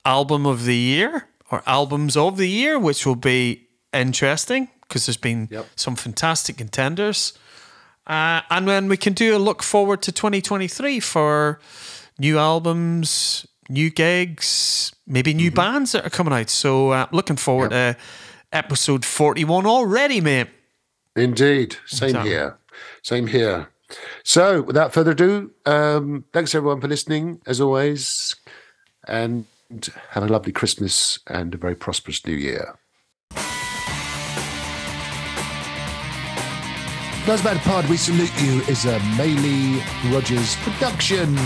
album 0.05 0.47
of 0.47 0.65
the 0.65 0.77
year 0.77 1.29
or 1.51 1.63
albums 1.67 2.17
of 2.17 2.37
the 2.39 2.49
year, 2.49 2.79
which 2.79 3.05
will 3.05 3.17
be 3.17 3.69
interesting 3.93 4.69
because 4.89 5.07
there's 5.07 5.17
been 5.17 5.49
Yep. 5.51 5.67
some 5.77 5.97
fantastic 5.97 6.57
contenders. 6.57 7.33
Uh, 8.07 8.41
and 8.51 8.67
then 8.67 8.89
we 8.89 8.97
can 8.97 9.13
do 9.13 9.37
a 9.37 9.39
look 9.39 9.63
forward 9.63 10.01
to 10.03 10.13
2023 10.13 10.99
for 11.01 11.61
new 12.19 12.39
albums, 12.39 13.47
new 13.69 13.91
gigs, 13.91 14.93
maybe 15.07 15.35
new 15.35 15.51
bands 15.51 15.93
that 15.93 16.07
are 16.07 16.11
coming 16.11 16.33
out. 16.33 16.49
So 16.49 16.91
uh, 16.91 17.07
looking 17.13 17.37
forward 17.37 17.71
to 17.71 17.97
episode 18.53 19.05
41 19.05 19.67
already, 19.67 20.21
mate. 20.23 20.49
Indeed. 21.15 21.77
Same 21.87 22.09
Exactly. 22.11 22.31
here. 22.31 22.59
Same 23.03 23.27
here. 23.27 23.69
So, 24.23 24.61
without 24.63 24.93
further 24.93 25.13
ado, 25.13 25.51
um, 25.65 26.25
thanks 26.33 26.55
everyone 26.55 26.81
for 26.81 26.89
listening, 26.89 27.41
as 27.47 27.59
always, 27.59 28.37
and 29.07 29.47
have 30.11 30.23
a 30.23 30.29
lovely 30.29 30.53
Christmas 30.53 31.19
and 31.27 31.55
a 31.55 31.57
very 31.57 31.75
prosperous 31.75 32.25
New 32.27 32.35
Year. 32.37 32.79
That's 37.29 37.43
Bad 37.43 37.59
Pod, 37.59 37.87
we 37.91 37.99
salute 37.99 38.33
you 38.41 38.63
is 38.69 38.87
a 38.87 38.99
Maylee 39.19 39.83
Rogers 40.11 40.57
production. 40.57 41.37